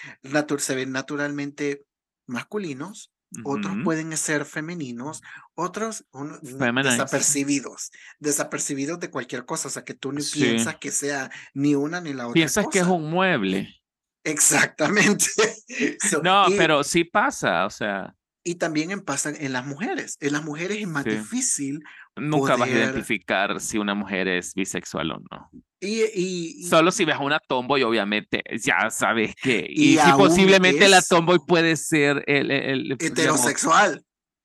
se 0.59 0.75
ven 0.75 0.93
naturalmente 0.93 1.85
masculinos, 2.27 3.14
otros 3.43 3.73
pueden 3.83 4.17
ser 4.17 4.45
femeninos, 4.45 5.23
otros 5.55 6.05
desapercibidos, 6.43 7.91
desapercibidos 8.19 9.01
de 9.01 9.11
cualquier 9.11 9.45
cosa, 9.45 9.69
o 9.69 9.71
sea, 9.71 9.85
que 9.85 9.95
tú 9.95 10.13
ni 10.13 10.23
piensas 10.23 10.77
que 10.77 10.91
sea 10.91 11.31
ni 11.55 11.75
una 11.75 12.01
ni 12.01 12.13
la 12.13 12.25
otra. 12.25 12.35
Piensas 12.35 12.67
que 12.71 12.79
es 12.81 12.87
un 12.87 13.11
mueble. 13.11 13.81
Exactamente. 14.23 15.27
no, 16.23 16.47
pero 16.57 16.83
sí 16.85 17.05
pasa, 17.05 17.67
o 17.67 17.71
sea. 17.71 18.15
Y 18.47 18.57
también 18.57 19.01
pasa 19.01 19.31
en 19.31 19.55
las 19.55 19.65
mujeres. 19.65 20.19
En 20.21 20.35
las 20.35 20.45
mujeres 20.45 20.79
es 20.79 20.87
más 20.87 21.05
difícil. 21.05 21.83
Nunca 22.15 22.57
vas 22.57 22.69
a 22.69 22.73
identificar 22.73 23.59
si 23.59 23.79
una 23.79 23.95
mujer 23.95 24.29
es 24.29 24.53
bisexual 24.55 25.13
o 25.13 25.23
no. 25.31 25.51
Y, 25.81 26.65
Solo 26.69 26.93
si 26.93 27.07
ves 27.07 27.17
a 27.17 27.21
una 27.21 27.41
tomboy, 27.41 27.83
obviamente, 27.83 28.43
ya 28.61 28.91
sabes 28.91 29.35
que. 29.35 29.67
Y, 29.69 29.97
si 29.97 30.13
posiblemente 30.13 30.89
la 30.89 31.01
tomboy 31.01 31.39
puede 31.47 31.77
ser 31.77 32.23
el. 32.27 32.51
el, 32.51 32.93
heterosexual. 32.93 34.05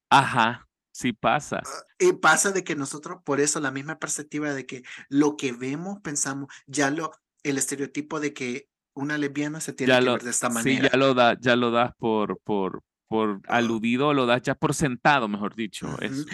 ajá, 0.10 0.68
sí 0.92 1.14
pasa. 1.14 1.62
Ah, 1.66 1.84
y 2.00 2.14
pasa 2.14 2.52
de 2.52 2.64
que 2.64 2.76
nosotros, 2.76 3.22
por 3.24 3.42
eso, 3.42 3.60
la 3.60 3.72
misma 3.72 4.00
perspectiva 4.00 4.54
de 4.54 4.66
que 4.66 4.84
lo 5.10 5.36
que 5.36 5.52
vemos, 5.52 6.00
pensamos, 6.02 6.48
ya 6.68 6.90
lo. 6.90 7.12
El 7.44 7.58
estereotipo 7.58 8.20
de 8.20 8.34
que 8.34 8.70
una 8.94 9.18
lesbiana 9.18 9.62
se 9.62 9.74
tiene 9.74 9.98
que 9.98 10.10
ver 10.10 10.24
de 10.24 10.30
esta 10.30 10.50
manera. 10.50 10.84
Sí, 10.84 10.90
ya 10.92 10.98
lo, 10.98 11.14
da, 11.14 11.38
ya 11.40 11.56
lo 11.56 11.72
das 11.72 11.94
por, 11.98 12.40
por, 12.42 12.84
por 13.10 13.42
aludido, 13.48 14.14
lo 14.14 14.28
das 14.28 14.44
ya 14.44 14.54
por 14.54 14.76
sentado, 14.76 15.28
mejor 15.28 15.56
dicho. 15.56 15.90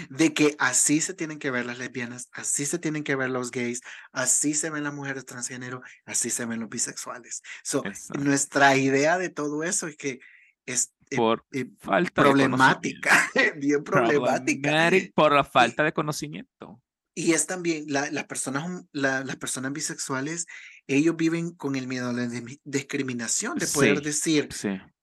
De 0.10 0.34
que 0.34 0.58
así 0.60 1.00
se 1.00 1.14
tienen 1.14 1.40
que 1.40 1.50
ver 1.50 1.66
las 1.66 1.80
lesbianas, 1.80 2.28
así 2.34 2.66
se 2.66 2.78
tienen 2.78 3.06
que 3.06 3.16
ver 3.16 3.30
los 3.30 3.50
gays, 3.50 3.82
así 4.12 4.54
se 4.54 4.70
ven 4.70 4.84
las 4.84 4.94
mujeres 4.94 5.26
transgénero, 5.26 5.82
así 6.06 6.30
se 6.30 6.46
ven 6.46 6.60
los 6.60 6.70
bisexuales. 6.70 7.42
So, 7.64 7.82
nuestra 8.20 8.76
idea 8.76 9.18
de 9.18 9.30
todo 9.30 9.64
eso 9.64 9.88
es 9.88 9.96
que 9.96 10.20
es 10.66 10.94
eh, 11.12 11.16
por 11.16 11.46
eh, 11.54 11.66
falta 11.80 12.24
problemática, 12.24 13.32
bien 13.58 13.82
problemática. 13.82 14.92
Por 15.16 15.32
la 15.32 15.46
falta 15.46 15.82
de 15.82 15.94
conocimiento. 15.94 16.82
Y 17.14 17.32
es 17.32 17.48
también, 17.48 17.86
la, 17.88 18.12
las, 18.12 18.26
personas, 18.26 18.84
las 18.92 19.36
personas 19.38 19.72
bisexuales, 19.72 20.46
ellos 20.88 21.16
viven 21.16 21.52
con 21.52 21.78
el 21.78 21.88
miedo 21.88 22.10
a 22.10 22.14
la 22.14 22.28
discriminación, 22.66 23.58
de 23.58 23.68
poder 23.68 24.02
decir, 24.02 24.50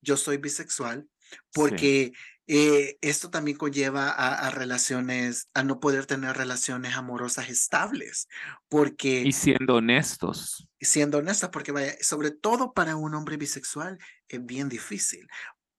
yo 0.02 0.18
soy 0.18 0.36
bisexual, 0.36 1.08
porque 1.52 2.12
eh, 2.46 2.98
esto 3.00 3.30
también 3.30 3.56
conlleva 3.56 4.10
a, 4.10 4.50
relaciones, 4.50 5.48
a 5.54 5.62
no 5.62 5.80
poder 5.80 6.06
tener 6.06 6.36
relaciones 6.36 6.96
amorosas 6.96 7.48
estables, 7.48 8.28
porque... 8.68 9.22
Y 9.22 9.32
siendo 9.32 9.76
honestos. 9.76 10.68
Siendo 10.80 11.18
honestos, 11.18 11.50
porque 11.50 11.72
vaya, 11.72 11.94
sobre 12.00 12.30
todo 12.30 12.72
para 12.72 12.96
un 12.96 13.14
hombre 13.14 13.36
bisexual 13.36 13.98
es 14.28 14.44
bien 14.44 14.68
difícil, 14.68 15.28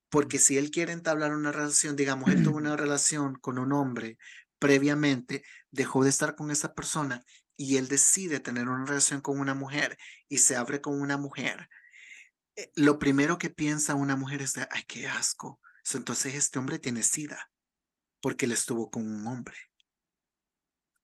porque 0.10 0.40
si 0.40 0.58
él 0.58 0.72
quiere 0.72 0.94
entablar 0.94 1.36
una 1.36 1.52
relación, 1.52 1.96
digamos, 1.96 2.30
él 2.32 2.44
tuvo 2.44 2.58
una 2.58 2.78
relación 2.78 3.36
con 3.36 3.60
un 3.60 3.74
hombre 3.74 4.18
previamente, 4.58 5.44
dejó 5.72 6.04
de 6.04 6.10
estar 6.10 6.36
con 6.36 6.50
esa 6.50 6.74
persona 6.74 7.24
y 7.58 7.78
él 7.78 7.88
decide 7.88 8.40
tener 8.40 8.70
una 8.70 8.86
relación 8.86 9.22
con 9.22 9.40
una 9.40 9.54
mujer 9.54 9.98
y 10.30 10.38
se 10.38 10.56
abre 10.56 10.82
con 10.82 11.00
una 11.00 11.18
mujer, 11.18 11.70
lo 12.76 13.00
primero 13.00 13.38
que 13.38 13.50
piensa 13.50 13.96
una 13.96 14.16
mujer 14.16 14.42
es 14.42 14.54
de, 14.54 14.68
ay, 14.72 14.84
qué 14.88 15.08
asco. 15.08 15.60
Entonces 15.94 16.36
este 16.36 16.60
hombre 16.60 16.80
tiene 16.80 17.04
sida 17.04 17.50
porque 18.22 18.46
él 18.46 18.54
estuvo 18.54 18.90
con 18.90 19.06
un 19.06 19.28
hombre. 19.28 19.58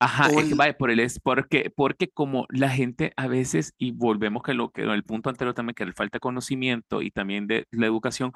Ajá, 0.02 0.30
es 0.30 0.47
que 0.47 0.56
vaya, 0.56 0.78
por 0.78 0.91
él 0.91 1.02
es 1.02 1.20
porque, 1.20 1.70
porque 1.76 2.08
como 2.08 2.45
la 2.50 2.70
gente 2.70 3.12
a 3.18 3.28
veces, 3.28 3.74
y 3.78 3.91
volvemos 3.91 4.43
que 4.43 4.54
lo 4.54 4.72
que 4.72 4.84
en 4.84 4.91
el 4.91 5.04
punto 5.04 5.30
anterior 5.30 5.54
también, 5.54 5.76
que 5.76 5.86
le 5.86 5.91
falta 5.91 6.20
conocimiento 6.20 7.02
y 7.02 7.12
también 7.12 7.47
de 7.47 7.66
la 7.72 7.86
educación, 7.86 8.32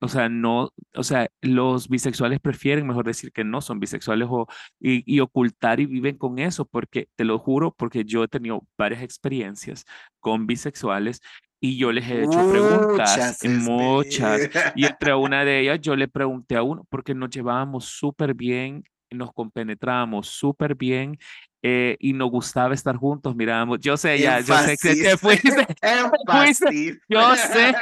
o 0.00 0.06
sea, 0.06 0.28
no, 0.28 0.70
o 0.94 1.02
sea, 1.02 1.28
los 1.40 1.88
bisexuales 1.88 2.38
prefieren 2.38 2.86
mejor 2.86 3.04
decir 3.04 3.32
que 3.32 3.42
no 3.42 3.60
son 3.60 3.80
bisexuales 3.80 4.28
o, 4.30 4.46
y, 4.78 5.02
y 5.12 5.18
ocultar 5.18 5.80
y 5.80 5.86
viven 5.86 6.16
con 6.16 6.38
eso, 6.38 6.66
porque 6.66 7.08
te 7.16 7.24
lo 7.24 7.40
juro, 7.40 7.74
porque 7.76 8.04
yo 8.04 8.22
he 8.22 8.28
tenido 8.28 8.64
varias 8.76 9.02
experiencias 9.02 9.86
con 10.20 10.46
bisexuales 10.46 11.20
y 11.60 11.76
yo 11.76 11.90
les 11.90 12.08
he 12.08 12.22
hecho 12.22 12.50
preguntas, 12.50 13.38
muchas, 13.44 14.48
y 14.76 14.86
entre 14.86 15.14
una 15.14 15.44
de 15.44 15.60
ellas 15.60 15.80
yo 15.80 15.96
le 15.96 16.08
pregunté 16.08 16.56
a 16.56 16.62
uno, 16.62 16.86
porque 16.88 17.14
nos 17.14 17.30
llevábamos 17.30 17.86
súper 17.86 18.34
bien, 18.34 18.84
nos 19.10 19.32
compenetrábamos 19.32 20.28
súper 20.28 20.74
bien 20.74 21.18
eh, 21.62 21.96
y 21.98 22.12
nos 22.12 22.30
gustaba 22.30 22.74
estar 22.74 22.96
juntos, 22.96 23.34
mirábamos, 23.34 23.80
yo 23.80 23.96
sé 23.96 24.18
ya, 24.18 24.40
yo 24.40 24.56
sé 24.58 24.76
que 24.76 24.94
te 24.94 25.16
fuiste, 25.16 25.50
yo 27.08 27.36
sé, 27.36 27.74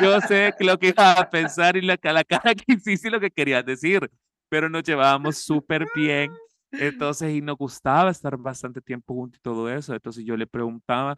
yo 0.00 0.20
sé 0.20 0.54
lo 0.60 0.78
que 0.78 0.88
iba 0.88 1.12
a 1.12 1.30
pensar 1.30 1.76
y 1.76 1.82
la, 1.82 1.98
la 2.02 2.24
cara 2.24 2.54
que 2.54 2.74
hiciste 2.74 3.08
y 3.08 3.10
lo 3.10 3.20
que 3.20 3.30
querías 3.30 3.64
decir, 3.64 4.10
pero 4.50 4.68
nos 4.68 4.82
llevábamos 4.82 5.38
súper 5.38 5.86
bien, 5.94 6.30
entonces 6.72 7.32
y 7.34 7.40
nos 7.40 7.56
gustaba 7.56 8.10
estar 8.10 8.36
bastante 8.36 8.82
tiempo 8.82 9.14
juntos 9.14 9.38
y 9.38 9.42
todo 9.42 9.70
eso, 9.70 9.94
entonces 9.94 10.22
yo 10.22 10.36
le 10.36 10.46
preguntaba, 10.46 11.16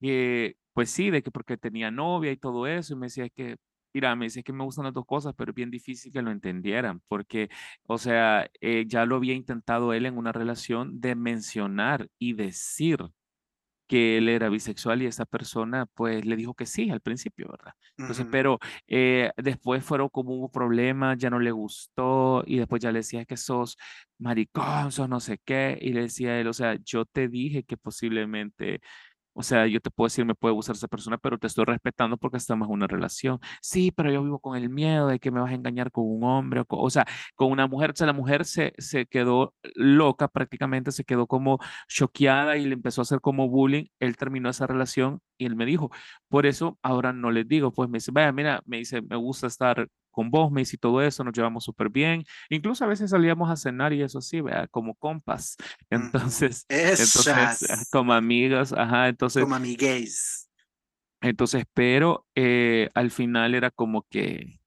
eh, 0.00 0.54
pues 0.72 0.90
sí, 0.90 1.10
de 1.10 1.22
que 1.22 1.30
porque 1.30 1.56
tenía 1.56 1.90
novia 1.90 2.32
y 2.32 2.36
todo 2.36 2.66
eso, 2.66 2.94
y 2.94 2.96
me 2.96 3.06
decía 3.06 3.28
que, 3.30 3.56
mira, 3.94 4.14
me 4.16 4.26
decía 4.26 4.42
que 4.42 4.52
me 4.52 4.64
gustan 4.64 4.84
las 4.84 4.94
dos 4.94 5.06
cosas, 5.06 5.34
pero 5.36 5.50
es 5.50 5.54
bien 5.56 5.70
difícil 5.70 6.12
que 6.12 6.22
lo 6.22 6.30
entendieran, 6.30 7.00
porque, 7.08 7.48
o 7.84 7.98
sea, 7.98 8.48
eh, 8.60 8.84
ya 8.86 9.04
lo 9.06 9.16
había 9.16 9.34
intentado 9.34 9.92
él 9.92 10.06
en 10.06 10.16
una 10.16 10.32
relación 10.32 11.00
de 11.00 11.14
mencionar 11.16 12.08
y 12.18 12.34
decir 12.34 12.98
que 13.88 14.18
él 14.18 14.28
era 14.28 14.48
bisexual 14.48 15.02
y 15.02 15.06
esa 15.06 15.24
persona 15.26 15.84
pues 15.86 16.24
le 16.24 16.36
dijo 16.36 16.54
que 16.54 16.64
sí 16.66 16.90
al 16.90 17.00
principio, 17.00 17.48
¿verdad? 17.50 17.72
Entonces, 17.98 18.24
pero 18.30 18.58
eh, 18.86 19.32
después 19.36 19.84
fueron 19.84 20.08
como 20.10 20.32
hubo 20.34 20.48
problemas, 20.50 21.18
ya 21.18 21.28
no 21.28 21.40
le 21.40 21.50
gustó 21.50 22.44
y 22.46 22.58
después 22.58 22.80
ya 22.80 22.92
le 22.92 23.00
decía 23.00 23.24
que 23.24 23.36
sos 23.36 23.76
maricón, 24.18 24.92
sos 24.92 25.08
no 25.08 25.18
sé 25.18 25.38
qué 25.44 25.76
y 25.80 25.92
le 25.92 26.02
decía 26.02 26.38
él, 26.38 26.46
o 26.46 26.52
sea, 26.52 26.76
yo 26.84 27.04
te 27.04 27.26
dije 27.28 27.64
que 27.64 27.76
posiblemente 27.76 28.80
o 29.32 29.42
sea, 29.42 29.66
yo 29.66 29.80
te 29.80 29.90
puedo 29.90 30.06
decir, 30.06 30.24
me 30.24 30.34
puede 30.34 30.54
gustar 30.54 30.74
esa 30.76 30.88
persona, 30.88 31.16
pero 31.18 31.38
te 31.38 31.46
estoy 31.46 31.64
respetando 31.64 32.16
porque 32.16 32.36
estamos 32.36 32.68
en 32.68 32.74
una 32.74 32.86
relación. 32.86 33.38
Sí, 33.62 33.90
pero 33.92 34.10
yo 34.12 34.22
vivo 34.22 34.38
con 34.40 34.56
el 34.56 34.68
miedo 34.68 35.06
de 35.08 35.18
que 35.18 35.30
me 35.30 35.40
vas 35.40 35.50
a 35.52 35.54
engañar 35.54 35.90
con 35.92 36.04
un 36.06 36.24
hombre, 36.24 36.60
o, 36.60 36.66
o 36.68 36.90
sea, 36.90 37.06
con 37.36 37.50
una 37.52 37.66
mujer. 37.66 37.90
O 37.92 37.96
sea, 37.96 38.06
la 38.06 38.12
mujer 38.12 38.44
se, 38.44 38.72
se 38.78 39.06
quedó 39.06 39.54
loca 39.74 40.28
prácticamente, 40.28 40.92
se 40.92 41.04
quedó 41.04 41.26
como 41.26 41.58
choqueada 41.88 42.56
y 42.56 42.66
le 42.66 42.74
empezó 42.74 43.00
a 43.00 43.04
hacer 43.04 43.20
como 43.20 43.48
bullying. 43.48 43.86
Él 44.00 44.16
terminó 44.16 44.50
esa 44.50 44.66
relación 44.66 45.20
y 45.38 45.46
él 45.46 45.56
me 45.56 45.66
dijo, 45.66 45.90
por 46.28 46.46
eso 46.46 46.78
ahora 46.82 47.12
no 47.12 47.30
les 47.30 47.46
digo, 47.48 47.72
pues 47.72 47.88
me 47.88 47.98
dice, 47.98 48.10
vaya, 48.12 48.32
mira, 48.32 48.62
me 48.66 48.78
dice, 48.78 49.02
me 49.02 49.16
gusta 49.16 49.46
estar 49.46 49.88
con 50.10 50.30
vos, 50.30 50.50
me 50.50 50.62
y 50.62 50.76
todo 50.76 51.02
eso, 51.02 51.24
nos 51.24 51.32
llevamos 51.34 51.64
súper 51.64 51.88
bien. 51.88 52.24
Incluso 52.48 52.84
a 52.84 52.88
veces 52.88 53.10
salíamos 53.10 53.50
a 53.50 53.56
cenar 53.56 53.92
y 53.92 54.02
eso 54.02 54.20
sí, 54.20 54.40
vea, 54.40 54.66
como 54.68 54.94
compas. 54.94 55.56
Entonces, 55.90 56.66
entonces 56.68 57.88
como 57.90 58.12
amigos, 58.12 58.72
ajá, 58.72 59.08
entonces. 59.08 59.42
Como 59.42 59.54
amigues. 59.54 60.48
Entonces, 61.22 61.64
pero 61.74 62.26
eh, 62.34 62.88
al 62.94 63.10
final 63.10 63.54
era 63.54 63.70
como 63.70 64.06
que, 64.08 64.59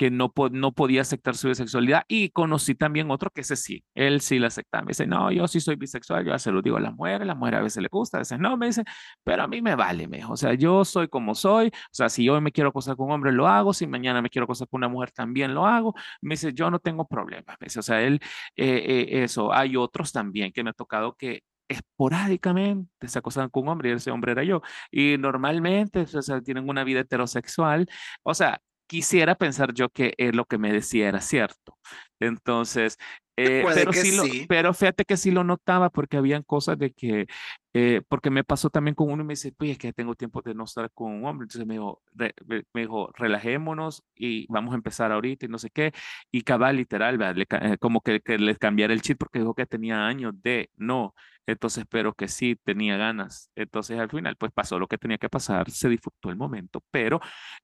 que 0.00 0.10
no, 0.10 0.32
no 0.52 0.72
podía 0.72 1.02
aceptar 1.02 1.36
su 1.36 1.48
bisexualidad 1.48 2.04
y 2.08 2.30
conocí 2.30 2.74
también 2.74 3.10
otro 3.10 3.28
que 3.28 3.42
ese 3.42 3.54
sí, 3.54 3.84
él 3.94 4.22
sí 4.22 4.38
la 4.38 4.46
aceptaba. 4.46 4.82
Me 4.82 4.92
dice, 4.92 5.06
no, 5.06 5.30
yo 5.30 5.46
sí 5.46 5.60
soy 5.60 5.76
bisexual, 5.76 6.24
yo 6.24 6.38
se 6.38 6.50
lo 6.50 6.62
digo 6.62 6.78
a 6.78 6.80
las 6.80 6.94
mujeres, 6.94 7.26
las 7.26 7.36
mujeres 7.36 7.60
a 7.60 7.62
veces 7.64 7.82
le 7.82 7.88
gusta, 7.92 8.16
a 8.16 8.20
veces 8.20 8.38
no, 8.38 8.56
me 8.56 8.64
dice, 8.68 8.82
pero 9.22 9.42
a 9.42 9.46
mí 9.46 9.60
me 9.60 9.74
vale, 9.74 10.08
me 10.08 10.24
o 10.24 10.38
sea, 10.38 10.54
yo 10.54 10.86
soy 10.86 11.08
como 11.08 11.34
soy, 11.34 11.68
o 11.68 11.70
sea, 11.90 12.08
si 12.08 12.24
yo 12.24 12.40
me 12.40 12.50
quiero 12.50 12.70
acostar 12.70 12.96
con 12.96 13.08
un 13.08 13.12
hombre, 13.12 13.30
lo 13.30 13.46
hago, 13.46 13.74
si 13.74 13.86
mañana 13.86 14.22
me 14.22 14.30
quiero 14.30 14.44
acostar 14.44 14.68
con 14.68 14.78
una 14.78 14.88
mujer, 14.88 15.10
también 15.12 15.52
lo 15.52 15.66
hago. 15.66 15.94
Me 16.22 16.32
dice, 16.32 16.54
yo 16.54 16.70
no 16.70 16.78
tengo 16.78 17.06
problemas, 17.06 17.58
me 17.60 17.66
dice, 17.66 17.80
o 17.80 17.82
sea, 17.82 18.00
él, 18.00 18.20
eh, 18.56 19.08
eh, 19.10 19.22
eso, 19.24 19.52
hay 19.52 19.76
otros 19.76 20.12
también 20.12 20.50
que 20.50 20.64
me 20.64 20.70
ha 20.70 20.72
tocado 20.72 21.14
que 21.14 21.42
esporádicamente 21.68 23.06
se 23.06 23.18
acosan 23.18 23.50
con 23.50 23.64
un 23.64 23.68
hombre 23.68 23.90
y 23.90 23.92
ese 23.92 24.10
hombre 24.10 24.32
era 24.32 24.44
yo. 24.44 24.62
Y 24.90 25.18
normalmente 25.18 26.00
o 26.00 26.22
sea, 26.22 26.40
tienen 26.40 26.68
una 26.68 26.84
vida 26.84 27.00
heterosexual. 27.00 27.86
O 28.22 28.34
sea, 28.34 28.60
quisiera 28.90 29.36
pensar 29.36 29.72
yo 29.72 29.88
que 29.88 30.14
lo 30.32 30.44
que 30.46 30.58
me 30.58 30.72
decía 30.72 31.08
era 31.08 31.20
cierto. 31.20 31.78
Entonces, 32.18 32.96
eh, 33.36 33.64
pero, 33.72 33.92
sí, 33.92 34.16
Lo, 34.16 34.24
pero 34.48 34.74
fíjate 34.74 35.04
que 35.04 35.16
sí 35.16 35.30
lo 35.30 35.44
notaba 35.44 35.90
porque 35.90 36.16
habían 36.16 36.42
cosas 36.42 36.76
de 36.76 36.90
que, 36.90 37.26
eh, 37.72 38.02
porque 38.08 38.30
me 38.30 38.42
pasó 38.42 38.68
también 38.68 38.94
con 38.94 39.10
uno 39.10 39.22
y 39.22 39.26
me 39.26 39.32
dice, 39.32 39.52
pues 39.52 39.72
es 39.72 39.78
que 39.78 39.92
tengo 39.92 40.14
tiempo 40.14 40.42
de 40.42 40.54
no 40.54 40.64
estar 40.64 40.90
con 40.92 41.12
un 41.12 41.24
hombre. 41.24 41.44
Entonces 41.44 41.66
me 41.66 41.74
dijo, 41.74 42.02
me 42.14 42.80
dijo, 42.80 43.12
relajémonos 43.14 44.02
y 44.16 44.46
vamos 44.52 44.72
a 44.72 44.76
empezar 44.76 45.12
ahorita 45.12 45.46
y 45.46 45.48
no 45.48 45.58
sé 45.58 45.70
qué. 45.70 45.92
Y 46.32 46.42
cabal, 46.42 46.76
literal, 46.76 47.18
eh, 47.20 47.76
como 47.78 48.00
que, 48.00 48.20
que 48.20 48.38
les 48.38 48.58
cambiara 48.58 48.92
el 48.92 49.02
chip 49.02 49.18
porque 49.18 49.38
dijo 49.38 49.54
que 49.54 49.66
tenía 49.66 50.06
años 50.06 50.34
de 50.42 50.70
no. 50.76 51.14
Entonces, 51.46 51.84
pero 51.88 52.14
que 52.14 52.28
sí 52.28 52.56
tenía 52.64 52.96
ganas. 52.96 53.50
Entonces, 53.56 53.98
al 53.98 54.10
final, 54.10 54.36
pues 54.36 54.52
pasó 54.52 54.78
lo 54.78 54.86
que 54.86 54.98
tenía 54.98 55.18
que 55.18 55.28
pasar, 55.28 55.70
se 55.70 55.88
disfrutó 55.88 56.30
el 56.30 56.36
momento, 56.36 56.82
pero 56.90 57.20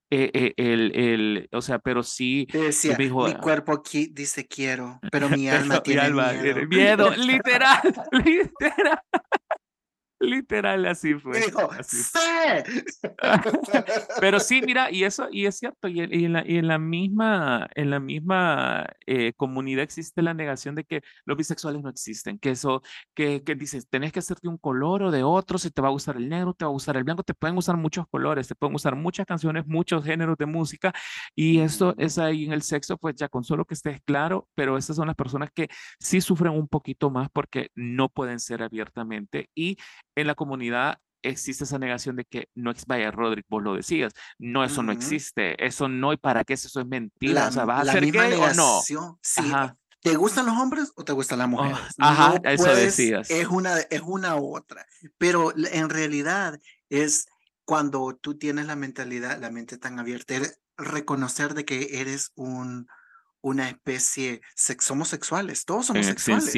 el, 0.09 0.53
el, 0.57 1.49
o 1.51 1.61
sea, 1.61 1.79
pero 1.79 2.03
sí. 2.03 2.47
Decía, 2.51 2.97
mi 2.97 3.07
ah 3.07 3.39
cuerpo 3.39 3.71
aquí 3.71 4.09
dice 4.11 4.45
quiero, 4.45 4.99
pero 5.11 5.29
mi 5.29 5.47
alma 5.47 5.81
tiene 5.81 6.09
miedo. 6.09 6.67
miedo. 6.67 7.09
literal, 7.17 7.81
literal. 8.25 8.99
Literal, 10.19 10.85
así 10.87 11.13
fue. 11.13 11.39
Pero 14.19 14.39
sí, 14.39 14.61
mira, 14.65 14.91
y 14.91 15.03
eso, 15.03 15.27
y 15.31 15.45
es 15.45 15.57
cierto, 15.57 15.87
y, 15.87 16.01
en, 16.01 16.33
la, 16.33 16.43
y 16.45 16.57
en 16.57 16.67
la 16.67 16.79
misma, 16.79 17.69
en 17.75 17.91
la 17.91 17.99
misma 17.99 18.87
eh, 19.05 19.33
comunidad 19.33 19.83
existe 19.83 20.23
la 20.23 20.33
negación 20.33 20.73
de 20.73 20.85
que 20.85 21.01
los 21.25 21.37
bisexuales 21.37 21.83
no 21.83 21.89
existen, 21.89 22.39
que 22.39 22.51
eso, 22.51 22.81
que, 23.13 23.43
que 23.43 23.53
dices, 23.53 23.87
tenés 23.89 24.11
que 24.11 24.19
hacerte 24.19 24.47
un 24.47 24.57
color 24.57 25.03
o 25.03 25.11
de 25.11 25.23
otro, 25.23 25.59
si 25.59 25.69
te 25.69 25.81
va 25.81 25.89
a 25.89 25.91
gustar 25.91 26.17
el 26.17 26.29
negro, 26.29 26.53
te 26.53 26.65
va 26.65 26.69
a 26.69 26.73
gustar 26.73 26.97
el 26.97 27.03
blanco, 27.03 27.21
te 27.21 27.35
pueden 27.35 27.55
gustar 27.55 27.77
muchos 27.77 28.07
colores, 28.07 28.47
te 28.47 28.55
pueden 28.55 28.73
gustar 28.73 28.95
muchas 28.95 29.25
canciones, 29.27 29.67
muchos 29.67 30.03
géneros 30.03 30.37
de 30.37 30.47
música, 30.47 30.93
y 31.35 31.59
eso 31.59 31.93
es 31.97 32.17
ahí 32.17 32.45
en 32.45 32.53
el 32.53 32.63
sexo, 32.63 32.97
pues 32.97 33.15
ya 33.15 33.29
con 33.29 33.43
solo 33.43 33.65
que 33.65 33.75
estés 33.75 34.01
claro, 34.03 34.47
pero 34.55 34.77
esas 34.77 34.95
son 34.95 35.07
las 35.07 35.15
personas 35.15 35.51
que 35.53 35.67
sí 35.99 36.21
sufren 36.21 36.53
un 36.53 36.67
poquito 36.67 37.11
más 37.11 37.29
porque 37.31 37.69
no 37.75 38.09
pueden 38.09 38.39
ser 38.39 38.63
abiertamente 38.63 39.49
y 39.53 39.77
en 40.17 40.27
la 40.27 40.35
comunidad 40.35 40.99
existe 41.21 41.63
esa 41.63 41.77
negación 41.77 42.15
de 42.15 42.25
que 42.25 42.49
no 42.55 42.71
es, 42.71 42.85
vaya, 42.85 43.11
Rodrigo, 43.11 43.47
vos 43.49 43.63
lo 43.63 43.75
decías, 43.75 44.13
no, 44.37 44.63
eso 44.63 44.83
no 44.83 44.91
existe, 44.91 45.63
eso 45.63 45.87
no, 45.87 46.13
¿y 46.13 46.17
para 46.17 46.43
qué 46.43 46.53
eso 46.53 46.79
es 46.79 46.87
mentira? 46.87 47.47
o 47.47 47.51
sea, 47.51 47.65
¿vas 47.65 47.87
a 47.87 47.91
ser 47.91 48.11
gay 48.11 48.33
o 48.33 48.53
no? 48.53 48.81
Sí. 49.21 49.51
¿Te 50.01 50.15
gustan 50.15 50.45
los 50.45 50.57
hombres 50.57 50.91
o 50.95 51.03
te 51.03 51.11
gustan 51.11 51.39
las 51.39 51.49
mujeres? 51.49 51.77
ajá, 51.97 52.39
eso 52.43 52.73
decías. 52.75 53.29
Es 53.29 53.47
una, 53.47 53.79
es 53.79 54.01
una 54.01 54.37
u 54.37 54.55
otra, 54.55 54.85
pero 55.17 55.53
en 55.55 55.89
realidad 55.89 56.59
es 56.89 57.27
cuando 57.65 58.17
tú 58.19 58.37
tienes 58.37 58.67
la 58.67 58.75
mentalidad, 58.75 59.39
la 59.39 59.51
mente 59.51 59.77
tan 59.77 59.99
abierta, 59.99 60.35
reconocer 60.77 61.53
de 61.53 61.65
que 61.65 61.99
eres 61.99 62.31
un, 62.35 62.87
una 63.41 63.69
especie, 63.69 64.41
somos 64.79 65.09
sexuales, 65.09 65.65
todos 65.65 65.87
somos 65.87 66.05
sexuales. 66.05 66.53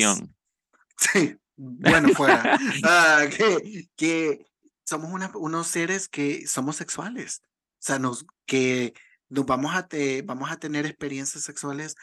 Sí, 0.98 1.38
bueno 1.60 2.10
fuera, 2.10 2.58
ah, 2.84 3.26
que, 3.30 3.90
que 3.98 4.46
somos 4.86 5.12
unos 5.36 5.68
seres 5.68 6.08
que 6.08 6.48
somos 6.48 6.78
sexuales, 6.78 7.42
o 7.44 7.82
sea, 7.82 8.00
nos, 8.00 8.26
que 8.46 8.94
nos 9.28 9.46
vamos 9.46 9.76
a, 9.76 9.88
te, 9.88 10.22
vamos 10.22 10.52
a 10.52 10.58
tener 10.58 10.86
experiencias 10.86 11.44
sexuales 11.44 11.96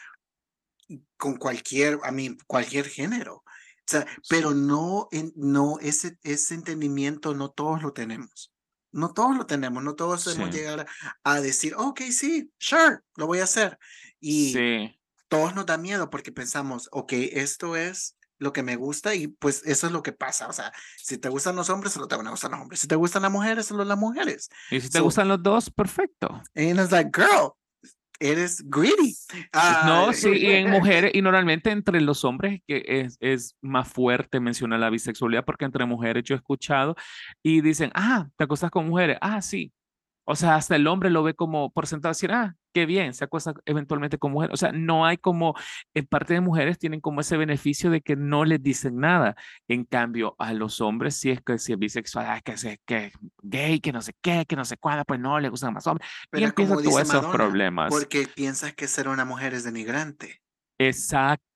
con 1.17 1.37
cualquier, 1.37 1.99
a 2.05 2.13
mí, 2.13 2.37
cualquier 2.47 2.87
género. 2.87 3.37
O 3.37 3.89
sea, 3.89 4.07
pero 4.29 4.53
no, 4.53 5.09
no 5.35 5.79
ese, 5.81 6.19
ese 6.23 6.55
entendimiento 6.55 7.35
no 7.35 7.51
todos 7.51 7.83
lo 7.83 7.93
tenemos. 7.93 8.53
No 8.93 9.13
todos 9.13 9.37
lo 9.37 9.47
tenemos, 9.47 9.83
no 9.83 9.95
todos 9.95 10.25
podemos 10.25 10.55
llegar 10.55 10.87
a 11.23 11.41
decir, 11.41 11.75
ok, 11.77 12.01
sí, 12.11 12.51
sure, 12.59 13.01
lo 13.17 13.27
voy 13.27 13.41
a 13.41 13.45
hacer. 13.45 13.79
Y 14.21 14.97
todos 15.29 15.55
nos 15.55 15.67
da 15.67 15.77
miedo 15.77 16.09
porque 16.09 16.33
pensamos, 16.33 16.89
ok, 16.93 17.13
esto 17.13 17.77
es 17.77 18.16
lo 18.39 18.53
que 18.53 18.63
me 18.63 18.77
gusta 18.77 19.15
y 19.15 19.29
pues 19.29 19.63
eso 19.67 19.87
es 19.87 19.93
lo 19.93 20.03
que 20.03 20.13
pasa. 20.13 20.49
O 20.49 20.53
sea, 20.53 20.73
si 20.97 21.19
te 21.19 21.29
gustan 21.29 21.57
los 21.57 21.71
hombres, 21.71 21.93
solo 21.93 22.09
te 22.09 22.17
van 22.17 22.27
a 22.27 22.31
gustar 22.31 22.51
los 22.51 22.61
hombres. 22.61 22.81
Si 22.81 22.89
te 22.89 22.97
gustan 22.97 23.23
las 23.23 23.33
mujeres, 23.33 23.67
solo 23.67 23.85
las 23.85 23.99
mujeres. 23.99 24.49
Y 24.71 24.81
si 24.81 24.91
te 24.91 25.01
gustan 25.01 25.29
los 25.29 25.43
dos, 25.43 25.71
perfecto. 25.71 26.43
And 26.55 26.81
it's 26.81 26.91
like, 26.91 27.11
girl, 27.13 27.55
eres 28.21 28.63
greedy. 28.69 29.15
no, 29.85 30.13
sí, 30.13 30.31
y 30.31 30.47
en 30.47 30.71
mujeres, 30.71 31.13
y 31.15 31.23
normalmente 31.23 31.71
entre 31.71 32.01
los 32.01 32.25
hombres 32.25 32.61
que 32.67 32.85
es, 32.87 33.17
es 33.21 33.57
más 33.61 33.89
fuerte 33.89 34.41
mencionar 34.41 34.81
la 34.81 34.91
bisexualidad, 34.91 35.45
porque 35.45 35.65
entre 35.65 35.85
mujeres 35.85 36.25
yo 36.25 36.35
he 36.35 36.39
escuchado 36.39 36.97
y 37.43 37.61
dicen, 37.61 37.91
ah, 37.95 38.29
te 38.37 38.45
acostas 38.45 38.71
con 38.71 38.89
mujeres, 38.89 39.19
ah, 39.21 39.43
sí, 39.43 39.73
o 40.29 40.35
sea, 40.35 40.57
hasta 40.57 40.75
el 40.75 40.89
hombre 40.89 41.09
lo 41.09 41.23
ve 41.23 41.35
como 41.35 41.71
por 41.71 41.87
sentado 41.87 42.11
decir, 42.11 42.33
ah, 42.33 42.57
qué 42.75 42.85
bien, 42.85 43.15
se 43.15 43.25
acuesta 43.25 43.55
eventualmente 43.65 44.19
con 44.19 44.33
mujer. 44.33 44.51
O 44.53 44.57
sea, 44.57 44.73
no 44.73 45.07
hay 45.07 45.17
como, 45.19 45.55
en 45.95 46.05
parte 46.05 46.35
de 46.35 46.41
mujeres 46.41 46.79
tienen 46.79 47.01
como 47.01 47.21
ese 47.21 47.37
beneficio 47.37 47.91
de 47.91 48.01
que 48.01 48.17
no 48.17 48.45
les 48.45 48.61
dicen 48.61 48.99
nada. 48.99 49.37
En 49.69 49.85
cambio, 49.85 50.35
a 50.39 50.53
los 50.53 50.81
hombres, 50.81 51.15
si 51.15 51.31
es 51.31 51.41
que 51.41 51.59
si 51.59 51.73
es 51.73 51.79
bisexual, 51.79 52.27
ah, 52.29 52.41
que 52.41 52.53
es 52.53 52.67
que 52.85 53.13
gay, 53.41 53.79
que 53.79 53.93
no 53.93 54.03
sé 54.03 54.15
qué, 54.21 54.45
que 54.47 54.57
no 54.57 54.65
sé 54.65 54.77
cuándo, 54.77 55.05
pues 55.05 55.21
no 55.21 55.39
le 55.39 55.49
gustan 55.49 55.73
más 55.73 55.87
hombres. 55.87 56.09
y 56.33 56.43
empiezan 56.43 56.83
todos 56.83 57.01
esos 57.01 57.27
problemas. 57.27 57.91
Porque 57.91 58.27
piensas 58.27 58.75
que 58.75 58.89
ser 58.89 59.09
una 59.09 59.25
mujer 59.25 59.55
es 59.55 59.63
denigrante. 59.63 60.43
Exacto, 60.79 61.47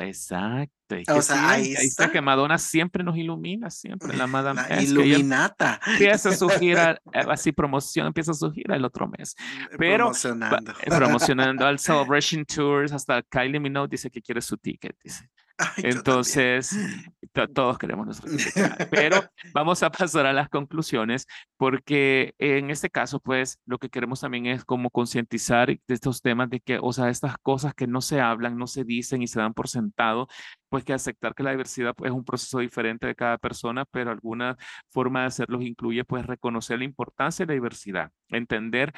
exacto. 0.00 0.72
O 1.08 1.22
sea, 1.22 1.50
ahí, 1.50 1.72
está. 1.72 2.10
que 2.10 2.20
Madonna 2.20 2.58
siempre 2.58 3.02
nos 3.02 3.16
ilumina, 3.16 3.70
siempre 3.70 4.16
la 4.16 4.26
Madame 4.26 4.62
la 4.68 4.82
Iluminata. 4.82 5.80
Empieza 5.86 6.32
su 6.32 6.48
gira, 6.48 7.00
eh, 7.12 7.24
así 7.28 7.52
promoción, 7.52 8.06
empieza 8.06 8.32
su 8.34 8.50
gira 8.52 8.76
el 8.76 8.84
otro 8.84 9.08
mes. 9.08 9.34
Mm, 9.38 9.76
Pero 9.78 10.04
promocionando, 10.04 10.72
eh, 10.72 10.86
promocionando 10.86 11.66
al 11.66 11.78
Celebration 11.80 12.44
Tours, 12.44 12.92
hasta 12.92 13.22
Kylie 13.22 13.60
Minogue 13.60 13.88
dice 13.90 14.10
que 14.10 14.22
quiere 14.22 14.40
su 14.40 14.56
ticket, 14.56 14.96
dice. 15.02 15.28
Entonces, 15.78 16.76
todos 17.54 17.78
queremos 17.78 18.06
nuestro 18.06 18.30
pero 18.90 19.24
vamos 19.52 19.82
a 19.82 19.90
pasar 19.90 20.26
a 20.26 20.32
las 20.32 20.48
conclusiones 20.48 21.26
porque 21.56 22.34
en 22.38 22.70
este 22.70 22.90
caso, 22.90 23.20
pues, 23.20 23.58
lo 23.66 23.78
que 23.78 23.88
queremos 23.88 24.20
también 24.20 24.46
es 24.46 24.64
como 24.64 24.90
concientizar 24.90 25.68
de 25.68 25.80
estos 25.88 26.22
temas 26.22 26.50
de 26.50 26.60
que, 26.60 26.78
o 26.80 26.92
sea, 26.92 27.08
estas 27.08 27.38
cosas 27.38 27.74
que 27.74 27.86
no 27.86 28.00
se 28.00 28.20
hablan, 28.20 28.58
no 28.58 28.66
se 28.66 28.84
dicen 28.84 29.22
y 29.22 29.26
se 29.26 29.40
dan 29.40 29.54
por 29.54 29.68
sentado, 29.68 30.28
pues 30.68 30.84
que 30.84 30.92
aceptar 30.92 31.34
que 31.34 31.42
la 31.42 31.52
diversidad 31.52 31.94
pues, 31.94 32.10
es 32.10 32.16
un 32.16 32.24
proceso 32.24 32.58
diferente 32.58 33.06
de 33.06 33.14
cada 33.14 33.38
persona, 33.38 33.84
pero 33.84 34.10
alguna 34.10 34.56
forma 34.90 35.20
de 35.20 35.26
hacerlos 35.26 35.62
incluye 35.62 36.04
pues 36.04 36.26
reconocer 36.26 36.78
la 36.78 36.84
importancia 36.84 37.46
de 37.46 37.52
la 37.52 37.54
diversidad, 37.54 38.12
entender 38.30 38.92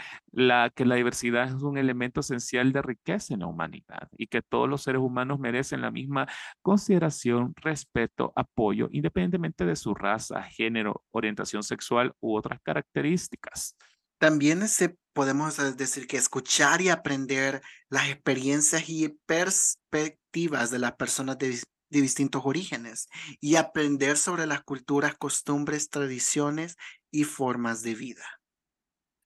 que 0.75 0.85
la 0.85 0.95
diversidad 0.95 1.49
es 1.49 1.63
un 1.63 1.79
elemento 1.79 2.21
esencial 2.21 2.73
de 2.73 2.83
riqueza 2.83 3.35
en 3.35 3.41
la 3.41 3.47
humanidad 3.47 4.09
y 4.17 4.27
que 4.27 4.43
todos 4.43 4.69
los 4.69 4.83
seres 4.83 5.01
humanos 5.01 5.39
merecen 5.39 5.81
la 5.81 5.91
misma 5.91 6.27
consideración, 6.63 7.55
respeto, 7.57 8.33
apoyo, 8.37 8.89
independientemente 8.93 9.65
de 9.65 9.77
su 9.77 9.95
raza, 9.95 10.43
género, 10.43 11.05
orientación 11.11 11.63
sexual 11.63 12.15
u 12.21 12.37
otras 12.37 12.61
características. 12.63 13.77
También 14.19 14.67
se, 14.69 14.97
podemos 15.13 15.57
decir 15.77 16.07
que 16.09 16.17
escuchar 16.17 16.81
y 16.81 16.89
aprender 16.89 17.63
las 17.89 18.09
experiencias 18.09 18.89
y 18.89 19.09
perspectivas 19.27 20.71
de 20.71 20.81
las 20.81 20.97
personas 20.97 21.39
de, 21.39 21.61
distintos 21.91 22.43
orígenes 22.45 23.09
y 23.41 23.57
aprender 23.57 24.19
sobre 24.19 24.47
las 24.47 24.63
culturas, 24.63 25.17
costumbres, 25.17 25.89
tradiciones 25.89 26.77
y 27.11 27.25
formas 27.25 27.83
de 27.83 27.95
vida. 27.95 28.38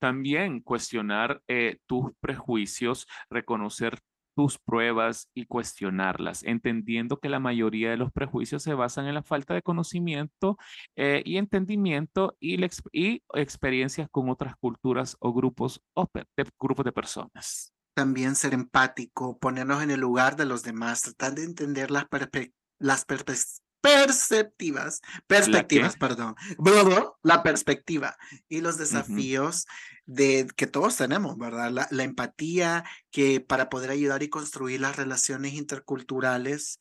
También 0.02 0.58
cuestionar 0.58 1.42
eh, 1.46 1.78
tus 1.86 2.10
prejuicios, 2.18 3.06
reconocer 3.30 4.00
tus 4.34 4.58
pruebas 4.58 5.28
y 5.32 5.46
cuestionarlas, 5.46 6.42
entendiendo 6.42 7.20
que 7.20 7.28
la 7.28 7.38
mayoría 7.38 7.90
de 7.90 7.98
los 7.98 8.10
prejuicios 8.10 8.64
se 8.64 8.74
basan 8.74 9.06
en 9.06 9.14
la 9.14 9.22
falta 9.22 9.54
de 9.54 9.62
conocimiento 9.62 10.58
eh, 10.96 11.22
y 11.24 11.36
entendimiento 11.36 12.36
y, 12.40 12.58
experiencias 13.34 14.08
con 14.10 14.28
otras 14.28 14.56
culturas 14.56 15.16
o 15.20 15.32
grupos, 15.32 15.80
de, 15.94 16.46
grupos 16.58 16.84
de 16.84 16.90
personas. 16.90 17.72
También 17.94 18.34
ser 18.34 18.54
empático, 18.54 19.38
ponernos 19.38 19.84
en 19.84 19.92
el 19.92 20.00
lugar 20.00 20.34
de 20.34 20.46
los 20.46 20.64
demás, 20.64 21.02
tratar 21.02 21.36
de 21.36 21.44
entender 21.44 21.92
las, 21.92 22.06
las 22.80 23.04
perceptivas, 23.82 25.02
perspectivas, 25.26 25.96
perdón, 25.96 26.36
la 27.22 27.42
perspectiva 27.42 28.16
y 28.48 28.60
los 28.60 28.78
desafíos 28.78 29.66
de 30.06 30.46
que 30.56 30.66
todos 30.66 30.96
tenemos, 30.96 31.36
¿verdad? 31.36 31.70
La, 31.70 31.88
la, 31.90 32.04
empatía 32.04 32.84
que 33.10 33.40
para 33.40 33.68
poder 33.68 33.90
ayudar 33.90 34.22
y 34.22 34.28
construir 34.28 34.80
las 34.80 34.96
relaciones 34.96 35.54
interculturales 35.54 36.80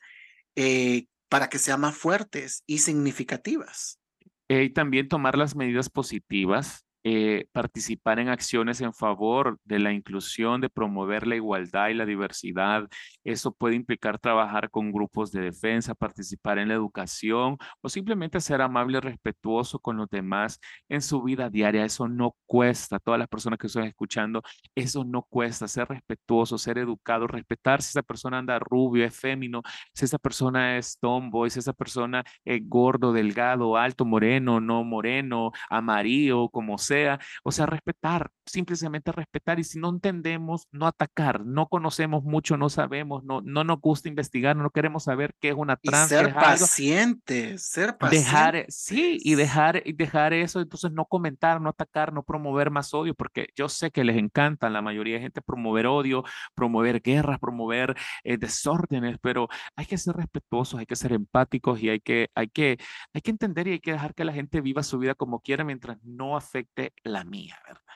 eh, 0.56 1.08
para 1.28 1.50
que 1.50 1.60
sean 1.60 1.82
más 1.82 1.98
fuertes 1.98 2.64
y 2.68 2.80
significativas. 2.80 4.00
Eh, 4.48 4.64
y 4.66 4.70
también 4.70 5.08
tomar 5.08 5.38
las 5.38 5.56
medidas 5.56 5.90
positivas 5.90 6.86
eh, 7.04 7.48
participar 7.52 8.20
en 8.20 8.30
acciones 8.30 8.80
en 8.80 8.94
favor 8.94 9.58
de 9.64 9.80
la 9.80 9.92
inclusión, 9.92 10.62
de 10.62 10.70
promover 10.70 11.26
la 11.26 11.36
igualdad 11.36 11.90
y 11.90 11.96
la 11.96 12.06
diversidad. 12.06 12.88
Eso 13.24 13.52
puede 13.52 13.76
implicar 13.76 14.20
trabajar 14.20 14.70
con 14.70 14.92
grupos 14.92 15.32
de 15.32 15.42
defensa, 15.42 15.94
participar 15.96 16.58
en 16.60 16.68
la 16.68 16.74
educación 16.76 17.58
o 17.82 17.90
simplemente 17.90 18.40
ser 18.40 18.62
amable 18.62 18.98
y 18.98 19.02
respetuoso 19.02 19.80
con 19.80 19.98
los 19.98 20.10
demás 20.10 20.60
en 20.90 21.02
su 21.02 21.22
vida 21.22 21.50
diaria. 21.50 21.86
Eso 21.86 22.08
no 22.08 22.36
cuesta. 22.46 23.00
Todas 23.00 23.20
las 23.20 23.28
personas 23.28 23.60
que 23.60 23.68
están 23.68 23.86
escuchando, 23.86 24.42
eso 24.76 25.04
no 25.04 25.24
cuesta. 25.24 25.68
Ser 25.68 25.88
respetuoso, 25.88 26.58
ser 26.58 26.78
educado, 26.78 27.28
respetar 27.28 27.82
si 27.82 27.90
esa 27.90 28.02
persona 28.04 28.38
anda 28.40 28.60
rubio, 28.60 29.06
es 29.06 29.16
fémino, 29.16 29.62
si 29.94 30.06
esa 30.06 30.18
persona 30.18 30.78
es 30.78 30.98
tomboy, 31.00 31.50
si 31.50 31.60
esa 31.60 31.74
persona 31.74 32.24
es 32.46 32.62
gordo, 32.68 33.14
delgado, 33.14 33.78
alto, 33.78 34.06
moreno, 34.06 34.60
no 34.60 34.84
moreno, 34.84 35.52
amarillo, 35.70 36.50
como 36.50 36.78
sea 36.78 37.20
o 37.44 37.52
sea, 37.52 37.66
respetar, 37.66 38.30
simplemente 38.46 39.12
respetar 39.12 39.60
y 39.60 39.64
si 39.64 39.80
no 39.80 39.90
entendemos, 39.90 40.68
no 40.72 40.88
atacar, 40.88 41.46
no 41.46 41.68
conocemos 41.68 42.24
mucho, 42.24 42.58
no 42.58 42.70
sabemos, 42.70 43.24
no, 43.24 43.42
no 43.42 43.64
nos 43.64 43.80
gusta 43.80 44.10
investigar, 44.10 44.56
no 44.56 44.70
queremos 44.70 45.04
saber 45.04 45.36
qué 45.40 45.50
es 45.50 45.56
una 45.56 45.76
trans. 45.78 46.10
ser 46.10 46.34
paciente, 46.34 47.58
ser 47.58 47.98
paciente. 47.98 48.26
Dejar, 48.26 48.66
sí, 48.70 49.18
y 49.22 49.36
dejar, 49.36 49.82
y 49.86 49.94
dejar 49.94 50.34
eso, 50.34 50.60
entonces 50.62 50.92
no 50.92 51.06
comentar, 51.06 51.62
no 51.62 51.70
atacar, 51.70 52.14
no 52.14 52.24
promover 52.24 52.72
más 52.72 52.94
odio, 52.94 53.14
porque 53.14 53.50
yo 53.56 53.70
sé 53.70 53.92
que 53.92 54.04
les 54.04 54.18
encanta 54.18 54.68
a 54.68 54.70
la 54.70 54.82
mayoría 54.82 55.16
de 55.16 55.22
gente 55.22 55.42
promover 55.42 55.88
odio, 55.88 56.24
promover 56.56 57.02
guerras, 57.02 57.40
promover 57.40 57.96
eh, 58.24 58.38
desórdenes, 58.38 59.18
pero 59.22 59.48
hay 59.76 59.86
que 59.86 59.98
ser 59.98 60.16
respetuosos, 60.16 60.80
hay 60.80 60.86
que 60.86 60.96
ser 60.96 61.14
empáticos 61.14 61.82
y 61.82 61.90
hay 61.90 62.00
que, 62.00 62.30
hay 62.36 62.50
que, 62.50 62.78
hay 63.14 63.22
que 63.22 63.32
entender 63.32 63.68
y 63.68 63.72
hay 63.74 63.80
que 63.80 63.92
dejar 63.92 64.14
que 64.14 64.26
la 64.26 64.34
gente 64.34 64.62
viva 64.62 64.84
su 64.84 64.98
vida 64.98 65.16
como 65.16 65.40
quiera 65.40 65.64
mientras 65.64 65.98
no 66.04 66.38
afecte 66.38 66.94
la 67.04 67.24
mía, 67.24 67.58
¿verdad? 67.68 67.91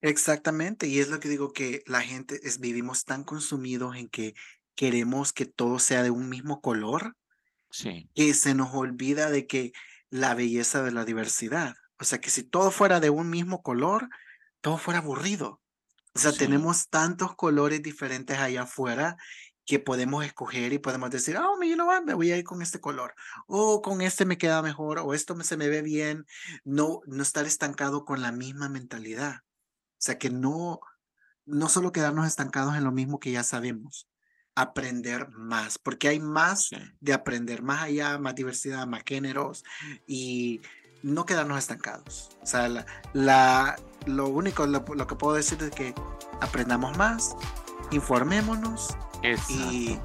Exactamente, 0.00 0.86
y 0.86 1.00
es 1.00 1.08
lo 1.08 1.20
que 1.20 1.28
digo 1.28 1.52
que 1.52 1.82
la 1.86 2.00
gente 2.00 2.40
es, 2.42 2.60
vivimos 2.60 3.04
tan 3.04 3.24
consumidos 3.24 3.96
en 3.96 4.08
que 4.08 4.34
queremos 4.74 5.32
que 5.32 5.46
todo 5.46 5.78
sea 5.78 6.02
de 6.02 6.10
un 6.10 6.28
mismo 6.28 6.60
color, 6.60 7.16
sí. 7.70 8.08
que 8.14 8.34
se 8.34 8.54
nos 8.54 8.74
olvida 8.74 9.30
de 9.30 9.46
que 9.46 9.72
la 10.10 10.34
belleza 10.34 10.82
de 10.82 10.92
la 10.92 11.04
diversidad, 11.04 11.74
o 11.98 12.04
sea, 12.04 12.20
que 12.20 12.30
si 12.30 12.42
todo 12.42 12.70
fuera 12.70 13.00
de 13.00 13.10
un 13.10 13.30
mismo 13.30 13.62
color, 13.62 14.08
todo 14.60 14.78
fuera 14.78 15.00
aburrido. 15.00 15.60
O 16.14 16.18
sea, 16.18 16.32
tenemos 16.32 16.88
tantos 16.88 17.34
colores 17.34 17.82
diferentes 17.82 18.38
allá 18.38 18.62
afuera 18.62 19.16
que 19.66 19.78
podemos 19.78 20.24
escoger 20.24 20.72
y 20.72 20.78
podemos 20.78 21.10
decir, 21.10 21.36
oh, 21.36 21.60
you 21.62 21.74
know 21.74 21.88
me 22.04 22.14
voy 22.14 22.30
a 22.30 22.36
ir 22.36 22.44
con 22.44 22.62
este 22.62 22.80
color, 22.80 23.14
o 23.46 23.82
con 23.82 24.00
este 24.00 24.24
me 24.24 24.38
queda 24.38 24.62
mejor, 24.62 24.98
o 24.98 25.14
esto 25.14 25.34
se 25.42 25.56
me 25.56 25.68
ve 25.68 25.82
bien, 25.82 26.24
no, 26.64 27.00
no 27.06 27.22
estar 27.22 27.46
estancado 27.46 28.04
con 28.04 28.22
la 28.22 28.30
misma 28.30 28.68
mentalidad. 28.68 29.40
O 30.04 30.06
sea, 30.06 30.18
que 30.18 30.28
no, 30.28 30.80
no 31.46 31.70
solo 31.70 31.90
quedarnos 31.90 32.26
estancados 32.26 32.76
en 32.76 32.84
lo 32.84 32.92
mismo 32.92 33.18
que 33.18 33.32
ya 33.32 33.42
sabemos, 33.42 34.06
aprender 34.54 35.30
más, 35.30 35.78
porque 35.78 36.08
hay 36.08 36.20
más 36.20 36.68
de 37.00 37.14
aprender, 37.14 37.62
más 37.62 37.84
allá, 37.84 38.18
más 38.18 38.34
diversidad, 38.34 38.86
más 38.86 39.02
géneros, 39.06 39.64
y 40.06 40.60
no 41.02 41.24
quedarnos 41.24 41.58
estancados. 41.58 42.36
O 42.42 42.46
sea, 42.46 42.68
la, 42.68 42.84
la 43.14 43.76
lo 44.04 44.28
único, 44.28 44.66
lo, 44.66 44.84
lo 44.94 45.06
que 45.06 45.14
puedo 45.14 45.36
decir 45.36 45.56
es 45.62 45.70
que 45.70 45.94
aprendamos 46.42 46.98
más, 46.98 47.34
informémonos 47.90 48.94
y, 49.48 49.98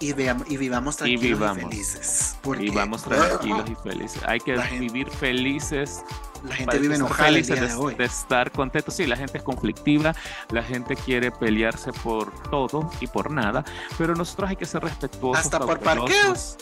y, 0.00 0.12
veamos, 0.14 0.50
y 0.50 0.56
vivamos 0.56 0.96
tranquilos 0.96 1.58
y, 1.58 1.60
felices. 1.60 2.36
Porque, 2.40 2.62
vivamos 2.62 3.02
tranquilos 3.02 3.68
y 3.68 3.74
felices. 3.74 4.22
Hay 4.26 4.40
que 4.40 4.56
vivir 4.78 5.10
felices 5.10 6.02
la 6.48 6.54
gente 6.54 6.78
vive 6.78 6.94
enojada 6.96 7.28
el 7.28 7.46
día 7.46 7.56
de, 7.56 7.74
hoy. 7.74 7.94
de, 7.94 8.04
estar 8.04 8.50
contento. 8.50 8.90
Sí, 8.90 9.06
la 9.06 9.16
gente 9.16 9.38
es 9.38 9.44
conflictiva, 9.44 10.14
la 10.50 10.62
gente 10.62 10.96
quiere 10.96 11.30
pelearse 11.30 11.92
por 11.92 12.32
todo 12.50 12.90
y 13.00 13.06
por 13.06 13.30
nada, 13.30 13.64
pero 13.98 14.14
nosotros 14.14 14.50
hay 14.50 14.56
que 14.56 14.66
ser 14.66 14.82
respetuosos. 14.82 15.44
Hasta 15.44 15.60
por 15.60 15.80
parqueos. 15.80 16.56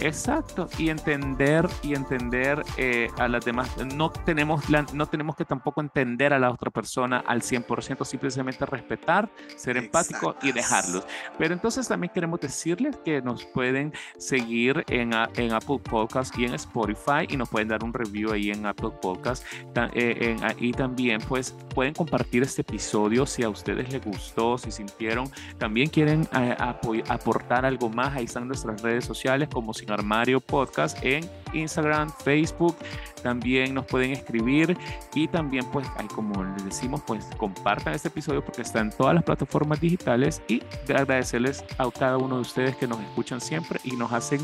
Exacto, 0.00 0.68
y 0.78 0.90
entender 0.90 1.68
y 1.82 1.94
entender 1.94 2.62
eh, 2.76 3.08
a 3.18 3.26
las 3.28 3.44
demás. 3.44 3.68
No 3.94 4.10
tenemos, 4.10 4.68
la, 4.70 4.86
no 4.92 5.06
tenemos 5.06 5.34
que 5.34 5.44
tampoco 5.44 5.80
entender 5.80 6.32
a 6.32 6.38
la 6.38 6.50
otra 6.50 6.70
persona 6.70 7.24
al 7.26 7.42
100%, 7.42 8.04
simplemente 8.04 8.64
respetar, 8.66 9.28
ser 9.56 9.76
empático 9.76 10.36
y 10.42 10.52
dejarlos. 10.52 11.04
Pero 11.36 11.54
entonces 11.54 11.88
también 11.88 12.12
queremos 12.12 12.40
decirles 12.40 12.96
que 13.04 13.20
nos 13.22 13.44
pueden 13.46 13.92
seguir 14.18 14.84
en, 14.88 15.12
en 15.34 15.52
Apple 15.52 15.80
Podcast 15.82 16.36
y 16.38 16.44
en 16.44 16.54
Spotify 16.54 17.26
y 17.28 17.36
nos 17.36 17.48
pueden 17.48 17.68
dar 17.68 17.82
un 17.82 17.92
review 17.92 18.32
ahí 18.32 18.50
en 18.50 18.66
Apple 18.66 18.90
Podcast. 19.02 19.27
Eh, 19.94 20.36
y 20.58 20.72
también 20.72 21.20
pues 21.28 21.54
pueden 21.74 21.94
compartir 21.94 22.42
este 22.42 22.62
episodio 22.62 23.26
si 23.26 23.42
a 23.42 23.48
ustedes 23.48 23.92
les 23.92 24.04
gustó, 24.04 24.58
si 24.58 24.70
sintieron, 24.70 25.30
también 25.58 25.88
quieren 25.88 26.28
eh, 26.36 26.56
aportar 27.08 27.64
algo 27.64 27.88
más. 27.88 28.14
Ahí 28.16 28.24
están 28.24 28.48
nuestras 28.48 28.82
redes 28.82 29.04
sociales 29.04 29.48
como 29.52 29.72
Sin 29.72 29.90
Armario 29.90 30.40
Podcast 30.40 30.98
en 31.04 31.28
Instagram, 31.52 32.10
Facebook. 32.24 32.76
También 33.22 33.74
nos 33.74 33.86
pueden 33.86 34.12
escribir 34.12 34.76
y 35.14 35.28
también 35.28 35.64
pues 35.72 35.86
como 36.14 36.44
les 36.44 36.64
decimos 36.64 37.02
pues 37.06 37.24
compartan 37.36 37.94
este 37.94 38.08
episodio 38.08 38.44
porque 38.44 38.62
está 38.62 38.80
en 38.80 38.90
todas 38.90 39.14
las 39.14 39.24
plataformas 39.24 39.80
digitales 39.80 40.42
y 40.48 40.62
agradecerles 40.88 41.64
a 41.78 41.90
cada 41.90 42.16
uno 42.16 42.36
de 42.36 42.42
ustedes 42.42 42.76
que 42.76 42.86
nos 42.86 43.00
escuchan 43.00 43.40
siempre 43.40 43.80
y 43.84 43.96
nos 43.96 44.12
hacen 44.12 44.40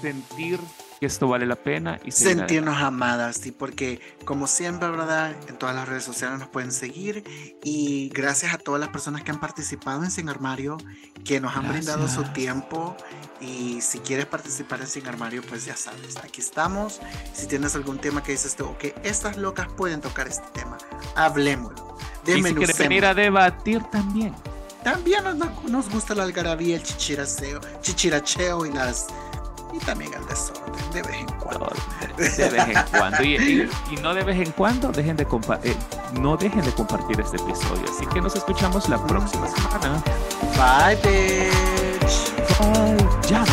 sentir 0.00 0.58
que 1.02 1.06
esto 1.06 1.26
vale 1.26 1.46
la 1.46 1.56
pena 1.56 1.98
y 2.04 2.12
sentirnos 2.12 2.80
amadas, 2.80 3.38
sí, 3.38 3.50
porque 3.50 4.00
como 4.24 4.46
siempre, 4.46 4.88
¿verdad? 4.88 5.34
En 5.48 5.58
todas 5.58 5.74
las 5.74 5.88
redes 5.88 6.04
sociales 6.04 6.38
nos 6.38 6.48
pueden 6.48 6.70
seguir 6.70 7.24
y 7.64 8.08
gracias 8.10 8.54
a 8.54 8.58
todas 8.58 8.80
las 8.80 8.90
personas 8.90 9.24
que 9.24 9.32
han 9.32 9.40
participado 9.40 10.04
en 10.04 10.12
Sin 10.12 10.28
Armario, 10.28 10.76
que 11.24 11.40
nos 11.40 11.56
han 11.56 11.68
brindado 11.68 12.06
su 12.06 12.22
tiempo 12.32 12.96
y 13.40 13.80
si 13.80 13.98
quieres 13.98 14.26
participar 14.26 14.80
en 14.80 14.86
Sin 14.86 15.04
Armario, 15.08 15.42
pues 15.42 15.64
ya 15.64 15.74
sabes, 15.74 16.18
aquí 16.18 16.40
estamos. 16.40 17.00
Si 17.34 17.48
tienes 17.48 17.74
algún 17.74 17.98
tema 17.98 18.22
que 18.22 18.30
dices 18.30 18.54
tú, 18.54 18.76
que 18.78 18.94
estas 19.02 19.36
locas 19.36 19.66
pueden 19.76 20.00
tocar 20.00 20.28
este 20.28 20.46
tema, 20.52 20.78
hablemoslo. 21.16 21.96
Y 22.28 22.40
si 22.44 22.54
quieres 22.54 22.78
venir 22.78 23.04
a 23.06 23.12
debatir 23.12 23.82
también. 23.90 24.36
También 24.84 25.24
nos, 25.24 25.64
nos 25.64 25.90
gusta 25.90 26.14
la 26.14 26.22
algarabía, 26.22 26.76
el 26.76 26.84
chichiraceo, 26.84 27.60
chichiracheo 27.80 28.66
y 28.66 28.72
las 28.72 29.08
y 29.72 29.78
también 29.78 30.12
el 30.14 30.26
desorden 30.26 30.90
de 30.92 31.02
vez 31.02 31.16
en 31.16 31.26
cuando. 31.38 31.72
de 32.16 32.48
vez 32.48 32.68
en 32.68 32.98
cuando. 32.98 33.22
Y, 33.22 33.68
no 34.02 34.14
de 34.14 34.24
vez 34.24 34.38
en 34.38 34.52
cuando, 34.52 34.92
dejen 34.92 35.16
de 35.16 35.26
eh, 35.64 35.76
no 36.20 36.36
dejen 36.36 36.62
de 36.62 36.72
compartir 36.72 37.20
este 37.20 37.36
episodio. 37.36 37.84
Así 37.88 38.06
que 38.06 38.20
nos 38.20 38.34
escuchamos 38.36 38.88
la 38.88 39.04
próxima 39.06 39.48
semana. 39.48 40.02
Bye, 40.56 40.96
bitch. 40.96 42.32
Bye. 42.58 43.28
Ya, 43.28 43.44